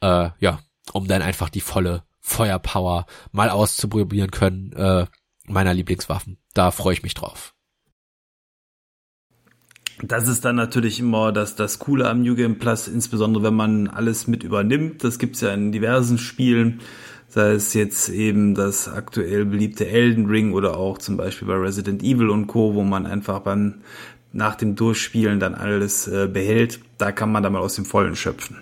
Äh, 0.00 0.30
ja, 0.40 0.60
um 0.92 1.06
dann 1.06 1.20
einfach 1.20 1.50
die 1.50 1.60
volle 1.60 2.04
Feuerpower 2.20 3.06
mal 3.32 3.50
auszuprobieren 3.50 4.30
können, 4.30 4.72
äh, 4.72 5.06
meiner 5.44 5.74
Lieblingswaffen. 5.74 6.38
Da 6.54 6.70
freue 6.70 6.94
ich 6.94 7.02
mich 7.02 7.14
drauf. 7.14 7.54
Das 10.02 10.28
ist 10.28 10.44
dann 10.44 10.56
natürlich 10.56 11.00
immer 11.00 11.32
das, 11.32 11.56
das 11.56 11.78
Coole 11.78 12.08
am 12.08 12.22
New 12.22 12.36
Game 12.36 12.58
Plus, 12.58 12.86
insbesondere 12.86 13.42
wenn 13.44 13.54
man 13.54 13.88
alles 13.88 14.26
mit 14.26 14.44
übernimmt. 14.44 15.02
Das 15.02 15.18
gibt's 15.18 15.40
ja 15.40 15.52
in 15.52 15.72
diversen 15.72 16.18
Spielen, 16.18 16.80
sei 17.28 17.52
es 17.52 17.74
jetzt 17.74 18.08
eben 18.08 18.54
das 18.54 18.88
aktuell 18.88 19.44
beliebte 19.44 19.88
Elden 19.88 20.26
Ring 20.26 20.52
oder 20.52 20.76
auch 20.76 20.98
zum 20.98 21.16
Beispiel 21.16 21.48
bei 21.48 21.54
Resident 21.54 22.02
Evil 22.02 22.30
und 22.30 22.46
Co., 22.46 22.74
wo 22.74 22.82
man 22.82 23.06
einfach 23.06 23.40
beim 23.40 23.82
nach 24.32 24.54
dem 24.54 24.76
Durchspielen 24.76 25.40
dann 25.40 25.54
alles 25.54 26.06
äh, 26.06 26.28
behält. 26.28 26.80
Da 26.98 27.12
kann 27.12 27.32
man 27.32 27.42
dann 27.42 27.54
mal 27.54 27.60
aus 27.60 27.74
dem 27.74 27.84
Vollen 27.84 28.14
schöpfen. 28.14 28.58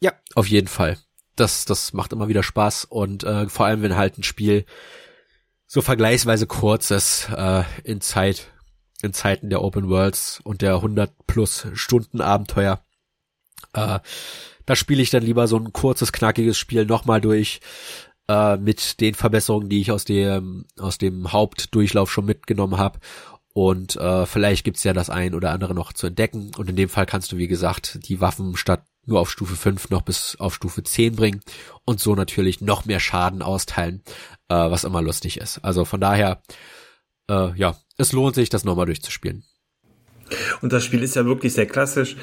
Ja, 0.00 0.12
auf 0.34 0.46
jeden 0.46 0.68
Fall. 0.68 0.98
Das, 1.36 1.64
das 1.64 1.92
macht 1.92 2.12
immer 2.12 2.28
wieder 2.28 2.42
Spaß 2.42 2.84
und 2.84 3.24
äh, 3.24 3.48
vor 3.48 3.66
allem, 3.66 3.82
wenn 3.82 3.96
halt 3.96 4.18
ein 4.18 4.24
Spiel 4.24 4.64
so 5.66 5.80
vergleichsweise 5.80 6.46
kurz 6.46 6.90
ist 6.90 7.28
äh, 7.34 7.62
in 7.84 8.00
Zeit 8.00 8.48
in 9.02 9.12
Zeiten 9.12 9.50
der 9.50 9.62
Open 9.62 9.88
Worlds 9.88 10.40
und 10.44 10.62
der 10.62 10.76
100 10.76 11.12
plus 11.26 11.66
Stunden 11.74 12.20
Abenteuer. 12.20 12.80
Äh, 13.72 14.00
da 14.66 14.76
spiele 14.76 15.02
ich 15.02 15.10
dann 15.10 15.22
lieber 15.22 15.48
so 15.48 15.56
ein 15.56 15.72
kurzes, 15.72 16.12
knackiges 16.12 16.58
Spiel 16.58 16.86
nochmal 16.86 17.20
durch 17.20 17.60
äh, 18.28 18.56
mit 18.56 19.00
den 19.00 19.14
Verbesserungen, 19.14 19.68
die 19.68 19.80
ich 19.80 19.90
aus 19.90 20.04
dem, 20.04 20.66
aus 20.78 20.98
dem 20.98 21.32
Hauptdurchlauf 21.32 22.10
schon 22.10 22.26
mitgenommen 22.26 22.78
habe. 22.78 23.00
Und 23.52 23.96
äh, 23.96 24.26
vielleicht 24.26 24.64
gibt's 24.64 24.84
ja 24.84 24.92
das 24.92 25.10
ein 25.10 25.34
oder 25.34 25.50
andere 25.50 25.74
noch 25.74 25.92
zu 25.92 26.06
entdecken. 26.06 26.52
Und 26.56 26.70
in 26.70 26.76
dem 26.76 26.88
Fall 26.88 27.06
kannst 27.06 27.32
du, 27.32 27.36
wie 27.36 27.48
gesagt, 27.48 27.98
die 28.08 28.20
Waffen 28.20 28.56
statt 28.56 28.84
nur 29.06 29.20
auf 29.20 29.30
Stufe 29.30 29.56
5 29.56 29.90
noch 29.90 30.02
bis 30.02 30.36
auf 30.38 30.54
Stufe 30.54 30.82
10 30.82 31.16
bringen 31.16 31.40
und 31.84 32.00
so 32.00 32.14
natürlich 32.14 32.60
noch 32.60 32.84
mehr 32.84 33.00
Schaden 33.00 33.42
austeilen, 33.42 34.02
äh, 34.48 34.54
was 34.54 34.84
immer 34.84 35.02
lustig 35.02 35.38
ist. 35.38 35.58
Also 35.64 35.84
von 35.84 36.00
daher, 36.00 36.42
äh, 37.30 37.52
ja, 37.56 37.76
es 37.96 38.12
lohnt 38.12 38.34
sich, 38.34 38.48
das 38.48 38.64
nochmal 38.64 38.86
durchzuspielen. 38.86 39.44
Und 40.60 40.72
das 40.72 40.84
Spiel 40.84 41.02
ist 41.02 41.16
ja 41.16 41.24
wirklich 41.24 41.52
sehr 41.52 41.66
klassisch. 41.66 42.16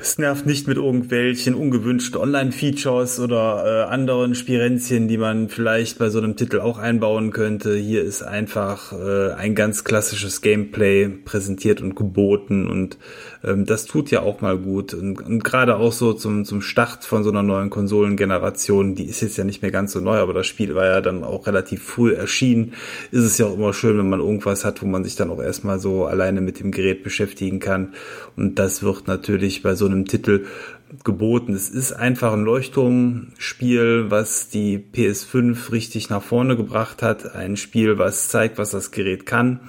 Es 0.00 0.18
nervt 0.18 0.46
nicht 0.46 0.66
mit 0.66 0.76
irgendwelchen 0.76 1.54
ungewünschten 1.54 2.20
Online-Features 2.20 3.20
oder 3.20 3.64
äh, 3.88 3.92
anderen 3.92 4.34
Spirenzien, 4.34 5.08
die 5.08 5.18
man 5.18 5.48
vielleicht 5.48 5.98
bei 5.98 6.10
so 6.10 6.18
einem 6.18 6.36
Titel 6.36 6.60
auch 6.60 6.78
einbauen 6.78 7.30
könnte. 7.30 7.74
Hier 7.76 8.02
ist 8.02 8.22
einfach 8.22 8.92
äh, 8.92 9.32
ein 9.32 9.54
ganz 9.54 9.84
klassisches 9.84 10.40
Gameplay 10.40 11.08
präsentiert 11.08 11.80
und 11.80 11.94
geboten 11.94 12.68
und 12.68 12.98
ähm, 13.44 13.66
das 13.66 13.86
tut 13.86 14.10
ja 14.10 14.22
auch 14.22 14.40
mal 14.40 14.58
gut. 14.58 14.94
Und, 14.94 15.20
und 15.20 15.44
gerade 15.44 15.76
auch 15.76 15.92
so 15.92 16.12
zum, 16.12 16.44
zum 16.44 16.62
Start 16.62 17.04
von 17.04 17.22
so 17.22 17.30
einer 17.30 17.42
neuen 17.42 17.70
Konsolengeneration, 17.70 18.94
die 18.94 19.04
ist 19.04 19.20
jetzt 19.20 19.36
ja 19.36 19.44
nicht 19.44 19.62
mehr 19.62 19.70
ganz 19.70 19.92
so 19.92 20.00
neu, 20.00 20.16
aber 20.16 20.32
das 20.32 20.46
Spiel 20.46 20.74
war 20.74 20.86
ja 20.86 21.00
dann 21.00 21.24
auch 21.24 21.46
relativ 21.46 21.82
früh 21.82 22.14
erschienen, 22.14 22.72
ist 23.10 23.24
es 23.24 23.38
ja 23.38 23.46
auch 23.46 23.54
immer 23.54 23.72
schön, 23.72 23.98
wenn 23.98 24.08
man 24.08 24.20
irgendwas 24.20 24.64
hat, 24.64 24.82
wo 24.82 24.86
man 24.86 25.04
sich 25.04 25.16
dann 25.16 25.30
auch 25.30 25.42
erstmal 25.42 25.78
so 25.78 26.06
alleine 26.06 26.40
mit 26.40 26.60
dem 26.60 26.70
Gerät 26.72 27.02
beschäftigen 27.02 27.60
kann. 27.60 27.94
Und 28.36 28.58
das 28.58 28.82
wird 28.82 29.06
natürlich 29.06 29.62
bei 29.62 29.74
so 29.74 29.83
einem 29.86 30.06
Titel 30.06 30.46
geboten. 31.02 31.54
Es 31.54 31.68
ist 31.70 31.92
einfach 31.92 32.32
ein 32.32 32.44
Leuchtturmspiel, 32.44 34.06
was 34.10 34.48
die 34.48 34.78
PS5 34.78 35.72
richtig 35.72 36.10
nach 36.10 36.22
vorne 36.22 36.56
gebracht 36.56 37.02
hat. 37.02 37.34
Ein 37.34 37.56
Spiel, 37.56 37.98
was 37.98 38.28
zeigt, 38.28 38.58
was 38.58 38.70
das 38.70 38.90
Gerät 38.90 39.26
kann. 39.26 39.60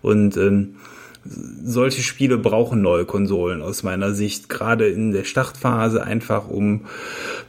Und 0.00 0.36
ähm, 0.36 0.76
solche 1.24 2.02
Spiele 2.02 2.38
brauchen 2.38 2.80
neue 2.80 3.04
Konsolen 3.04 3.60
aus 3.60 3.82
meiner 3.82 4.14
Sicht, 4.14 4.48
gerade 4.48 4.88
in 4.88 5.12
der 5.12 5.24
Startphase, 5.24 6.02
einfach 6.02 6.48
um 6.48 6.86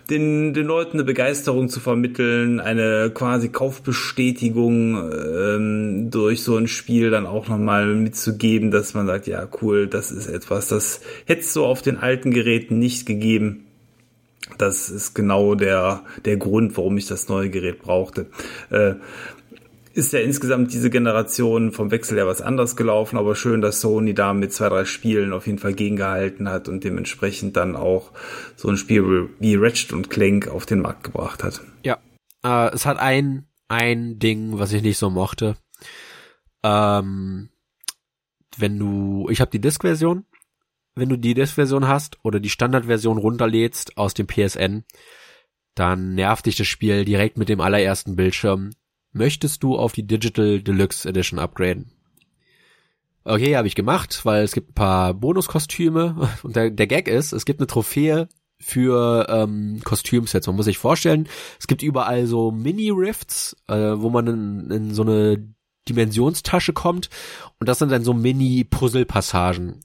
den, 0.09 0.53
den 0.53 0.65
Leuten 0.65 0.97
eine 0.97 1.05
Begeisterung 1.05 1.69
zu 1.69 1.79
vermitteln, 1.79 2.59
eine 2.59 3.11
quasi 3.13 3.49
Kaufbestätigung 3.49 5.11
ähm, 5.11 6.11
durch 6.11 6.43
so 6.43 6.57
ein 6.57 6.67
Spiel 6.67 7.11
dann 7.11 7.25
auch 7.25 7.47
nochmal 7.47 7.95
mitzugeben, 7.95 8.71
dass 8.71 8.93
man 8.93 9.07
sagt, 9.07 9.27
ja 9.27 9.47
cool, 9.61 9.87
das 9.87 10.11
ist 10.11 10.27
etwas, 10.27 10.67
das 10.67 11.01
hätte 11.25 11.41
es 11.41 11.53
so 11.53 11.65
auf 11.65 11.81
den 11.81 11.97
alten 11.97 12.31
Geräten 12.31 12.77
nicht 12.77 13.05
gegeben. 13.05 13.65
Das 14.57 14.89
ist 14.89 15.13
genau 15.13 15.55
der, 15.55 16.03
der 16.25 16.35
Grund, 16.35 16.75
warum 16.75 16.97
ich 16.97 17.07
das 17.07 17.29
neue 17.29 17.49
Gerät 17.49 17.79
brauchte. 17.79 18.27
Äh, 18.69 18.95
ist 19.93 20.13
ja 20.13 20.19
insgesamt 20.19 20.73
diese 20.73 20.89
Generation 20.89 21.71
vom 21.71 21.91
Wechsel 21.91 22.17
ja 22.17 22.27
was 22.27 22.41
anders 22.41 22.75
gelaufen, 22.75 23.17
aber 23.17 23.35
schön, 23.35 23.61
dass 23.61 23.81
Sony 23.81 24.13
da 24.13 24.33
mit 24.33 24.53
zwei, 24.53 24.69
drei 24.69 24.85
Spielen 24.85 25.33
auf 25.33 25.47
jeden 25.47 25.59
Fall 25.59 25.73
gegengehalten 25.73 26.49
hat 26.49 26.69
und 26.69 26.83
dementsprechend 26.83 27.57
dann 27.57 27.75
auch 27.75 28.11
so 28.55 28.69
ein 28.69 28.77
Spiel 28.77 29.29
wie 29.39 29.55
Ratchet 29.55 29.93
und 29.93 30.09
Clank 30.09 30.47
auf 30.47 30.65
den 30.65 30.79
Markt 30.79 31.03
gebracht 31.03 31.43
hat. 31.43 31.61
Ja, 31.83 31.97
äh, 32.43 32.73
es 32.73 32.85
hat 32.85 32.99
ein, 32.99 33.47
ein 33.67 34.19
Ding, 34.19 34.59
was 34.59 34.73
ich 34.73 34.81
nicht 34.81 34.97
so 34.97 35.09
mochte. 35.09 35.57
Ähm, 36.63 37.49
wenn 38.57 38.77
du, 38.77 39.27
ich 39.29 39.41
habe 39.41 39.51
die 39.51 39.61
Disk-Version, 39.61 40.25
wenn 40.95 41.09
du 41.09 41.17
die 41.17 41.33
Disk-Version 41.33 41.87
hast 41.87 42.17
oder 42.23 42.39
die 42.39 42.49
Standard-Version 42.49 43.17
runterlädst 43.17 43.97
aus 43.97 44.13
dem 44.13 44.27
PSN, 44.27 44.83
dann 45.75 46.15
nervt 46.15 46.45
dich 46.45 46.57
das 46.57 46.67
Spiel 46.67 47.05
direkt 47.05 47.37
mit 47.37 47.49
dem 47.49 47.61
allerersten 47.61 48.15
Bildschirm 48.15 48.71
möchtest 49.11 49.63
du 49.63 49.77
auf 49.77 49.93
die 49.93 50.05
Digital 50.05 50.61
Deluxe 50.61 51.07
Edition 51.07 51.39
upgraden? 51.39 51.91
Okay, 53.23 53.55
habe 53.55 53.67
ich 53.67 53.75
gemacht, 53.75 54.21
weil 54.23 54.43
es 54.43 54.53
gibt 54.53 54.71
ein 54.71 54.73
paar 54.73 55.13
Bonuskostüme 55.13 56.29
und 56.43 56.55
der, 56.55 56.71
der 56.71 56.87
Gag 56.87 57.07
ist, 57.07 57.33
es 57.33 57.45
gibt 57.45 57.59
eine 57.59 57.67
Trophäe 57.67 58.27
für 58.59 59.27
ähm, 59.29 59.81
Kostümsets. 59.83 60.47
Man 60.47 60.55
muss 60.55 60.65
sich 60.65 60.77
vorstellen, 60.77 61.27
es 61.59 61.67
gibt 61.67 61.83
überall 61.83 62.25
so 62.27 62.51
Mini-Rifts, 62.51 63.55
äh, 63.67 63.75
wo 63.75 64.09
man 64.09 64.27
in, 64.27 64.71
in 64.71 64.93
so 64.93 65.01
eine 65.01 65.53
Dimensionstasche 65.89 66.73
kommt 66.73 67.09
und 67.59 67.67
das 67.67 67.79
sind 67.79 67.91
dann 67.91 68.03
so 68.03 68.13
Mini-Puzzle-Passagen. 68.13 69.79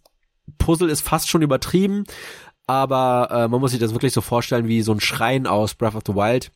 Puzzle 0.59 0.91
ist 0.91 1.01
fast 1.01 1.29
schon 1.29 1.43
übertrieben, 1.43 2.05
aber 2.67 3.29
äh, 3.31 3.49
man 3.49 3.61
muss 3.61 3.73
sich 3.73 3.81
das 3.81 3.93
wirklich 3.93 4.13
so 4.13 4.21
vorstellen 4.21 4.69
wie 4.69 4.83
so 4.83 4.93
ein 4.93 5.01
Schrein 5.01 5.47
aus 5.47 5.75
Breath 5.75 5.95
of 5.95 6.03
the 6.07 6.15
Wild. 6.15 6.51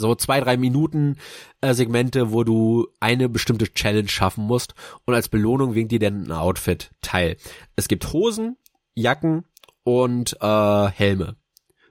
So 0.00 0.14
zwei, 0.14 0.40
drei 0.40 0.56
Minuten 0.56 1.16
äh, 1.60 1.74
Segmente, 1.74 2.32
wo 2.32 2.42
du 2.42 2.88
eine 2.98 3.28
bestimmte 3.28 3.72
Challenge 3.72 4.08
schaffen 4.08 4.44
musst 4.44 4.74
und 5.04 5.14
als 5.14 5.28
Belohnung 5.28 5.74
winkt 5.74 5.92
dir 5.92 6.00
dann 6.00 6.24
ein 6.24 6.32
Outfit 6.32 6.90
teil. 7.02 7.36
Es 7.76 7.86
gibt 7.86 8.12
Hosen, 8.12 8.56
Jacken 8.94 9.44
und 9.84 10.36
äh, 10.40 10.88
Helme. 10.88 11.36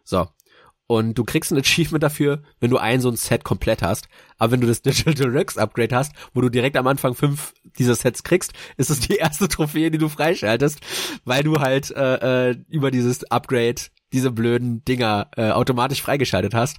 So. 0.03 0.28
Und 0.91 1.20
du 1.20 1.24
kriegst 1.24 1.51
ein 1.51 1.60
Achievement 1.60 2.01
dafür, 2.01 2.41
wenn 2.60 2.72
du 2.72 2.78
ein 2.80 2.99
so 2.99 3.10
ein 3.10 3.16
Set 3.16 3.43
komplett 3.43 3.84
hast. 3.84 4.07
Aber 4.39 4.53
wenn 4.53 4.62
du 4.62 4.66
das 4.66 4.82
Digital 4.82 5.14
Deluxe 5.14 5.62
Upgrade 5.62 5.95
hast, 5.95 6.14
wo 6.34 6.41
du 6.41 6.49
direkt 6.49 6.76
am 6.78 6.88
Anfang 6.88 7.14
fünf 7.14 7.53
dieser 7.78 7.93
Sets 7.93 8.24
kriegst, 8.24 8.53
ist 8.76 8.89
es 8.89 8.99
die 8.99 9.18
erste 9.18 9.47
Trophäe, 9.47 9.91
die 9.91 9.99
du 9.99 10.10
freischaltest, 10.10 10.80
weil 11.26 11.43
du 11.43 11.60
halt 11.60 11.91
äh, 11.91 12.49
äh, 12.49 12.57
über 12.70 12.89
dieses 12.89 13.24
Upgrade 13.26 13.82
diese 14.14 14.32
blöden 14.32 14.84
Dinger 14.84 15.30
äh, 15.38 15.51
automatisch 15.51 16.01
freigeschaltet 16.01 16.55
hast. 16.55 16.78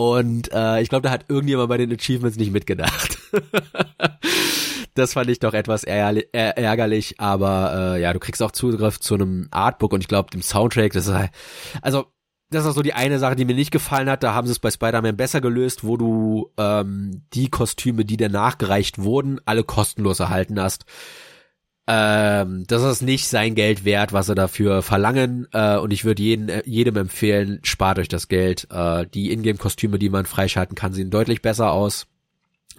Und 0.00 0.50
äh, 0.50 0.80
ich 0.80 0.88
glaube, 0.88 1.02
da 1.02 1.10
hat 1.10 1.26
irgendjemand 1.28 1.68
bei 1.68 1.76
den 1.76 1.92
Achievements 1.92 2.38
nicht 2.38 2.52
mitgedacht. 2.52 3.18
das 4.94 5.12
fand 5.12 5.28
ich 5.28 5.40
doch 5.40 5.52
etwas 5.52 5.84
ärgerlich, 5.84 7.20
aber 7.20 7.74
äh, 7.74 8.00
ja, 8.00 8.14
du 8.14 8.18
kriegst 8.18 8.42
auch 8.42 8.50
Zugriff 8.50 8.98
zu 8.98 9.12
einem 9.12 9.48
Artbook 9.50 9.92
und 9.92 10.00
ich 10.00 10.08
glaube, 10.08 10.30
dem 10.30 10.40
Soundtrack, 10.40 10.94
das 10.94 11.06
ist 11.06 11.12
halt, 11.12 11.30
also 11.82 12.06
das 12.48 12.64
ist 12.64 12.76
so 12.76 12.80
die 12.80 12.94
eine 12.94 13.18
Sache, 13.18 13.36
die 13.36 13.44
mir 13.44 13.54
nicht 13.54 13.72
gefallen 13.72 14.08
hat. 14.08 14.22
Da 14.22 14.32
haben 14.32 14.46
sie 14.46 14.52
es 14.52 14.58
bei 14.58 14.70
Spider-Man 14.70 15.18
besser 15.18 15.42
gelöst, 15.42 15.84
wo 15.84 15.98
du 15.98 16.50
ähm, 16.56 17.26
die 17.34 17.50
Kostüme, 17.50 18.06
die 18.06 18.16
dir 18.16 18.30
nachgereicht 18.30 19.02
wurden, 19.02 19.38
alle 19.44 19.64
kostenlos 19.64 20.18
erhalten 20.18 20.58
hast. 20.58 20.86
Ähm, 21.92 22.68
das 22.68 22.84
ist 22.84 23.02
nicht 23.02 23.26
sein 23.26 23.56
Geld 23.56 23.84
wert, 23.84 24.12
was 24.12 24.26
sie 24.26 24.36
dafür 24.36 24.80
verlangen. 24.80 25.48
Äh, 25.52 25.76
und 25.78 25.92
ich 25.92 26.04
würde 26.04 26.22
jeden, 26.22 26.48
äh, 26.48 26.62
jedem 26.64 26.96
empfehlen, 26.96 27.58
spart 27.64 27.98
euch 27.98 28.06
das 28.06 28.28
Geld. 28.28 28.68
Äh, 28.70 29.06
die 29.12 29.32
Ingame-Kostüme, 29.32 29.98
die 29.98 30.08
man 30.08 30.24
freischalten 30.24 30.76
kann, 30.76 30.92
sehen 30.92 31.10
deutlich 31.10 31.42
besser 31.42 31.72
aus. 31.72 32.06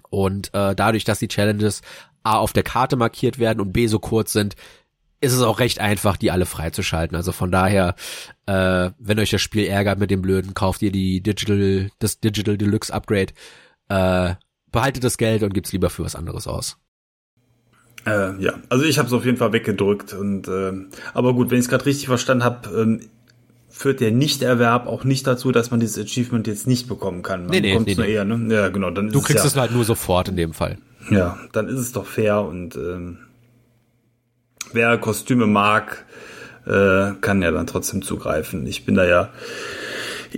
Und 0.08 0.48
äh, 0.54 0.74
dadurch, 0.74 1.04
dass 1.04 1.18
die 1.18 1.28
Challenges 1.28 1.82
A 2.22 2.38
auf 2.38 2.54
der 2.54 2.62
Karte 2.62 2.96
markiert 2.96 3.38
werden 3.38 3.60
und 3.60 3.74
B 3.74 3.86
so 3.86 3.98
kurz 3.98 4.32
sind, 4.32 4.56
ist 5.20 5.34
es 5.34 5.42
auch 5.42 5.60
recht 5.60 5.78
einfach, 5.78 6.16
die 6.16 6.30
alle 6.30 6.46
freizuschalten. 6.46 7.14
Also 7.14 7.32
von 7.32 7.50
daher, 7.50 7.94
äh, 8.46 8.92
wenn 8.98 9.18
euch 9.18 9.30
das 9.30 9.42
Spiel 9.42 9.66
ärgert 9.66 9.98
mit 9.98 10.10
dem 10.10 10.22
Blöden, 10.22 10.54
kauft 10.54 10.80
ihr 10.80 10.90
die 10.90 11.22
Digital, 11.22 11.90
das 11.98 12.20
Digital 12.20 12.56
Deluxe 12.56 12.92
Upgrade, 12.92 13.34
äh, 13.88 14.36
behaltet 14.70 15.04
das 15.04 15.18
Geld 15.18 15.42
und 15.42 15.52
gibt's 15.52 15.72
lieber 15.72 15.90
für 15.90 16.02
was 16.02 16.16
anderes 16.16 16.46
aus. 16.46 16.78
Äh, 18.06 18.42
ja, 18.42 18.54
also 18.68 18.84
ich 18.84 18.98
habe 18.98 19.06
es 19.06 19.12
auf 19.12 19.24
jeden 19.24 19.36
Fall 19.36 19.52
weggedrückt 19.52 20.12
und 20.12 20.48
äh, 20.48 20.72
aber 21.14 21.34
gut, 21.34 21.50
wenn 21.50 21.58
ich 21.58 21.66
es 21.66 21.68
gerade 21.68 21.86
richtig 21.86 22.06
verstanden 22.06 22.44
habe, 22.44 22.68
ähm, 22.76 23.00
führt 23.68 24.00
der 24.00 24.10
Nichterwerb 24.10 24.86
auch 24.86 25.04
nicht 25.04 25.26
dazu, 25.26 25.50
dass 25.52 25.70
man 25.70 25.80
dieses 25.80 26.04
Achievement 26.04 26.46
jetzt 26.46 26.66
nicht 26.66 26.88
bekommen 26.88 27.22
kann. 27.22 27.42
Man 27.42 27.50
nee, 27.50 27.60
nee, 27.60 27.78
nee, 27.78 27.94
nee. 27.96 28.12
Eher, 28.12 28.24
ne? 28.24 28.54
Ja, 28.54 28.68
genau. 28.68 28.90
Dann 28.90 29.08
du 29.08 29.20
kriegst 29.20 29.44
es, 29.44 29.54
ja, 29.54 29.58
es 29.58 29.62
halt 29.62 29.72
nur 29.72 29.84
sofort 29.84 30.28
in 30.28 30.36
dem 30.36 30.52
Fall. 30.52 30.78
Ja, 31.10 31.38
dann 31.52 31.68
ist 31.68 31.78
es 31.78 31.92
doch 31.92 32.06
fair 32.06 32.42
und 32.42 32.76
ähm, 32.76 33.18
wer 34.72 34.98
Kostüme 34.98 35.46
mag, 35.46 36.04
äh, 36.66 37.12
kann 37.20 37.42
ja 37.42 37.50
dann 37.50 37.66
trotzdem 37.66 38.02
zugreifen. 38.02 38.66
Ich 38.66 38.84
bin 38.84 38.94
da 38.94 39.04
ja 39.04 39.30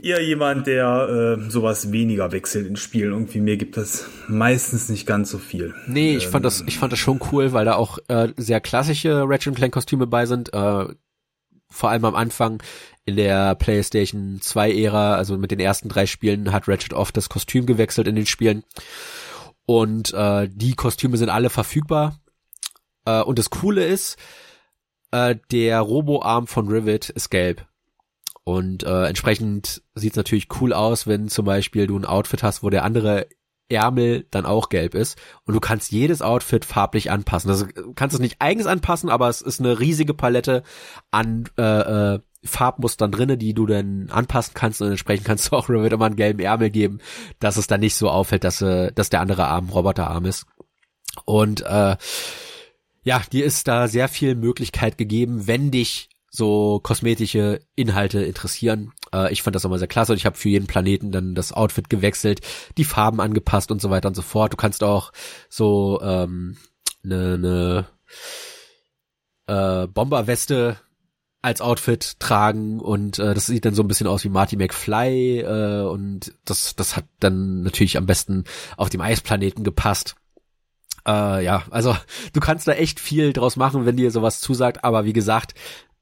eher 0.03 0.23
jemand, 0.23 0.67
der 0.67 1.39
äh, 1.39 1.51
sowas 1.51 1.93
weniger 1.93 2.33
wechselt 2.33 2.67
in 2.67 2.77
Spielen. 2.77 3.13
Irgendwie 3.13 3.41
mir 3.41 3.57
gibt 3.57 3.77
das 3.77 4.07
meistens 4.29 4.89
nicht 4.89 5.07
ganz 5.07 5.31
so 5.31 5.39
viel. 5.39 5.75
Nee, 5.87 6.17
ich 6.17 6.27
ähm, 6.27 6.31
fand 6.31 6.45
das, 6.45 6.65
ich 6.67 6.79
fand 6.79 6.93
das 6.93 6.99
schon 6.99 7.21
cool, 7.33 7.53
weil 7.53 7.65
da 7.65 7.75
auch 7.75 7.99
äh, 8.09 8.29
sehr 8.37 8.61
klassische 8.61 9.25
Ratchet 9.27 9.55
Clank 9.57 9.73
Kostüme 9.73 10.07
bei 10.07 10.27
sind. 10.27 10.53
Äh, 10.53 10.87
vor 11.71 11.91
allem 11.91 12.05
am 12.05 12.15
Anfang 12.15 12.63
in 13.05 13.17
der 13.17 13.55
PlayStation 13.57 14.39
2 14.41 14.73
Ära, 14.73 15.17
also 15.17 15.37
mit 15.37 15.51
den 15.51 15.61
ersten 15.61 15.89
drei 15.89 16.07
Spielen 16.07 16.53
hat 16.53 16.69
Ratchet 16.69 16.95
oft 16.95 17.17
das 17.17 17.29
Kostüm 17.29 17.67
gewechselt 17.67 18.09
in 18.09 18.15
den 18.15 18.27
Spielen. 18.27 18.65
Und 19.67 20.13
äh, 20.15 20.49
die 20.51 20.75
Kostüme 20.75 21.17
sind 21.17 21.31
alle 21.31 21.51
verfügbar 21.51 22.19
äh, 23.05 23.23
und 23.23 23.39
das 23.39 23.51
Coole 23.51 23.85
ist, 23.85 24.17
äh, 25.11 25.37
der 25.51 25.81
Roboarm 25.81 26.47
von 26.47 26.69
Rivet 26.69 27.11
ist 27.11 27.31
gelb. 27.31 27.67
Und 28.45 28.83
äh, 28.83 29.07
entsprechend 29.07 29.83
sieht's 29.95 30.17
natürlich 30.17 30.49
cool 30.61 30.73
aus, 30.73 31.07
wenn 31.07 31.29
zum 31.29 31.47
Beispiel 31.47 31.87
du 31.87 31.99
ein 31.99 32.05
Outfit 32.05 32.43
hast, 32.43 32.63
wo 32.63 32.71
der 32.71 32.85
andere 32.85 33.27
Ärmel 33.69 34.27
dann 34.31 34.45
auch 34.45 34.69
gelb 34.69 34.95
ist. 34.95 35.19
Und 35.45 35.55
du 35.55 35.61
kannst 35.61 35.91
jedes 35.91 36.21
Outfit 36.21 36.67
farblich 36.67 37.11
anpassen. 37.11 37.51
Also 37.51 37.67
du 37.67 37.95
kannst 37.95 38.15
es 38.15 38.21
nicht 38.21 38.37
eigens 38.41 38.67
anpassen, 38.67 39.09
aber 39.09 39.29
es 39.29 39.41
ist 39.41 39.61
eine 39.61 39.81
riesige 39.81 40.13
Palette 40.13 40.63
an 41.11 41.49
äh, 41.59 42.15
äh, 42.15 42.21
Farbmustern 42.45 43.11
drinne, 43.11 43.39
die 43.39 43.55
du 43.55 43.65
dann 43.65 44.11
anpassen 44.11 44.53
kannst 44.55 44.83
und 44.83 44.91
entsprechend 44.91 45.27
kannst 45.27 45.51
du 45.51 45.57
auch 45.57 45.71
Rivet 45.71 45.93
immer 45.95 46.07
einen 46.07 46.17
gelben 46.17 46.41
Ärmel 46.41 46.69
geben, 46.69 46.99
dass 47.39 47.57
es 47.57 47.67
dann 47.67 47.81
nicht 47.81 47.95
so 47.95 48.11
auffällt, 48.11 48.45
dass, 48.45 48.61
äh, 48.61 48.93
dass 48.93 49.09
der 49.09 49.23
andere 49.23 49.47
Arm 49.47 49.71
Roboterarm 49.71 50.27
ist. 50.27 50.45
Und 51.25 51.63
äh, 51.63 51.97
ja, 53.03 53.23
dir 53.33 53.45
ist 53.45 53.69
da 53.69 53.89
sehr 53.89 54.09
viel 54.09 54.35
Möglichkeit 54.35 54.99
gegeben, 54.99 55.47
wenn 55.47 55.71
dich 55.71 56.11
so 56.35 56.81
kosmetische 56.83 57.61
Inhalte 57.77 58.21
interessieren. 58.25 58.93
Äh, 59.13 59.33
ich 59.33 59.43
fand 59.43 59.55
das 59.55 59.65
immer 59.65 59.79
sehr 59.79 59.87
klasse 59.87 60.13
und 60.13 60.19
ich 60.19 60.27
habe 60.27 60.37
für 60.37 60.49
jeden 60.49 60.67
Planeten 60.67 61.13
dann 61.13 61.37
das 61.37 61.53
Outfit 61.53 61.89
gewechselt, 61.89 62.41
die 62.77 62.85
Farben 62.85 63.21
angepasst 63.21 63.71
und 63.71 63.81
so 63.81 63.89
weiter 63.89 64.09
und 64.09 64.17
so 64.17 64.23
fort. 64.23 64.53
Du 64.53 64.57
kannst 64.57 64.83
auch 64.83 65.13
so 65.49 66.01
ähm, 66.03 66.57
eine, 67.05 67.39
ne, 67.39 67.87
äh, 69.47 69.87
Bomberweste 69.87 70.77
als 71.41 71.61
Outfit 71.61 72.19
tragen 72.19 72.81
und 72.81 73.21
äh, 73.21 73.33
das 73.33 73.47
sieht 73.47 73.65
dann 73.65 73.75
so 73.75 73.85
ein 73.85 73.89
bisschen 73.89 74.09
aus 74.09 74.25
wie 74.25 74.29
Marty 74.29 74.57
McFly 74.57 75.41
äh, 75.41 75.87
und 75.87 76.35
das 76.45 76.75
das 76.75 76.97
hat 76.97 77.05
dann 77.21 77.63
natürlich 77.63 77.97
am 77.97 78.07
besten 78.07 78.43
auf 78.77 78.91
dem 78.91 79.03
Eisplaneten 79.03 79.63
gepasst. 79.63 80.17
Äh, 81.07 81.45
ja, 81.45 81.63
also 81.71 81.97
du 82.33 82.41
kannst 82.41 82.67
da 82.67 82.73
echt 82.73 82.99
viel 82.99 83.33
draus 83.33 83.55
machen, 83.55 83.87
wenn 83.87 83.97
dir 83.97 84.11
sowas 84.11 84.41
zusagt, 84.41 84.83
aber 84.83 85.05
wie 85.05 85.13
gesagt, 85.13 85.55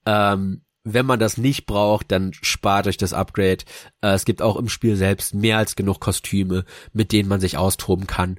ähm, 0.07 0.63
wenn 0.85 1.07
man 1.07 1.21
das 1.21 1.37
nicht 1.37 1.67
braucht, 1.67 2.11
dann 2.11 2.33
spart 2.33 2.87
euch 2.87 2.97
das 2.97 3.13
Upgrade. 3.13 3.65
Äh, 4.01 4.15
es 4.15 4.25
gibt 4.25 4.43
auch 4.43 4.57
im 4.57 4.69
Spiel 4.69 4.97
selbst 4.97 5.35
mehr 5.35 5.59
als 5.59 5.77
genug 5.77 6.01
Kostüme, 6.01 6.65
mit 6.93 7.13
denen 7.13 7.29
man 7.29 7.41
sich 7.41 7.57
austoben 7.57 8.07
kann. 8.07 8.39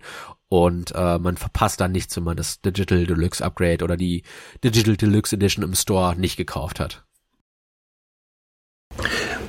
Und 0.49 0.93
äh, 0.93 1.17
man 1.17 1.37
verpasst 1.37 1.81
dann 1.81 1.93
nichts, 1.93 2.15
wenn 2.15 2.23
man 2.23 2.37
das 2.37 2.61
Digital 2.61 3.05
Deluxe 3.05 3.43
Upgrade 3.43 3.83
oder 3.83 3.97
die 3.97 4.23
Digital 4.63 4.97
Deluxe 4.97 5.35
Edition 5.35 5.63
im 5.63 5.73
Store 5.73 6.15
nicht 6.15 6.37
gekauft 6.37 6.79
hat. 6.79 7.03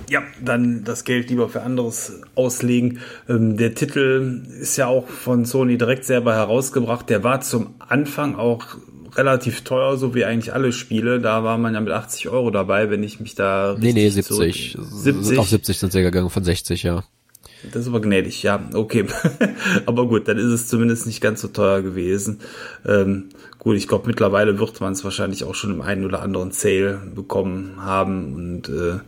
Ja, 0.08 0.22
dann 0.40 0.84
das 0.84 1.04
Geld 1.04 1.30
lieber 1.30 1.48
für 1.48 1.62
anderes 1.62 2.22
auslegen. 2.34 3.00
Ähm, 3.28 3.56
der 3.56 3.74
Titel 3.74 4.46
ist 4.60 4.76
ja 4.76 4.86
auch 4.86 5.08
von 5.08 5.44
Sony 5.44 5.76
direkt 5.76 6.04
selber 6.04 6.34
herausgebracht. 6.34 7.10
Der 7.10 7.24
war 7.24 7.40
zum 7.40 7.74
Anfang 7.80 8.36
auch 8.36 8.76
relativ 9.16 9.62
teuer, 9.62 9.96
so 9.96 10.14
wie 10.14 10.24
eigentlich 10.24 10.52
alle 10.52 10.72
Spiele. 10.72 11.20
Da 11.20 11.44
war 11.44 11.58
man 11.58 11.74
ja 11.74 11.80
mit 11.80 11.92
80 11.92 12.28
Euro 12.28 12.50
dabei, 12.50 12.90
wenn 12.90 13.02
ich 13.02 13.20
mich 13.20 13.34
da 13.34 13.76
Nee, 13.78 13.92
nee, 13.92 14.08
70. 14.08 14.76
70. 14.80 15.38
Auf 15.38 15.48
70 15.48 15.78
sind 15.78 15.92
sie 15.92 16.02
gegangen, 16.02 16.30
von 16.30 16.44
60, 16.44 16.82
ja. 16.82 17.04
Das 17.72 17.82
ist 17.82 17.88
aber 17.88 18.00
gnädig, 18.00 18.42
ja, 18.42 18.68
okay. 18.74 19.06
aber 19.86 20.06
gut, 20.06 20.28
dann 20.28 20.36
ist 20.36 20.44
es 20.44 20.68
zumindest 20.68 21.06
nicht 21.06 21.20
ganz 21.20 21.40
so 21.40 21.48
teuer 21.48 21.82
gewesen. 21.82 22.40
Ähm, 22.84 23.30
gut, 23.58 23.76
ich 23.76 23.88
glaube, 23.88 24.06
mittlerweile 24.06 24.58
wird 24.58 24.80
man 24.80 24.92
es 24.92 25.04
wahrscheinlich 25.04 25.44
auch 25.44 25.54
schon 25.54 25.70
im 25.70 25.80
einen 25.80 26.04
oder 26.04 26.20
anderen 26.20 26.52
Sale 26.52 27.00
bekommen 27.14 27.76
haben 27.78 28.34
und 28.34 28.68
äh, 28.68 28.98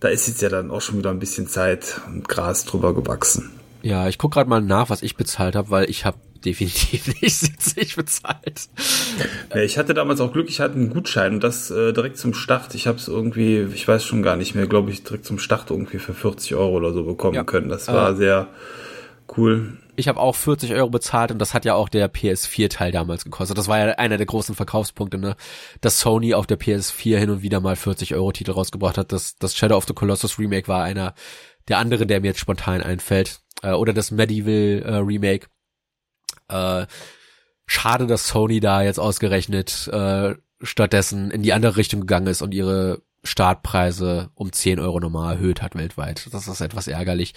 da 0.00 0.08
ist 0.08 0.28
jetzt 0.28 0.42
ja 0.42 0.48
dann 0.48 0.70
auch 0.70 0.80
schon 0.80 0.98
wieder 0.98 1.10
ein 1.10 1.18
bisschen 1.18 1.48
Zeit 1.48 2.00
und 2.06 2.28
Gras 2.28 2.64
drüber 2.64 2.94
gewachsen. 2.94 3.50
Ja, 3.86 4.08
ich 4.08 4.18
guck 4.18 4.32
gerade 4.32 4.50
mal 4.50 4.60
nach, 4.60 4.90
was 4.90 5.02
ich 5.02 5.14
bezahlt 5.14 5.54
habe, 5.54 5.70
weil 5.70 5.88
ich 5.88 6.04
habe 6.04 6.18
definitiv 6.44 7.06
nicht 7.22 7.36
70 7.36 7.94
bezahlt. 7.94 8.68
Ja, 9.54 9.60
ich 9.60 9.78
hatte 9.78 9.94
damals 9.94 10.20
auch 10.20 10.32
Glück, 10.32 10.48
ich 10.48 10.58
hatte 10.58 10.74
einen 10.74 10.90
Gutschein 10.90 11.34
und 11.34 11.44
das 11.44 11.70
äh, 11.70 11.92
direkt 11.92 12.18
zum 12.18 12.34
Start. 12.34 12.74
Ich 12.74 12.88
habe 12.88 12.98
es 12.98 13.06
irgendwie, 13.06 13.60
ich 13.72 13.86
weiß 13.86 14.02
schon 14.02 14.24
gar 14.24 14.34
nicht 14.34 14.56
mehr, 14.56 14.66
glaube 14.66 14.90
ich, 14.90 15.04
direkt 15.04 15.24
zum 15.24 15.38
Start 15.38 15.70
irgendwie 15.70 15.98
für 15.98 16.14
40 16.14 16.56
Euro 16.56 16.76
oder 16.76 16.92
so 16.92 17.04
bekommen 17.04 17.36
ja. 17.36 17.44
können. 17.44 17.68
Das 17.68 17.86
war 17.86 18.10
äh, 18.10 18.16
sehr 18.16 18.48
cool 19.36 19.78
ich 19.96 20.08
habe 20.08 20.20
auch 20.20 20.36
40 20.36 20.74
Euro 20.74 20.90
bezahlt 20.90 21.32
und 21.32 21.38
das 21.38 21.54
hat 21.54 21.64
ja 21.64 21.74
auch 21.74 21.88
der 21.88 22.12
PS4-Teil 22.12 22.92
damals 22.92 23.24
gekostet. 23.24 23.56
Das 23.56 23.66
war 23.66 23.78
ja 23.78 23.94
einer 23.94 24.18
der 24.18 24.26
großen 24.26 24.54
Verkaufspunkte, 24.54 25.18
ne? 25.18 25.36
Dass 25.80 26.00
Sony 26.00 26.34
auf 26.34 26.46
der 26.46 26.58
PS4 26.58 27.16
hin 27.16 27.30
und 27.30 27.42
wieder 27.42 27.60
mal 27.60 27.76
40 27.76 28.14
Euro 28.14 28.30
Titel 28.32 28.52
rausgebracht 28.52 28.98
hat. 28.98 29.12
Das, 29.12 29.36
das 29.38 29.56
Shadow 29.56 29.76
of 29.76 29.86
the 29.86 29.94
Colossus 29.94 30.38
Remake 30.38 30.68
war 30.68 30.84
einer 30.84 31.14
der 31.68 31.78
anderen, 31.78 32.08
der 32.08 32.20
mir 32.20 32.28
jetzt 32.28 32.40
spontan 32.40 32.82
einfällt. 32.82 33.40
Äh, 33.62 33.72
oder 33.72 33.92
das 33.92 34.10
Medieval 34.10 34.82
äh, 34.82 34.96
Remake. 34.96 35.48
Äh, 36.48 36.86
schade, 37.66 38.06
dass 38.06 38.28
Sony 38.28 38.60
da 38.60 38.82
jetzt 38.82 38.98
ausgerechnet 38.98 39.88
äh, 39.88 40.34
stattdessen 40.62 41.30
in 41.30 41.42
die 41.42 41.52
andere 41.52 41.76
Richtung 41.76 42.00
gegangen 42.00 42.28
ist 42.28 42.42
und 42.42 42.54
ihre 42.54 43.02
Startpreise 43.24 44.30
um 44.34 44.52
10 44.52 44.78
Euro 44.78 45.00
nochmal 45.00 45.34
erhöht 45.34 45.60
hat 45.60 45.74
weltweit. 45.74 46.28
Das 46.32 46.48
ist 46.48 46.60
etwas 46.60 46.86
ärgerlich. 46.86 47.34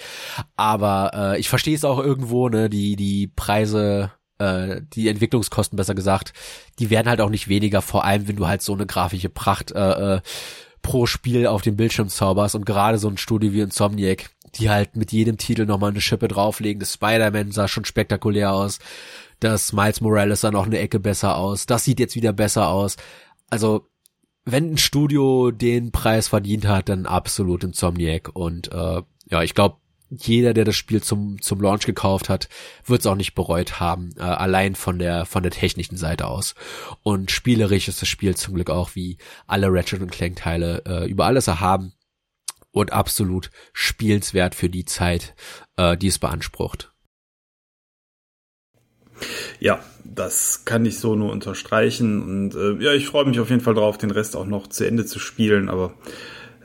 Aber 0.56 1.12
äh, 1.14 1.40
ich 1.40 1.50
verstehe 1.50 1.76
es 1.76 1.84
auch 1.84 2.00
irgendwo, 2.00 2.48
ne, 2.48 2.70
die, 2.70 2.96
die 2.96 3.28
Preise, 3.28 4.12
äh, 4.38 4.82
die 4.94 5.08
Entwicklungskosten 5.10 5.76
besser 5.76 5.96
gesagt, 5.96 6.34
die 6.78 6.90
werden 6.90 7.10
halt 7.10 7.22
auch 7.22 7.30
nicht 7.30 7.48
weniger, 7.48 7.82
vor 7.82 8.06
allem 8.06 8.28
wenn 8.28 8.36
du 8.36 8.48
halt 8.48 8.62
so 8.62 8.74
eine 8.74 8.86
grafische 8.86 9.30
Pracht 9.30 9.72
äh, 9.72 10.16
äh, 10.16 10.22
pro 10.82 11.06
Spiel 11.06 11.48
auf 11.48 11.62
dem 11.62 11.76
Bildschirm 11.76 12.10
zauberst 12.10 12.56
und 12.56 12.66
gerade 12.66 12.98
so 12.98 13.08
ein 13.08 13.18
Studio 13.18 13.54
wie 13.54 13.62
Insomniac, 13.62 14.30
die 14.56 14.70
halt 14.70 14.96
mit 14.96 15.12
jedem 15.12 15.38
Titel 15.38 15.66
nochmal 15.66 15.92
eine 15.92 16.02
Schippe 16.02 16.28
drauflegen. 16.28 16.80
Das 16.80 16.94
Spider-Man 16.94 17.52
sah 17.52 17.68
schon 17.68 17.86
spektakulär 17.86 18.54
aus. 18.54 18.80
Das 19.40 19.74
Miles 19.74 20.02
Morales 20.02 20.42
sah 20.42 20.52
noch 20.52 20.66
eine 20.66 20.80
Ecke 20.80 21.00
besser 21.00 21.38
aus. 21.38 21.66
Das 21.66 21.84
sieht 21.84 22.00
jetzt 22.00 22.16
wieder 22.16 22.34
besser 22.34 22.70
aus. 22.70 22.98
Also 23.50 23.88
wenn 24.46 24.74
ein 24.74 24.78
Studio 24.78 25.52
den 25.52 25.92
Preis 25.92 26.28
verdient 26.28 26.66
hat, 26.66 26.90
dann 26.90 27.06
absolut 27.06 27.64
Insomniac. 27.64 28.30
Und 28.34 28.72
äh, 28.72 29.02
ja, 29.30 29.44
ich 29.44 29.54
glaube, 29.54 29.78
jeder, 30.10 30.54
der 30.54 30.66
das 30.66 30.76
Spiel 30.76 31.02
zum 31.02 31.42
zum 31.42 31.62
Launch 31.62 31.86
gekauft 31.86 32.30
hat, 32.30 32.50
wird 32.86 33.02
es 33.02 33.06
auch 33.06 33.16
nicht 33.16 33.36
bereut 33.36 33.80
haben, 33.80 34.12
äh, 34.18 34.22
allein 34.22 34.76
von 34.76 35.00
der 35.00 35.26
von 35.26 35.44
der 35.44 35.52
technischen 35.52 35.98
Seite 35.98 36.28
aus. 36.28 36.56
Und 37.04 37.32
spielerisch 37.32 37.88
ist 37.88 38.02
das 38.02 38.10
Spiel 38.10 38.36
zum 38.36 38.56
Glück 38.56 38.70
auch 38.70 38.96
wie 38.96 39.18
alle 39.48 39.68
Ratchet 39.70 40.02
und 40.02 40.12
Clank 40.12 40.38
Teile 40.38 40.84
äh, 40.86 41.10
über 41.10 41.26
alles 41.26 41.48
erhaben 41.48 41.94
und 42.72 42.94
absolut 42.94 43.52
spielenswert 43.74 44.56
für 44.56 44.70
die 44.70 44.86
Zeit, 44.86 45.36
äh, 45.78 45.98
die 45.98 46.08
es 46.08 46.20
beansprucht. 46.20 46.92
Ja, 49.60 49.84
das 50.06 50.64
kann 50.66 50.86
ich 50.86 50.98
so 51.00 51.16
nur 51.16 51.32
unterstreichen. 51.32 52.22
Und 52.22 52.56
äh, 52.56 52.84
ja, 52.84 52.94
ich 52.94 53.08
freue 53.08 53.26
mich 53.26 53.40
auf 53.40 53.50
jeden 53.50 53.62
Fall 53.62 53.74
darauf, 53.74 53.98
den 53.98 54.12
Rest 54.12 54.36
auch 54.36 54.46
noch 54.46 54.68
zu 54.68 54.86
Ende 54.86 55.06
zu 55.06 55.20
spielen. 55.20 55.70
Aber 55.70 55.94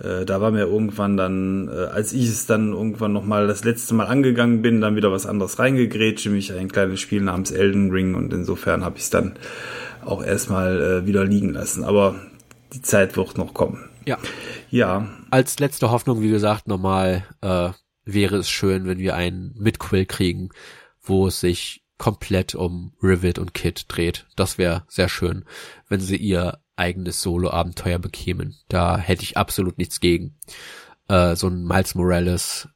äh, 0.00 0.24
da 0.24 0.40
war 0.40 0.50
mir 0.50 0.66
irgendwann 0.66 1.16
dann, 1.16 1.68
äh, 1.68 1.86
als 1.86 2.12
ich 2.12 2.28
es 2.28 2.46
dann 2.46 2.72
irgendwann 2.72 3.12
noch 3.12 3.24
mal 3.24 3.46
das 3.46 3.64
letzte 3.64 3.94
Mal 3.94 4.06
angegangen 4.06 4.62
bin, 4.62 4.80
dann 4.80 4.96
wieder 4.96 5.12
was 5.12 5.26
anderes 5.26 5.58
reingegrätscht, 5.58 6.26
nämlich 6.26 6.52
ein 6.52 6.70
kleines 6.70 7.00
Spiel 7.00 7.22
namens 7.22 7.50
Elden 7.50 7.90
Ring. 7.90 8.14
Und 8.14 8.32
insofern 8.32 8.84
habe 8.84 8.96
ich 8.96 9.04
es 9.04 9.10
dann 9.10 9.34
auch 10.04 10.22
erstmal 10.22 10.80
äh, 10.80 11.06
wieder 11.06 11.24
liegen 11.24 11.50
lassen. 11.50 11.84
Aber 11.84 12.16
die 12.72 12.82
Zeit 12.82 13.16
wird 13.16 13.38
noch 13.38 13.54
kommen. 13.54 13.88
Ja. 14.04 14.18
Ja. 14.70 15.08
Als 15.30 15.58
letzte 15.60 15.90
Hoffnung, 15.90 16.20
wie 16.20 16.30
gesagt, 16.30 16.66
nochmal 16.66 17.24
äh, 17.40 17.70
wäre 18.04 18.36
es 18.36 18.50
schön, 18.50 18.86
wenn 18.86 18.98
wir 18.98 19.14
einen 19.14 19.54
Midquill 19.56 20.06
kriegen, 20.06 20.50
wo 21.00 21.28
es 21.28 21.40
sich 21.40 21.84
komplett 21.98 22.54
um 22.54 22.92
Rivet 23.02 23.38
und 23.38 23.54
Kid 23.54 23.84
dreht. 23.88 24.26
Das 24.36 24.58
wäre 24.58 24.84
sehr 24.88 25.08
schön, 25.08 25.44
wenn 25.88 26.00
sie 26.00 26.16
ihr 26.16 26.58
eigenes 26.76 27.20
Solo-Abenteuer 27.20 27.98
bekämen. 27.98 28.56
Da 28.68 28.98
hätte 28.98 29.22
ich 29.22 29.36
absolut 29.36 29.78
nichts 29.78 30.00
gegen. 30.00 30.36
Äh, 31.08 31.36
so 31.36 31.48
ein 31.48 31.64
Miles 31.64 31.94
Morales, 31.94 32.68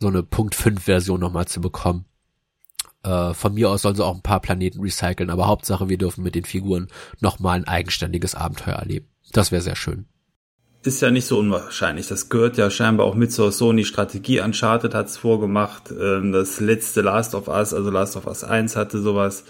so 0.00 0.08
eine 0.08 0.22
Punkt 0.22 0.54
5 0.54 0.84
Version 0.84 1.20
nochmal 1.20 1.46
zu 1.46 1.60
bekommen. 1.60 2.04
Äh, 3.02 3.34
von 3.34 3.54
mir 3.54 3.70
aus 3.70 3.82
sollen 3.82 3.96
sie 3.96 4.04
auch 4.04 4.14
ein 4.14 4.22
paar 4.22 4.40
Planeten 4.40 4.80
recyceln, 4.80 5.30
aber 5.30 5.46
Hauptsache 5.46 5.88
wir 5.88 5.98
dürfen 5.98 6.24
mit 6.24 6.34
den 6.34 6.44
Figuren 6.44 6.88
nochmal 7.20 7.58
ein 7.58 7.68
eigenständiges 7.68 8.34
Abenteuer 8.34 8.76
erleben. 8.76 9.08
Das 9.32 9.52
wäre 9.52 9.62
sehr 9.62 9.76
schön 9.76 10.06
ist 10.86 11.00
ja 11.00 11.10
nicht 11.10 11.26
so 11.26 11.38
unwahrscheinlich. 11.38 12.08
Das 12.08 12.28
gehört 12.28 12.56
ja 12.56 12.70
scheinbar 12.70 13.06
auch 13.06 13.14
mit 13.14 13.32
zur 13.32 13.52
Sony-Strategie. 13.52 14.40
Uncharted 14.40 14.94
hat's 14.94 15.16
vorgemacht. 15.16 15.90
Ähm, 15.90 16.32
das 16.32 16.60
letzte 16.60 17.00
Last 17.00 17.34
of 17.34 17.48
Us, 17.48 17.72
also 17.72 17.90
Last 17.90 18.16
of 18.16 18.26
Us 18.26 18.44
1 18.44 18.76
hatte 18.76 19.00
sowas. 19.00 19.44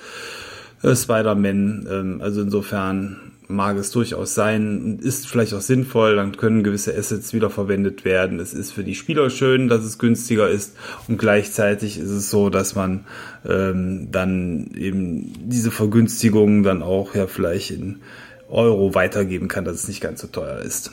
Äh, 0.83 0.95
Spider-Man, 0.95 1.89
ähm, 1.91 2.21
also 2.23 2.43
insofern 2.43 3.24
mag 3.49 3.77
es 3.77 3.91
durchaus 3.91 4.35
sein, 4.35 4.99
ist 5.03 5.29
vielleicht 5.29 5.55
auch 5.55 5.61
sinnvoll, 5.61 6.17
dann 6.17 6.37
können 6.37 6.63
gewisse 6.63 6.97
Assets 6.97 7.33
wiederverwendet 7.33 8.05
werden. 8.05 8.41
Es 8.41 8.55
ist 8.55 8.73
für 8.73 8.85
die 8.85 8.95
Spieler 8.95 9.31
schön, 9.31 9.69
dass 9.69 9.85
es 9.85 9.99
günstiger 9.99 10.49
ist 10.49 10.77
und 11.09 11.19
gleichzeitig 11.19 11.99
ist 11.99 12.11
es 12.11 12.31
so, 12.31 12.51
dass 12.51 12.75
man 12.75 13.05
ähm, 13.47 14.09
dann 14.11 14.71
eben 14.77 15.49
diese 15.49 15.71
Vergünstigungen 15.71 16.63
dann 16.63 16.83
auch 16.83 17.15
ja 17.15 17.27
vielleicht 17.27 17.71
in 17.71 18.01
Euro 18.49 18.95
weitergeben 18.95 19.49
kann, 19.49 19.65
dass 19.65 19.77
es 19.77 19.89
nicht 19.89 20.01
ganz 20.01 20.21
so 20.21 20.27
teuer 20.29 20.59
ist. 20.59 20.93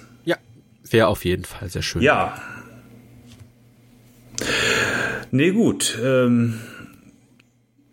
Wäre 0.91 1.07
auf 1.07 1.23
jeden 1.23 1.45
Fall 1.45 1.69
sehr 1.69 1.81
schön. 1.81 2.01
Ja. 2.01 2.37
Nee, 5.31 5.51
gut. 5.51 5.97
Ähm, 6.03 6.59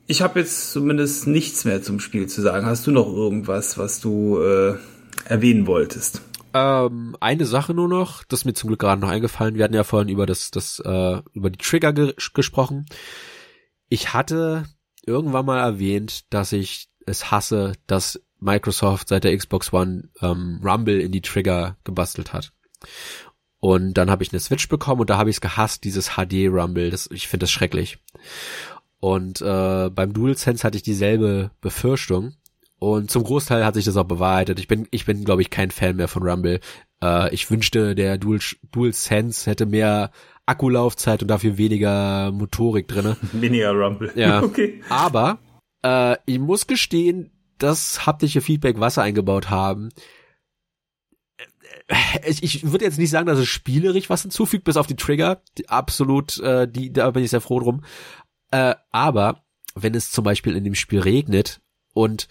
ich 0.08 0.22
habe 0.22 0.40
jetzt 0.40 0.72
zumindest 0.72 1.26
nichts 1.26 1.64
mehr 1.66 1.82
zum 1.82 2.00
Spiel 2.00 2.26
zu 2.26 2.40
sagen. 2.40 2.66
Hast 2.66 2.86
du 2.86 2.90
noch 2.90 3.06
irgendwas, 3.06 3.76
was 3.76 4.00
du 4.00 4.40
äh, 4.40 4.74
erwähnen 5.26 5.66
wolltest? 5.66 6.22
Ähm, 6.54 7.14
eine 7.20 7.44
Sache 7.44 7.74
nur 7.74 7.88
noch, 7.88 8.24
das 8.24 8.40
ist 8.40 8.44
mir 8.46 8.54
zum 8.54 8.68
Glück 8.68 8.80
gerade 8.80 9.02
noch 9.02 9.10
eingefallen. 9.10 9.56
Wir 9.56 9.64
hatten 9.64 9.74
ja 9.74 9.84
vorhin 9.84 10.08
über 10.08 10.24
das, 10.24 10.50
das 10.50 10.80
äh, 10.80 11.20
über 11.34 11.50
die 11.50 11.58
Trigger 11.58 11.92
ge 11.92 12.14
gesprochen. 12.32 12.86
Ich 13.90 14.14
hatte 14.14 14.64
irgendwann 15.04 15.44
mal 15.44 15.60
erwähnt, 15.60 16.32
dass 16.32 16.52
ich 16.52 16.88
es 17.04 17.30
hasse, 17.30 17.74
dass 17.86 18.20
Microsoft 18.40 19.08
seit 19.08 19.24
der 19.24 19.36
Xbox 19.36 19.74
One 19.74 20.08
ähm, 20.22 20.60
Rumble 20.64 21.00
in 21.00 21.12
die 21.12 21.22
Trigger 21.22 21.76
gebastelt 21.84 22.32
hat. 22.32 22.52
Und 23.60 23.94
dann 23.94 24.10
habe 24.10 24.22
ich 24.22 24.32
eine 24.32 24.40
Switch 24.40 24.68
bekommen 24.68 25.02
und 25.02 25.10
da 25.10 25.18
habe 25.18 25.28
ich 25.28 25.36
es 25.36 25.40
gehasst, 25.40 25.84
dieses 25.84 26.12
HD 26.16 26.48
Rumble. 26.48 26.90
Das, 26.90 27.10
ich 27.10 27.28
finde 27.28 27.44
das 27.44 27.50
schrecklich. 27.50 27.98
Und 29.00 29.40
äh, 29.40 29.90
beim 29.90 30.12
DualSense 30.12 30.64
hatte 30.64 30.76
ich 30.76 30.82
dieselbe 30.82 31.50
Befürchtung. 31.60 32.34
Und 32.80 33.10
zum 33.10 33.24
Großteil 33.24 33.64
hat 33.64 33.74
sich 33.74 33.84
das 33.84 33.96
auch 33.96 34.04
bewahrheitet. 34.04 34.60
Ich 34.60 34.68
bin, 34.68 34.86
ich 34.90 35.04
bin, 35.04 35.24
glaube 35.24 35.42
ich, 35.42 35.50
kein 35.50 35.70
Fan 35.70 35.96
mehr 35.96 36.08
von 36.08 36.22
Rumble. 36.22 36.60
Äh, 37.02 37.34
ich 37.34 37.50
wünschte, 37.50 37.94
der 37.94 38.18
Dual, 38.18 38.38
DualSense 38.70 39.50
hätte 39.50 39.66
mehr 39.66 40.10
Akkulaufzeit 40.46 41.22
und 41.22 41.28
dafür 41.28 41.58
weniger 41.58 42.30
Motorik 42.32 42.88
drinne. 42.88 43.16
Weniger 43.32 43.72
Rumble. 43.72 44.12
Ja. 44.14 44.42
Okay. 44.48 44.80
Aber 44.88 45.38
äh, 45.82 46.16
ich 46.26 46.38
muss 46.38 46.66
gestehen, 46.66 47.30
das 47.58 48.06
haptische 48.06 48.40
Feedback, 48.40 48.78
was 48.78 48.94
sie 48.94 49.02
eingebaut 49.02 49.50
haben, 49.50 49.90
ich, 52.26 52.42
ich 52.42 52.70
würde 52.70 52.84
jetzt 52.84 52.98
nicht 52.98 53.10
sagen, 53.10 53.26
dass 53.26 53.38
es 53.38 53.48
spielerisch 53.48 54.10
was 54.10 54.22
hinzufügt, 54.22 54.64
bis 54.64 54.76
auf 54.76 54.86
die 54.86 54.96
Trigger. 54.96 55.40
Die, 55.56 55.68
absolut, 55.68 56.38
äh, 56.40 56.68
die, 56.68 56.92
da 56.92 57.10
bin 57.10 57.24
ich 57.24 57.30
sehr 57.30 57.40
froh 57.40 57.60
drum. 57.60 57.82
Äh, 58.50 58.74
aber 58.90 59.44
wenn 59.74 59.94
es 59.94 60.10
zum 60.10 60.24
Beispiel 60.24 60.56
in 60.56 60.64
dem 60.64 60.74
Spiel 60.74 61.00
regnet 61.00 61.60
und 61.94 62.28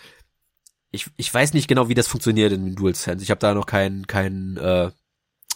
ich, 0.92 1.08
ich 1.18 1.34
weiß 1.34 1.54
nicht 1.54 1.68
genau, 1.68 1.90
wie 1.90 1.94
das 1.94 2.08
funktioniert 2.08 2.52
in 2.52 2.76
DualSense. 2.76 3.24
Ich 3.24 3.30
habe 3.30 3.40
da 3.40 3.54
noch 3.54 3.66
kein, 3.66 4.08
kein 4.08 4.58
äh, 4.58 4.92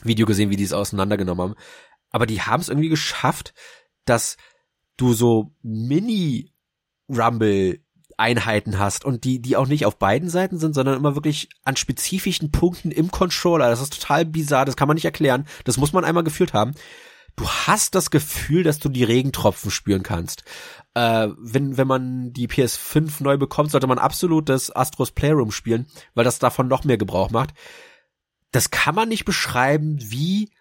Video 0.04 0.26
gesehen, 0.26 0.50
wie 0.50 0.56
die 0.56 0.64
es 0.64 0.74
auseinandergenommen 0.74 1.52
haben. 1.52 1.56
Aber 2.10 2.26
die 2.26 2.42
haben 2.42 2.62
es 2.62 2.70
irgendwie 2.70 2.90
geschafft, 2.90 3.54
dass 4.06 4.38
du 4.98 5.14
so 5.14 5.56
Mini-Rumble 5.64 6.52
Einheiten 8.18 8.78
hast 8.78 9.04
und 9.04 9.24
die, 9.24 9.42
die 9.42 9.58
auch 9.58 9.68
nicht 9.68 9.86
auf 9.86 9.98
beiden 9.98 10.30
Seiten 10.30 10.60
sind, 10.60 10.76
sondern 10.76 10.98
immer 10.98 11.16
wirklich 11.16 11.50
an 11.64 11.76
spezifischen 11.76 12.52
Punkten 12.52 12.92
im 12.92 13.10
Controller. 13.10 13.70
Das 13.70 13.82
ist 13.82 14.00
total 14.00 14.26
bizarr, 14.26 14.66
das 14.66 14.76
kann 14.76 14.88
man 14.88 14.96
nicht 14.96 15.06
erklären. 15.06 15.48
Das 15.64 15.78
muss 15.78 15.92
man 15.92 16.06
einmal 16.06 16.24
gefühlt 16.24 16.54
haben. 16.54 16.74
Du 17.42 17.50
hast 17.50 17.96
das 17.96 18.12
Gefühl, 18.12 18.62
dass 18.62 18.78
du 18.78 18.88
die 18.88 19.04
Regentropfen 19.04 19.72
spüren 19.72 20.04
kannst. 20.04 20.44
Äh, 20.94 21.30
wenn, 21.40 21.76
wenn 21.76 21.88
man 21.88 22.34
die 22.34 22.48
PS5 22.48 23.24
neu 23.24 23.38
bekommt, 23.38 23.72
sollte 23.72 23.88
man 23.88 23.98
absolut 23.98 24.48
das 24.48 24.70
Astros 24.76 25.10
Playroom 25.10 25.50
spielen, 25.50 25.88
weil 26.14 26.24
das 26.24 26.38
davon 26.38 26.68
noch 26.68 26.84
mehr 26.84 27.00
Gebrauch 27.00 27.32
macht. 27.32 27.56
Das 28.52 28.70
kann 28.70 28.94
man 28.94 29.10
nicht 29.10 29.26
beschreiben, 29.26 29.98
wie 30.00 30.52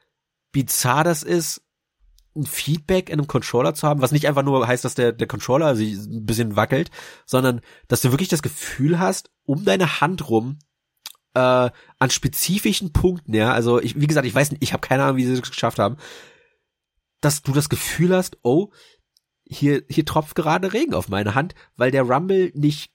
bizarr 0.52 1.04
das 1.04 1.22
ist, 1.22 1.60
ein 2.34 2.46
Feedback 2.46 3.10
in 3.10 3.18
einem 3.18 3.28
Controller 3.28 3.74
zu 3.74 3.86
haben, 3.86 4.00
was 4.00 4.12
nicht 4.12 4.26
einfach 4.26 4.42
nur 4.42 4.66
heißt, 4.66 4.86
dass 4.86 4.94
der, 4.94 5.12
der 5.12 5.26
Controller 5.26 5.76
sich 5.76 5.96
ein 5.96 6.24
bisschen 6.24 6.56
wackelt, 6.56 6.90
sondern 7.26 7.60
dass 7.88 8.00
du 8.00 8.10
wirklich 8.10 8.30
das 8.30 8.40
Gefühl 8.40 8.98
hast, 8.98 9.30
um 9.44 9.66
deine 9.66 10.00
Hand 10.00 10.30
rum 10.30 10.58
äh, 11.34 11.40
an 11.98 12.10
spezifischen 12.10 12.94
Punkten, 12.94 13.34
ja, 13.34 13.52
also 13.52 13.82
ich, 13.82 14.00
wie 14.00 14.06
gesagt, 14.06 14.26
ich 14.26 14.34
weiß 14.34 14.52
nicht, 14.52 14.62
ich 14.62 14.72
habe 14.72 14.80
keine 14.86 15.02
Ahnung, 15.02 15.18
wie 15.18 15.26
sie 15.26 15.36
das 15.36 15.50
geschafft 15.50 15.78
haben, 15.78 15.98
dass 17.20 17.42
du 17.42 17.52
das 17.52 17.68
Gefühl 17.68 18.14
hast, 18.14 18.38
oh, 18.42 18.70
hier, 19.44 19.82
hier 19.88 20.04
tropft 20.04 20.36
gerade 20.36 20.72
Regen 20.72 20.94
auf 20.94 21.08
meine 21.08 21.34
Hand, 21.34 21.54
weil 21.76 21.90
der 21.90 22.02
Rumble 22.02 22.52
nicht 22.54 22.92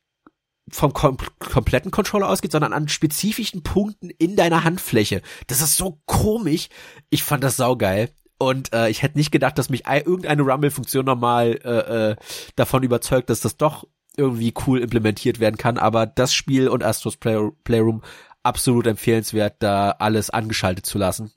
vom 0.72 0.94
kom 0.94 1.18
kompletten 1.40 1.92
Controller 1.92 2.30
ausgeht, 2.30 2.52
sondern 2.52 2.74
an 2.74 2.88
spezifischen 2.88 3.62
Punkten 3.62 4.10
in 4.10 4.36
deiner 4.36 4.64
Handfläche. 4.64 5.22
Das 5.48 5.62
ist 5.62 5.78
so 5.78 6.02
komisch. 6.06 6.70
Ich 7.10 7.24
fand 7.24 7.44
das 7.44 7.58
saugeil. 7.58 8.10
Und 8.38 8.74
äh, 8.74 8.90
ich 8.90 9.02
hätte 9.02 9.18
nicht 9.18 9.32
gedacht, 9.32 9.58
dass 9.58 9.70
mich 9.70 9.84
irgendeine 9.88 10.42
Rumble-Funktion 10.42 11.06
nochmal 11.06 11.60
äh, 11.64 12.12
äh, 12.12 12.16
davon 12.56 12.84
überzeugt, 12.84 13.30
dass 13.30 13.40
das 13.40 13.58
doch 13.58 13.88
irgendwie 14.18 14.54
cool 14.66 14.82
implementiert 14.82 15.40
werden 15.40 15.58
kann. 15.58 15.78
Aber 15.78 16.06
das 16.06 16.34
Spiel 16.34 16.68
und 16.68 16.84
Astros 16.84 17.18
Play 17.18 17.52
Playroom 17.64 18.02
absolut 18.44 18.88
empfehlenswert, 18.88 19.56
da 19.60 19.92
alles 19.92 20.30
angeschaltet 20.30 20.86
zu 20.86 20.98
lassen, 20.98 21.32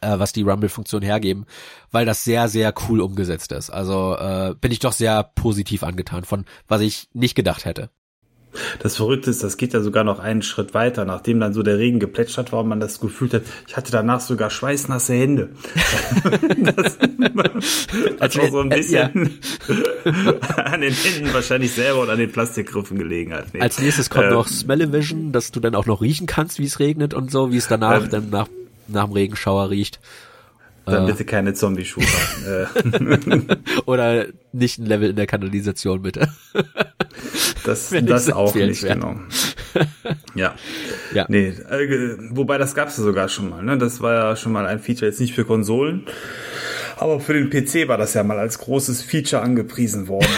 äh, 0.00 0.18
was 0.18 0.32
die 0.32 0.42
Rumble-Funktion 0.42 1.02
hergeben, 1.02 1.46
weil 1.90 2.06
das 2.06 2.24
sehr, 2.24 2.48
sehr 2.48 2.74
cool 2.88 3.00
umgesetzt 3.00 3.52
ist. 3.52 3.70
Also 3.70 4.16
äh, 4.16 4.54
bin 4.60 4.72
ich 4.72 4.78
doch 4.78 4.92
sehr 4.92 5.22
positiv 5.22 5.82
angetan 5.82 6.24
von, 6.24 6.44
was 6.66 6.80
ich 6.80 7.08
nicht 7.12 7.34
gedacht 7.34 7.64
hätte. 7.64 7.90
Das 8.78 8.96
Verrückte 8.96 9.30
ist, 9.30 9.42
das 9.42 9.56
geht 9.56 9.72
ja 9.72 9.80
sogar 9.80 10.04
noch 10.04 10.18
einen 10.18 10.42
Schritt 10.42 10.74
weiter, 10.74 11.04
nachdem 11.04 11.38
dann 11.40 11.52
so 11.52 11.62
der 11.62 11.78
Regen 11.78 12.00
geplätschert 12.00 12.52
war 12.52 12.60
und 12.60 12.68
man 12.68 12.80
das 12.80 12.98
gefühlt 13.00 13.34
hat, 13.34 13.42
ich 13.66 13.76
hatte 13.76 13.92
danach 13.92 14.20
sogar 14.20 14.50
schweißnasse 14.50 15.12
Hände. 15.14 15.50
das 16.76 16.98
hat 18.20 18.38
auch 18.38 18.50
so 18.50 18.60
ein 18.60 18.68
bisschen 18.70 19.30
ja. 19.68 20.54
an 20.64 20.80
den 20.80 20.92
Händen 20.92 21.32
wahrscheinlich 21.32 21.72
selber 21.72 22.00
und 22.00 22.10
an 22.10 22.18
den 22.18 22.32
Plastikgriffen 22.32 22.98
gelegen 22.98 23.34
hat. 23.34 23.52
Nee. 23.52 23.60
Als 23.60 23.78
nächstes 23.78 24.10
kommt 24.10 24.26
ähm, 24.26 24.34
noch 24.34 24.48
Smell-O-Vision, 24.48 25.32
dass 25.32 25.52
du 25.52 25.60
dann 25.60 25.74
auch 25.74 25.86
noch 25.86 26.00
riechen 26.00 26.26
kannst, 26.26 26.58
wie 26.58 26.64
es 26.64 26.80
regnet 26.80 27.14
und 27.14 27.30
so, 27.30 27.52
wie 27.52 27.58
es 27.58 27.68
danach 27.68 28.04
ähm, 28.04 28.10
dann 28.10 28.30
nach, 28.30 28.48
nach 28.88 29.04
dem 29.04 29.12
Regenschauer 29.12 29.70
riecht. 29.70 30.00
Dann 30.90 31.04
äh. 31.04 31.10
bitte 31.10 31.24
keine 31.24 31.54
Zombie-Shooter. 31.54 32.70
Oder 33.86 34.26
nicht 34.52 34.78
ein 34.78 34.86
Level 34.86 35.10
in 35.10 35.16
der 35.16 35.26
Kanalisation, 35.26 36.02
bitte. 36.02 36.28
Das, 37.64 37.90
das 37.90 38.30
auch 38.30 38.54
nicht, 38.54 38.82
genau. 38.82 39.16
ja. 40.34 40.54
ja. 41.12 41.26
Nee, 41.28 41.48
äh, 41.48 42.16
wobei 42.30 42.56
das 42.56 42.74
gab's 42.74 42.96
ja 42.96 43.04
sogar 43.04 43.28
schon 43.28 43.50
mal, 43.50 43.62
ne? 43.62 43.76
Das 43.76 44.00
war 44.00 44.14
ja 44.14 44.36
schon 44.36 44.52
mal 44.52 44.64
ein 44.64 44.78
Feature, 44.78 45.10
jetzt 45.10 45.20
nicht 45.20 45.34
für 45.34 45.44
Konsolen. 45.44 46.06
Aber 46.96 47.20
für 47.20 47.34
den 47.34 47.50
PC 47.50 47.88
war 47.88 47.98
das 47.98 48.14
ja 48.14 48.22
mal 48.22 48.38
als 48.38 48.58
großes 48.60 49.02
Feature 49.02 49.42
angepriesen 49.42 50.08
worden. 50.08 50.30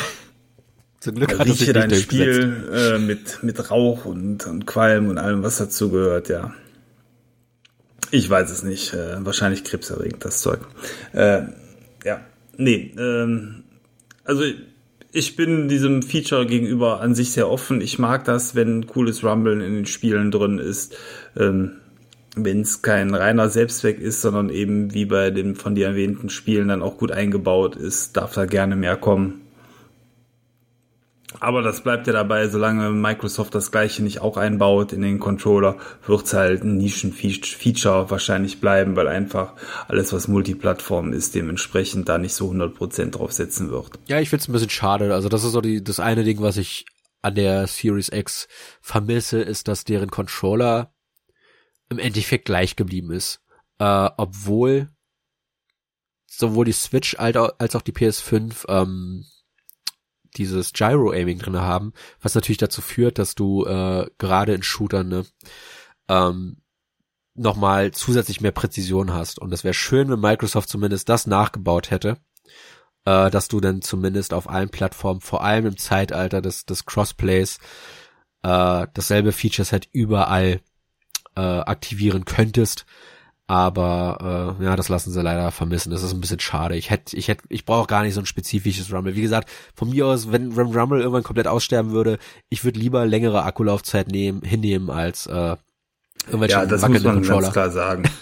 Zum 0.99 1.15
Glück 1.15 1.39
hat 1.39 1.47
Rieche 1.47 1.73
dein 1.73 1.95
Spiel 1.95 2.67
äh, 2.75 2.99
mit, 2.99 3.43
mit 3.43 3.71
Rauch 3.71 4.07
und, 4.07 4.47
und 4.47 4.67
Qualm 4.67 5.09
und 5.09 5.19
allem, 5.19 5.45
was 5.45 5.59
dazu 5.59 5.91
gehört, 5.91 6.29
ja. 6.29 6.53
Ich 8.11 8.29
weiß 8.29 8.51
es 8.51 8.63
nicht. 8.63 8.93
Äh, 8.93 9.25
wahrscheinlich 9.25 9.65
krebserregend, 9.65 10.25
das 10.25 10.43
Zeug. 10.43 10.61
Äh, 11.13 11.43
ja, 12.05 12.21
nee. 12.57 12.93
Ähm, 12.99 13.65
also 14.25 14.43
ich 15.13 15.37
bin 15.37 15.69
diesem 15.69 16.03
Feature 16.03 16.47
gegenüber 16.47 17.01
an 17.01 17.15
sich 17.15 17.33
sehr 17.33 17.49
offen. 17.49 17.81
Ich 17.81 17.99
mag 17.99 18.25
das, 18.25 18.55
wenn 18.55 18.87
cooles 18.87 19.25
Rumblen 19.25 19.61
in 19.61 19.75
den 19.75 19.87
Spielen 19.87 20.31
drin 20.31 20.59
ist. 20.59 20.97
Ähm, 21.37 21.73
wenn 22.37 22.61
es 22.61 22.83
kein 22.83 23.13
reiner 23.15 23.49
Selbstzweck 23.49 23.99
ist, 23.99 24.23
sondern 24.23 24.51
eben 24.51 24.95
wie 24.95 25.05
bei 25.05 25.31
den 25.31 25.57
von 25.57 25.75
dir 25.75 25.89
erwähnten 25.89 26.31
Spielen 26.31 26.69
dann 26.69 26.83
auch 26.83 26.97
gut 26.97 27.11
eingebaut 27.11 27.75
ist, 27.75 28.17
darf 28.17 28.35
da 28.35 28.47
gerne 28.47 28.77
mehr 28.77 28.97
kommen. 28.97 29.41
Aber 31.39 31.63
das 31.63 31.83
bleibt 31.83 32.09
ja 32.09 32.13
dabei, 32.13 32.49
solange 32.49 32.91
Microsoft 32.91 33.55
das 33.55 33.71
gleiche 33.71 34.03
nicht 34.03 34.21
auch 34.21 34.37
einbaut 34.37 34.93
in 34.93 35.03
den 35.03 35.21
Controller, 35.21 35.79
wird 36.05 36.25
es 36.25 36.33
halt 36.33 36.65
ein 36.65 36.77
Nischen-Feature 36.77 38.11
wahrscheinlich 38.11 38.61
bleiben, 38.61 38.97
weil 38.97 39.07
einfach 39.07 39.55
alles, 39.87 40.13
was 40.13 40.27
Multiplattform 40.27 41.13
ist, 41.13 41.35
dementsprechend 41.37 42.09
da 42.09 42.19
nicht 42.19 42.35
so 42.35 42.51
100% 42.51 43.11
drauf 43.11 43.33
setzen 43.33 43.71
wird. 43.71 43.93
Ja, 44.09 44.19
ich 44.19 44.29
finde 44.29 44.43
es 44.43 44.49
ein 44.49 44.53
bisschen 44.53 44.71
schade. 44.71 45.15
Also 45.15 45.29
das 45.29 45.45
ist 45.45 45.53
so 45.53 45.61
die, 45.61 45.85
das 45.85 46.01
eine 46.01 46.25
Ding, 46.25 46.41
was 46.41 46.57
ich 46.57 46.85
an 47.23 47.37
der 47.37 47.67
Series 47.67 48.09
X 48.09 48.49
vermisse, 48.81 49.41
ist, 49.41 49.69
dass 49.69 49.85
deren 49.85 50.11
Controller 50.11 50.93
im 51.91 51.99
Endeffekt 51.99 52.47
gleich 52.47 52.77
geblieben 52.77 53.13
ist. 53.13 53.41
Äh, 53.79 54.11
obwohl 54.17 54.89
sowohl 56.27 56.65
die 56.65 56.73
Switch 56.73 57.17
als 57.19 57.75
auch 57.75 57.83
die 57.83 57.93
PS5 57.93 58.65
ähm, 58.69 59.27
dieses 60.37 60.73
Gyro-Aiming 60.73 61.39
drin 61.39 61.61
haben, 61.61 61.93
was 62.21 62.35
natürlich 62.35 62.59
dazu 62.59 62.81
führt, 62.81 63.19
dass 63.19 63.35
du 63.35 63.65
äh, 63.67 64.07
gerade 64.19 64.55
in 64.55 64.63
Shootern 64.63 65.09
ne, 65.09 65.27
ähm, 66.09 66.59
nochmal 67.35 67.93
zusätzlich 67.93 68.41
mehr 68.41 68.53
Präzision 68.53 69.13
hast. 69.13 69.39
Und 69.39 69.53
es 69.53 69.65
wäre 69.65 69.75
schön, 69.75 70.11
wenn 70.11 70.21
Microsoft 70.21 70.69
zumindest 70.69 71.09
das 71.09 71.27
nachgebaut 71.27 71.91
hätte, 71.91 72.19
äh, 73.05 73.31
dass 73.31 73.49
du 73.49 73.61
dann 73.61 73.83
zumindest 73.83 74.35
auf 74.35 74.49
allen 74.49 74.71
Plattformen, 74.71 75.21
vor 75.21 75.43
allem 75.43 75.67
im 75.67 75.77
Zeitalter 75.77 76.43
des, 76.43 76.67
des 76.67 76.85
Crossplays, 76.87 77.59
äh, 78.43 78.87
dasselbe 78.93 79.33
Features 79.33 79.73
halt 79.73 79.89
überall 79.93 80.61
äh, 81.37 81.41
aktivieren 81.41 82.25
könntest 82.25 82.87
aber 83.51 84.57
äh, 84.61 84.65
ja, 84.65 84.77
das 84.77 84.89
lassen 84.89 85.11
sie 85.11 85.21
leider 85.21 85.51
vermissen. 85.51 85.91
Das 85.91 86.05
ist 86.05 86.13
ein 86.13 86.21
bisschen 86.21 86.39
schade. 86.39 86.77
Ich 86.77 86.89
hätte, 86.89 87.17
ich 87.17 87.27
hätte, 87.27 87.43
ich 87.49 87.65
brauche 87.65 87.89
gar 87.89 88.05
nicht 88.05 88.15
so 88.15 88.21
ein 88.21 88.27
spezifisches 88.27 88.93
Rumble. 88.93 89.17
Wie 89.17 89.23
gesagt, 89.23 89.51
von 89.75 89.91
mir 89.91 90.07
aus, 90.07 90.31
wenn 90.31 90.53
Rumble 90.53 91.01
irgendwann 91.01 91.25
komplett 91.25 91.49
aussterben 91.49 91.91
würde, 91.91 92.19
ich 92.49 92.63
würde 92.63 92.79
lieber 92.79 93.05
längere 93.07 93.43
Akkulaufzeit 93.43 94.07
nehmen, 94.07 94.43
hinnehmen 94.43 94.89
als 94.89 95.27
äh, 95.27 95.57
ja, 96.47 96.67
das 96.67 96.87
muss 96.89 97.03
man 97.03 97.23
ganz 97.23 97.53
klar 97.53 97.71
sagen. 97.71 98.05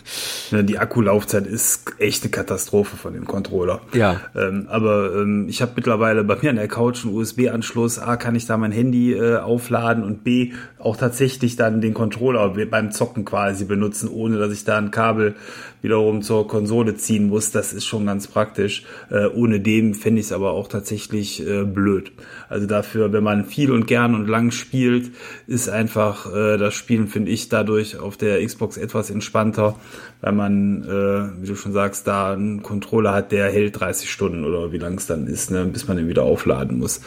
Ne, 0.51 0.65
die 0.65 0.79
Akkulaufzeit 0.79 1.47
ist 1.47 1.93
echt 1.99 2.23
eine 2.23 2.31
Katastrophe 2.31 2.97
von 2.97 3.13
dem 3.13 3.27
Controller. 3.27 3.83
Ja. 3.93 4.23
Ähm, 4.35 4.67
aber 4.71 5.15
ähm, 5.15 5.47
ich 5.47 5.61
habe 5.61 5.73
mittlerweile 5.77 6.25
bei 6.25 6.39
mir 6.41 6.49
an 6.49 6.57
der 6.57 6.69
Couch 6.69 7.05
einen 7.05 7.15
USB-Anschluss. 7.15 7.99
A, 7.99 8.17
kann 8.17 8.35
ich 8.35 8.47
da 8.47 8.57
mein 8.57 8.73
Handy 8.73 9.13
äh, 9.13 9.37
aufladen 9.37 10.03
und 10.05 10.25
B, 10.25 10.53
auch 10.79 10.97
tatsächlich 10.97 11.57
dann 11.57 11.83
den 11.83 11.93
Controller 11.93 12.49
beim 12.49 12.93
Zocken 12.93 13.27
quasi 13.27 13.67
benutzen, 13.67 14.09
ohne 14.09 14.39
dass 14.39 14.51
ich 14.51 14.65
da 14.65 14.79
ein 14.79 14.91
Kabel 14.91 15.35
wiederum 15.83 16.23
zur 16.23 16.49
Konsole 16.49 16.97
ziehen 16.97 17.29
muss. 17.29 17.51
Das 17.51 17.73
ist 17.73 17.87
schon 17.87 18.07
ganz 18.07 18.27
praktisch. 18.27 18.85
Äh, 19.11 19.27
ohne 19.27 19.61
dem 19.61 19.95
fände 19.95 20.21
ich 20.21 20.27
es 20.27 20.33
aber 20.33 20.53
auch 20.53 20.69
tatsächlich 20.69 21.47
äh, 21.47 21.65
blöd. 21.65 22.13
Also 22.49 22.67
dafür, 22.67 23.13
wenn 23.13 23.23
man 23.23 23.45
viel 23.45 23.71
und 23.71 23.87
gern 23.87 24.15
und 24.15 24.27
lang 24.27 24.51
spielt, 24.51 25.11
ist 25.47 25.69
einfach 25.69 26.33
äh, 26.35 26.57
das 26.57 26.75
Spielen, 26.75 27.09
finde 27.09 27.31
ich, 27.31 27.49
dadurch 27.49 27.88
auf 27.97 28.17
der 28.17 28.45
Xbox 28.45 28.77
etwas 28.77 29.11
entspannter, 29.11 29.77
weil 30.21 30.33
man, 30.33 30.83
äh, 30.85 31.43
wie 31.43 31.47
du 31.47 31.55
schon 31.55 31.73
sagst, 31.73 32.07
da 32.07 32.33
einen 32.33 32.63
Controller 32.63 33.13
hat, 33.13 33.33
der 33.33 33.51
hält 33.51 33.81
30 33.81 34.11
Stunden 34.11 34.45
oder 34.45 34.73
wie 34.73 34.79
lang 34.79 34.99
es 34.99 35.07
dann 35.07 35.27
ist, 35.27 35.51
ne, 35.51 35.65
bis 35.65 35.89
man 35.89 35.97
den 35.97 36.09
wieder 36.09 36.23
aufladen 36.23 36.79
muss. 36.79 37.01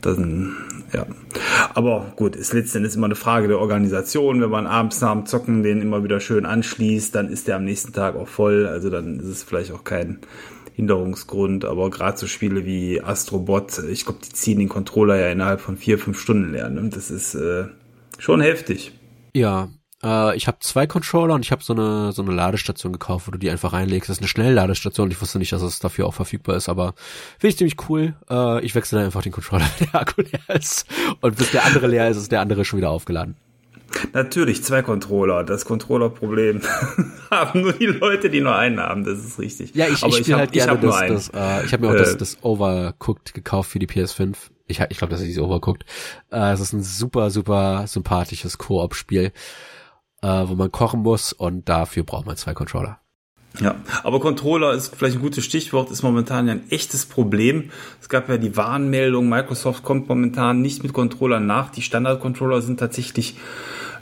Dann, 0.00 0.56
ja. 0.92 1.06
Aber 1.74 2.12
gut, 2.16 2.36
ist 2.36 2.52
letztendlich 2.52 2.94
immer 2.94 3.06
eine 3.06 3.14
Frage 3.14 3.48
der 3.48 3.58
Organisation. 3.58 4.40
Wenn 4.40 4.50
man 4.50 4.66
abends 4.66 5.00
nach 5.00 5.12
dem 5.12 5.26
Zocken 5.26 5.62
den 5.62 5.80
immer 5.80 6.04
wieder 6.04 6.20
schön 6.20 6.46
anschließt, 6.46 7.14
dann 7.14 7.28
ist 7.28 7.48
der 7.48 7.56
am 7.56 7.64
nächsten 7.64 7.92
Tag 7.92 8.16
auch 8.16 8.28
voll. 8.28 8.66
Also 8.66 8.90
dann 8.90 9.20
ist 9.20 9.26
es 9.26 9.42
vielleicht 9.42 9.72
auch 9.72 9.84
kein 9.84 10.20
Hinderungsgrund. 10.76 11.64
Aber 11.64 11.90
gerade 11.90 12.18
so 12.18 12.26
Spiele 12.26 12.64
wie 12.66 13.00
Astrobot, 13.00 13.78
ich 13.90 14.04
glaube, 14.04 14.20
die 14.24 14.32
ziehen 14.32 14.58
den 14.58 14.68
Controller 14.68 15.16
ja 15.16 15.30
innerhalb 15.30 15.60
von 15.60 15.76
vier, 15.76 15.98
fünf 15.98 16.20
Stunden 16.20 16.52
lernen. 16.52 16.90
Das 16.90 17.10
ist 17.10 17.34
äh, 17.34 17.64
schon 18.18 18.40
heftig. 18.40 18.92
Ja, 19.34 19.68
äh, 20.06 20.36
ich 20.36 20.46
habe 20.46 20.58
zwei 20.60 20.86
Controller 20.86 21.34
und 21.34 21.44
ich 21.44 21.50
habe 21.50 21.62
so 21.62 21.72
eine 21.72 22.12
so 22.12 22.22
eine 22.22 22.32
Ladestation 22.32 22.92
gekauft, 22.92 23.26
wo 23.26 23.32
du 23.32 23.38
die 23.38 23.50
einfach 23.50 23.72
reinlegst. 23.72 24.08
Das 24.08 24.18
ist 24.18 24.22
eine 24.22 24.28
Schnellladestation. 24.28 25.10
Ich 25.10 25.20
wusste 25.20 25.38
nicht, 25.38 25.52
dass 25.52 25.62
es 25.62 25.80
dafür 25.80 26.06
auch 26.06 26.14
verfügbar 26.14 26.56
ist, 26.56 26.68
aber 26.68 26.94
finde 27.38 27.48
ich 27.48 27.56
ziemlich 27.56 27.76
cool. 27.88 28.14
Äh, 28.30 28.64
ich 28.64 28.74
wechsle 28.74 28.98
dann 28.98 29.06
einfach 29.06 29.22
den 29.22 29.32
Controller, 29.32 29.66
wenn 29.78 29.88
der 29.92 30.00
Akku 30.00 30.22
leer 30.22 30.56
ist. 30.56 30.86
Und 31.20 31.36
bis 31.36 31.50
der 31.50 31.64
andere 31.64 31.88
leer 31.88 32.08
ist, 32.08 32.18
ist 32.18 32.30
der 32.30 32.40
andere 32.40 32.64
schon 32.64 32.78
wieder 32.78 32.90
aufgeladen. 32.90 33.36
Natürlich, 34.12 34.62
zwei 34.62 34.82
Controller. 34.82 35.44
Das 35.44 35.64
Controller-Problem 35.64 36.60
haben 37.30 37.62
nur 37.62 37.72
die 37.72 37.86
Leute, 37.86 38.30
die 38.30 38.40
nur 38.40 38.54
einen 38.54 38.80
haben. 38.80 39.04
Das 39.04 39.18
ist 39.18 39.38
richtig. 39.38 39.74
Ja, 39.74 39.86
ich, 39.86 40.02
ich 40.02 40.16
spiele 40.16 40.36
halt 40.36 40.52
gerne 40.52 40.78
das, 40.78 41.06
das 41.06 41.28
äh, 41.28 41.64
ich 41.64 41.72
habe 41.72 41.86
mir 41.86 41.90
auch 41.90 41.94
äh, 41.94 41.98
das, 41.98 42.16
das 42.16 42.38
Overcooked 42.42 43.34
gekauft 43.34 43.70
für 43.70 43.78
die 43.78 43.86
PS5. 43.86 44.36
Ich, 44.66 44.80
ich 44.80 44.98
glaube, 44.98 45.12
das 45.12 45.22
ist 45.22 45.38
Overcooked. 45.38 45.84
Äh, 46.30 46.52
es 46.52 46.60
ist 46.60 46.72
ein 46.72 46.82
super, 46.82 47.30
super 47.30 47.86
sympathisches 47.86 48.58
Koop-Spiel 48.58 49.26
äh, 49.26 49.30
wo 50.22 50.54
man 50.54 50.72
kochen 50.72 51.02
muss 51.02 51.32
und 51.32 51.68
dafür 51.68 52.02
braucht 52.02 52.26
man 52.26 52.36
zwei 52.36 52.54
Controller. 52.54 53.00
Ja, 53.60 53.76
aber 54.02 54.20
Controller 54.20 54.72
ist 54.74 54.94
vielleicht 54.94 55.16
ein 55.16 55.22
gutes 55.22 55.44
Stichwort, 55.44 55.90
ist 55.90 56.02
momentan 56.02 56.46
ja 56.46 56.52
ein 56.54 56.70
echtes 56.70 57.06
Problem. 57.06 57.70
Es 58.00 58.08
gab 58.08 58.28
ja 58.28 58.36
die 58.36 58.56
Warnmeldung, 58.56 59.28
Microsoft 59.28 59.82
kommt 59.82 60.08
momentan 60.08 60.60
nicht 60.60 60.82
mit 60.82 60.92
Controllern 60.92 61.46
nach. 61.46 61.70
Die 61.70 61.82
Standard-Controller 61.82 62.60
sind 62.60 62.78
tatsächlich 62.78 63.36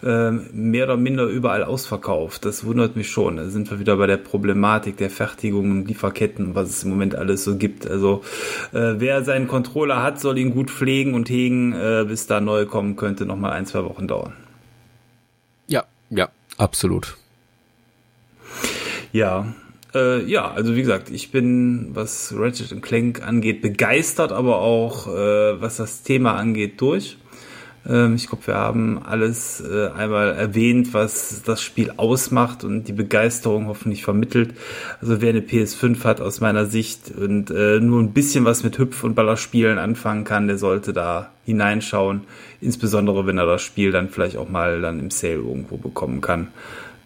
äh, 0.03 0.33
mehr 0.33 0.85
oder 0.85 0.97
minder 0.97 1.27
überall 1.27 1.62
ausverkauft. 1.62 2.45
Das 2.45 2.65
wundert 2.65 2.97
mich 2.97 3.11
schon. 3.11 3.37
Da 3.37 3.49
sind 3.49 3.71
wir 3.71 3.79
wieder 3.79 3.97
bei 3.97 4.09
der 4.09 4.17
Problematik 4.17 4.97
der 4.97 5.11
Fertigung 5.11 5.71
und 5.71 5.89
Lieferketten, 5.89 6.55
was 6.57 6.71
es 6.71 6.85
im 6.85 6.91
Moment 6.91 7.15
alles 7.15 7.45
so 7.45 7.57
gibt. 7.57 7.89
Also 7.89 8.23
äh, 8.73 8.95
wer 8.99 9.23
seinen 9.23 9.47
Controller 9.47 10.03
hat, 10.03 10.21
soll 10.21 10.39
ihn 10.39 10.53
gut 10.53 10.71
pflegen 10.71 11.15
und 11.15 11.31
hegen, 11.31 11.73
äh, 11.75 12.05
bis 12.09 12.27
da 12.27 12.41
neu 12.41 12.67
kommen 12.67 12.97
könnte, 12.97 13.25
nochmal 13.25 13.53
ein, 13.53 13.67
zwei 13.67 13.85
Wochen 13.85 14.09
dauern. 14.09 14.33
Ja, 16.15 16.29
absolut. 16.57 17.17
Ja, 19.12 19.53
äh, 19.95 20.23
ja, 20.25 20.51
also 20.51 20.77
wie 20.77 20.81
gesagt, 20.81 21.11
ich 21.11 21.33
bin, 21.33 21.91
was 21.95 22.33
Ratchet 22.37 22.83
Clank 22.83 23.23
angeht, 23.23 23.62
begeistert, 23.62 24.31
aber 24.33 24.59
auch 24.59 25.09
äh, 25.09 25.61
was 25.61 25.77
das 25.77 26.03
Thema 26.03 26.37
angeht, 26.37 26.81
durch. 26.81 27.17
Ähm, 27.89 28.14
ich 28.14 28.28
glaube, 28.28 28.47
wir 28.47 28.55
haben 28.55 29.03
alles 29.03 29.61
äh, 29.61 29.89
einmal 29.89 30.35
erwähnt, 30.35 30.95
was 30.95 31.43
das 31.45 31.62
Spiel 31.62 31.93
ausmacht 31.97 32.64
und 32.64 32.85
die 32.85 32.93
Begeisterung 32.93 33.66
hoffentlich 33.66 34.05
vermittelt. 34.05 34.55
Also 35.01 35.20
wer 35.20 35.30
eine 35.30 35.41
PS5 35.41 36.05
hat 36.05 36.20
aus 36.20 36.41
meiner 36.41 36.66
Sicht 36.66 37.11
und 37.11 37.51
äh, 37.51 37.80
nur 37.80 38.01
ein 38.01 38.12
bisschen 38.12 38.45
was 38.45 38.62
mit 38.62 38.78
Hüpf- 38.78 39.05
und 39.05 39.14
Ballerspielen 39.14 39.78
anfangen 39.78 40.24
kann, 40.24 40.47
der 40.47 40.59
sollte 40.59 40.93
da 40.93 41.30
hineinschauen. 41.45 42.22
Insbesondere 42.61 43.26
wenn 43.26 43.39
er 43.39 43.47
das 43.47 43.62
Spiel 43.62 43.93
dann 43.93 44.09
vielleicht 44.09 44.37
auch 44.37 44.49
mal 44.49 44.80
dann 44.80 45.01
im 45.01 45.11
Sale 45.11 45.35
irgendwo 45.35 45.76
bekommen 45.76 46.20
kann. 46.20 46.49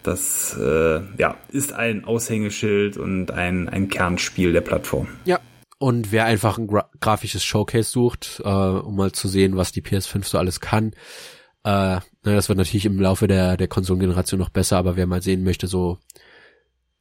Das 0.03 0.57
äh, 0.57 1.01
ja, 1.17 1.35
ist 1.51 1.73
ein 1.73 2.05
Aushängeschild 2.05 2.97
und 2.97 3.31
ein, 3.31 3.67
ein 3.67 3.89
Kernspiel 3.89 4.53
der 4.53 4.61
Plattform. 4.61 5.07
Ja, 5.25 5.39
Und 5.79 6.11
wer 6.11 6.25
einfach 6.25 6.57
ein 6.57 6.67
gra 6.67 6.89
grafisches 6.99 7.43
Showcase 7.43 7.89
sucht, 7.89 8.41
äh, 8.43 8.49
um 8.49 8.95
mal 8.95 9.13
zu 9.13 9.27
sehen, 9.27 9.55
was 9.55 9.71
die 9.71 9.81
PS5 9.81 10.25
so 10.25 10.37
alles 10.37 10.59
kann, 10.59 10.91
äh, 11.63 12.01
das 12.21 12.49
wird 12.49 12.57
natürlich 12.57 12.85
im 12.85 12.99
Laufe 12.99 13.27
der, 13.27 13.55
der 13.55 13.69
Konsolengeneration 13.69 14.39
noch 14.39 14.49
besser, 14.49 14.77
aber 14.77 14.97
wer 14.97 15.07
mal 15.07 15.21
sehen 15.21 15.43
möchte, 15.43 15.67
so 15.67 15.97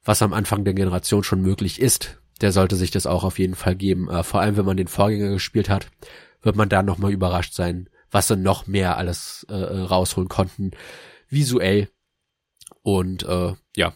was 0.05 0.23
am 0.23 0.33
Anfang 0.33 0.65
der 0.65 0.75
Generation 0.75 1.25
schon 1.25 1.43
möglich 1.43 1.81
ist, 1.81 2.21
der 2.41 2.53
sollte 2.53 2.77
sich 2.77 2.93
das 2.93 3.07
auch 3.07 3.25
auf 3.25 3.39
jeden 3.41 3.57
Fall 3.57 3.75
geben. 3.75 4.09
Äh, 4.09 4.23
vor 4.23 4.41
allem, 4.41 4.57
wenn 4.57 4.65
man 4.65 4.77
den 4.77 4.89
Vorgänger 4.89 5.31
gespielt 5.31 5.69
hat, 5.69 5.89
wird 6.41 6.55
man 6.55 6.69
da 6.69 6.85
nochmal 6.85 7.13
überrascht 7.13 7.55
sein, 7.55 7.91
was 8.13 8.29
sie 8.29 8.37
noch 8.37 8.69
mehr 8.69 8.97
alles 8.97 9.45
äh, 9.49 9.55
rausholen 9.55 10.29
konnten, 10.29 10.71
visuell. 11.29 11.89
Und 12.83 13.25
äh, 13.25 13.55
ja, 13.77 13.93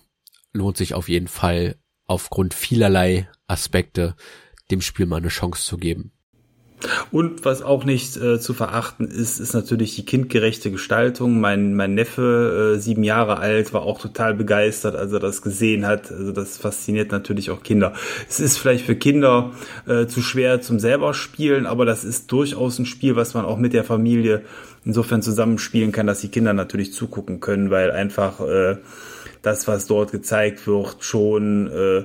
lohnt 0.52 0.76
sich 0.76 0.94
auf 0.94 1.08
jeden 1.08 1.28
Fall 1.28 1.76
aufgrund 2.04 2.52
vielerlei 2.52 3.28
Aspekte 3.46 4.16
dem 4.72 4.80
Spiel 4.80 5.06
mal 5.06 5.16
eine 5.16 5.28
Chance 5.28 5.64
zu 5.64 5.78
geben. 5.78 6.12
Und 7.10 7.44
was 7.44 7.62
auch 7.62 7.84
nicht 7.84 8.16
äh, 8.16 8.40
zu 8.40 8.54
verachten 8.54 9.06
ist, 9.06 9.38
ist 9.38 9.54
natürlich 9.54 9.94
die 9.94 10.04
kindgerechte 10.04 10.70
Gestaltung. 10.70 11.40
Mein, 11.40 11.74
mein 11.74 11.94
Neffe, 11.94 12.74
äh, 12.74 12.80
sieben 12.80 13.04
Jahre 13.04 13.38
alt, 13.38 13.72
war 13.72 13.82
auch 13.82 14.00
total 14.00 14.34
begeistert, 14.34 14.96
als 14.96 15.12
er 15.12 15.20
das 15.20 15.42
gesehen 15.42 15.86
hat. 15.86 16.10
Also 16.10 16.32
das 16.32 16.56
fasziniert 16.56 17.12
natürlich 17.12 17.50
auch 17.50 17.62
Kinder. 17.62 17.92
Es 18.28 18.40
ist 18.40 18.58
vielleicht 18.58 18.84
für 18.84 18.96
Kinder 18.96 19.52
äh, 19.86 20.06
zu 20.06 20.22
schwer 20.22 20.60
zum 20.60 20.80
selber 20.80 21.14
spielen, 21.14 21.66
aber 21.66 21.84
das 21.84 22.04
ist 22.04 22.32
durchaus 22.32 22.78
ein 22.78 22.86
Spiel, 22.86 23.16
was 23.16 23.34
man 23.34 23.44
auch 23.44 23.58
mit 23.58 23.72
der 23.72 23.84
Familie 23.84 24.42
insofern 24.84 25.22
zusammenspielen 25.22 25.92
kann, 25.92 26.06
dass 26.06 26.20
die 26.20 26.28
Kinder 26.28 26.52
natürlich 26.52 26.92
zugucken 26.92 27.40
können, 27.40 27.70
weil 27.70 27.92
einfach 27.92 28.40
äh, 28.40 28.78
das, 29.42 29.68
was 29.68 29.86
dort 29.86 30.12
gezeigt 30.12 30.66
wird, 30.66 31.04
schon 31.04 31.68
äh, 31.68 32.04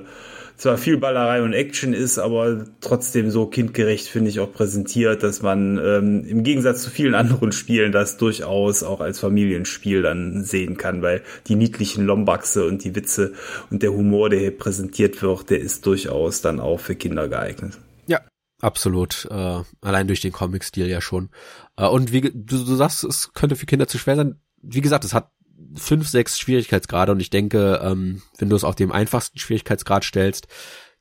zwar 0.58 0.76
viel 0.76 0.98
Ballerei 0.98 1.40
und 1.42 1.52
Action 1.52 1.94
ist, 1.94 2.18
aber 2.18 2.66
trotzdem 2.80 3.30
so 3.30 3.46
kindgerecht, 3.46 4.08
finde 4.08 4.28
ich, 4.28 4.40
auch 4.40 4.52
präsentiert, 4.52 5.22
dass 5.22 5.40
man 5.40 5.78
ähm, 5.78 6.24
im 6.26 6.42
Gegensatz 6.42 6.82
zu 6.82 6.90
vielen 6.90 7.14
anderen 7.14 7.52
Spielen 7.52 7.92
das 7.92 8.16
durchaus 8.16 8.82
auch 8.82 9.00
als 9.00 9.20
Familienspiel 9.20 10.02
dann 10.02 10.44
sehen 10.44 10.76
kann, 10.76 11.00
weil 11.00 11.22
die 11.46 11.54
niedlichen 11.54 12.04
Lombaxe 12.04 12.66
und 12.66 12.82
die 12.84 12.96
Witze 12.96 13.32
und 13.70 13.82
der 13.84 13.92
Humor, 13.92 14.30
der 14.30 14.40
hier 14.40 14.58
präsentiert 14.58 15.22
wird, 15.22 15.48
der 15.50 15.60
ist 15.60 15.86
durchaus 15.86 16.42
dann 16.42 16.58
auch 16.58 16.80
für 16.80 16.96
Kinder 16.96 17.28
geeignet. 17.28 17.78
Ja, 18.06 18.20
absolut. 18.60 19.28
Äh, 19.30 19.62
allein 19.80 20.08
durch 20.08 20.20
den 20.20 20.32
Comic-Stil 20.32 20.88
ja 20.88 21.00
schon. 21.00 21.30
Äh, 21.76 21.86
und 21.86 22.12
wie 22.12 22.20
du, 22.20 22.32
du 22.34 22.74
sagst, 22.74 23.04
es 23.04 23.32
könnte 23.32 23.54
für 23.54 23.66
Kinder 23.66 23.86
zu 23.86 23.98
schwer 23.98 24.16
sein. 24.16 24.40
Wie 24.60 24.80
gesagt, 24.80 25.04
es 25.04 25.14
hat 25.14 25.30
fünf, 25.74 26.08
sechs 26.08 26.38
Schwierigkeitsgrade 26.38 27.12
und 27.12 27.20
ich 27.20 27.30
denke, 27.30 27.80
ähm, 27.82 28.22
wenn 28.38 28.48
du 28.48 28.56
es 28.56 28.64
auf 28.64 28.74
dem 28.74 28.92
einfachsten 28.92 29.38
Schwierigkeitsgrad 29.38 30.04
stellst, 30.04 30.48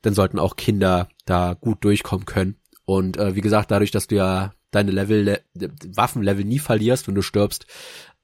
dann 0.02 0.14
sollten 0.14 0.40
auch 0.40 0.56
Kinder 0.56 1.10
da 1.26 1.54
gut 1.54 1.84
durchkommen 1.84 2.26
können. 2.26 2.56
Und 2.86 3.18
äh, 3.18 3.36
wie 3.36 3.42
gesagt, 3.42 3.72
dadurch, 3.72 3.92
dass 3.92 4.08
du 4.08 4.16
ja 4.16 4.54
deine 4.72 4.92
Level, 4.92 5.42
Waffenlevel 5.54 6.46
nie 6.46 6.60
verlierst, 6.60 7.08
wenn 7.08 7.16
du 7.16 7.22
stirbst, 7.22 7.66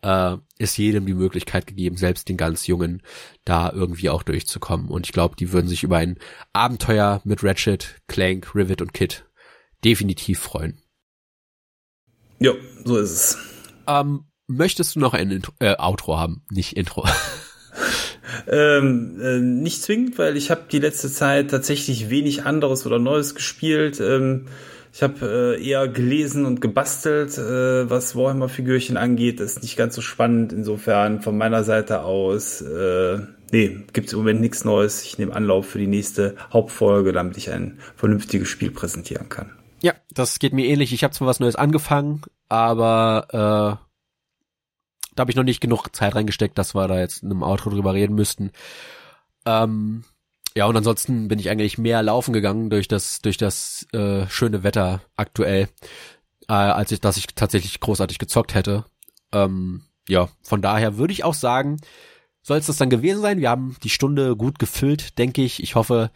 äh, 0.01 0.37
ist 0.57 0.77
jedem 0.77 1.05
die 1.05 1.13
Möglichkeit 1.13 1.67
gegeben, 1.67 1.97
selbst 1.97 2.29
den 2.29 2.37
ganz 2.37 2.67
Jungen, 2.67 3.01
da 3.45 3.71
irgendwie 3.71 4.09
auch 4.09 4.23
durchzukommen. 4.23 4.89
Und 4.89 5.05
ich 5.07 5.13
glaube, 5.13 5.35
die 5.35 5.51
würden 5.51 5.67
sich 5.67 5.83
über 5.83 5.97
ein 5.97 6.17
Abenteuer 6.51 7.21
mit 7.23 7.43
Ratchet, 7.43 8.01
Clank, 8.07 8.53
Rivet 8.55 8.81
und 8.81 8.93
Kit 8.93 9.25
definitiv 9.83 10.39
freuen. 10.39 10.81
Ja, 12.39 12.53
so 12.83 12.97
ist 12.97 13.11
es. 13.11 13.37
Ähm, 13.87 14.25
Möchtest 14.47 14.95
du 14.95 14.99
noch 14.99 15.13
ein 15.13 15.31
Intro, 15.31 15.53
äh, 15.59 15.75
Outro 15.77 16.17
haben, 16.17 16.43
nicht 16.51 16.75
Intro? 16.75 17.07
ähm, 18.47 19.19
äh, 19.21 19.39
nicht 19.39 19.81
zwingend, 19.81 20.17
weil 20.17 20.35
ich 20.35 20.51
habe 20.51 20.63
die 20.69 20.79
letzte 20.79 21.09
Zeit 21.09 21.51
tatsächlich 21.51 22.09
wenig 22.09 22.45
anderes 22.45 22.85
oder 22.85 22.99
Neues 22.99 23.35
gespielt. 23.35 24.01
Ähm, 24.01 24.47
ich 24.91 25.01
habe 25.01 25.57
äh, 25.57 25.67
eher 25.67 25.87
gelesen 25.87 26.45
und 26.45 26.61
gebastelt, 26.61 27.35
äh, 27.37 27.89
was 27.89 28.15
Warhammer-Figürchen 28.15 28.95
angeht. 28.97 29.39
Das 29.39 29.53
ist 29.53 29.63
nicht 29.63 29.75
ganz 29.75 29.95
so 29.95 30.01
spannend. 30.01 30.53
Insofern 30.53 31.21
von 31.21 31.35
meiner 31.37 31.63
Seite 31.63 32.03
aus, 32.03 32.61
äh, 32.61 33.19
nee, 33.51 33.79
gibt 33.93 34.07
es 34.07 34.13
im 34.13 34.19
Moment 34.19 34.41
nichts 34.41 34.65
Neues. 34.65 35.03
Ich 35.03 35.17
nehme 35.17 35.33
Anlauf 35.33 35.67
für 35.67 35.79
die 35.79 35.87
nächste 35.87 36.35
Hauptfolge, 36.51 37.11
damit 37.11 37.37
ich 37.37 37.49
ein 37.49 37.79
vernünftiges 37.95 38.49
Spiel 38.49 38.69
präsentieren 38.69 39.29
kann. 39.29 39.53
Ja, 39.81 39.93
das 40.11 40.37
geht 40.37 40.53
mir 40.53 40.67
ähnlich. 40.67 40.93
Ich 40.93 41.03
habe 41.03 41.13
zwar 41.13 41.27
was 41.27 41.39
Neues 41.39 41.55
angefangen, 41.55 42.21
aber 42.47 43.79
äh, 43.79 43.92
da 45.15 45.21
habe 45.21 45.31
ich 45.31 45.35
noch 45.35 45.43
nicht 45.43 45.61
genug 45.61 45.89
Zeit 45.95 46.15
reingesteckt, 46.15 46.57
dass 46.57 46.75
wir 46.75 46.87
da 46.87 46.99
jetzt 46.99 47.23
in 47.23 47.31
einem 47.31 47.43
Outro 47.43 47.69
drüber 47.69 47.93
reden 47.93 48.15
müssten. 48.15 48.51
Ähm, 49.45 50.03
ja, 50.55 50.65
und 50.65 50.77
ansonsten 50.77 51.27
bin 51.27 51.39
ich 51.39 51.49
eigentlich 51.49 51.77
mehr 51.77 52.03
laufen 52.03 52.33
gegangen 52.33 52.69
durch 52.69 52.87
das, 52.87 53.19
durch 53.21 53.37
das 53.37 53.87
äh, 53.91 54.27
schöne 54.27 54.63
Wetter 54.63 55.01
aktuell, 55.15 55.67
äh, 56.47 56.53
als 56.53 56.91
ich, 56.91 57.01
dass 57.01 57.17
ich 57.17 57.27
tatsächlich 57.27 57.79
großartig 57.79 58.19
gezockt 58.19 58.53
hätte. 58.53 58.85
Ähm, 59.31 59.83
ja, 60.07 60.29
von 60.41 60.61
daher 60.61 60.97
würde 60.97 61.13
ich 61.13 61.23
auch 61.23 61.33
sagen, 61.33 61.79
soll 62.41 62.57
es 62.57 62.67
das 62.67 62.77
dann 62.77 62.89
gewesen 62.89 63.21
sein. 63.21 63.39
Wir 63.39 63.49
haben 63.49 63.77
die 63.83 63.89
Stunde 63.89 64.35
gut 64.35 64.59
gefüllt, 64.59 65.17
denke 65.17 65.41
ich. 65.41 65.63
Ich 65.63 65.75
hoffe, 65.75 66.11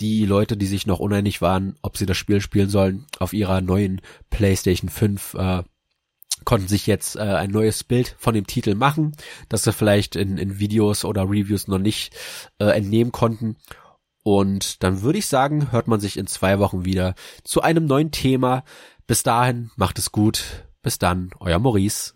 die 0.00 0.26
Leute, 0.26 0.56
die 0.56 0.66
sich 0.66 0.86
noch 0.86 0.98
uneinig 0.98 1.40
waren, 1.40 1.76
ob 1.82 1.96
sie 1.96 2.06
das 2.06 2.16
Spiel 2.16 2.40
spielen 2.40 2.70
sollen, 2.70 3.06
auf 3.18 3.32
ihrer 3.32 3.60
neuen 3.60 4.00
PlayStation 4.30 4.90
5 4.90 5.34
äh, 5.34 5.62
konnten 6.46 6.68
sich 6.68 6.86
jetzt 6.86 7.16
äh, 7.16 7.20
ein 7.20 7.50
neues 7.50 7.84
Bild 7.84 8.16
von 8.18 8.32
dem 8.32 8.46
Titel 8.46 8.74
machen, 8.74 9.14
das 9.50 9.64
sie 9.64 9.72
vielleicht 9.72 10.16
in, 10.16 10.38
in 10.38 10.58
Videos 10.58 11.04
oder 11.04 11.24
Reviews 11.24 11.68
noch 11.68 11.78
nicht 11.78 12.16
äh, 12.58 12.66
entnehmen 12.66 13.12
konnten. 13.12 13.56
Und 14.22 14.82
dann 14.82 15.02
würde 15.02 15.18
ich 15.18 15.26
sagen, 15.26 15.70
hört 15.70 15.86
man 15.86 16.00
sich 16.00 16.16
in 16.16 16.26
zwei 16.26 16.58
Wochen 16.58 16.84
wieder 16.84 17.14
zu 17.44 17.60
einem 17.60 17.84
neuen 17.84 18.10
Thema. 18.10 18.64
Bis 19.06 19.22
dahin, 19.22 19.70
macht 19.76 19.98
es 19.98 20.10
gut. 20.10 20.64
Bis 20.82 20.98
dann, 20.98 21.30
euer 21.38 21.58
Maurice. 21.58 22.14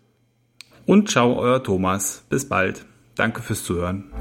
Und 0.85 1.09
ciao, 1.09 1.37
euer 1.37 1.63
Thomas. 1.63 2.25
Bis 2.27 2.49
bald. 2.49 2.85
Danke 3.15 3.41
fürs 3.41 3.63
Zuhören. 3.63 4.11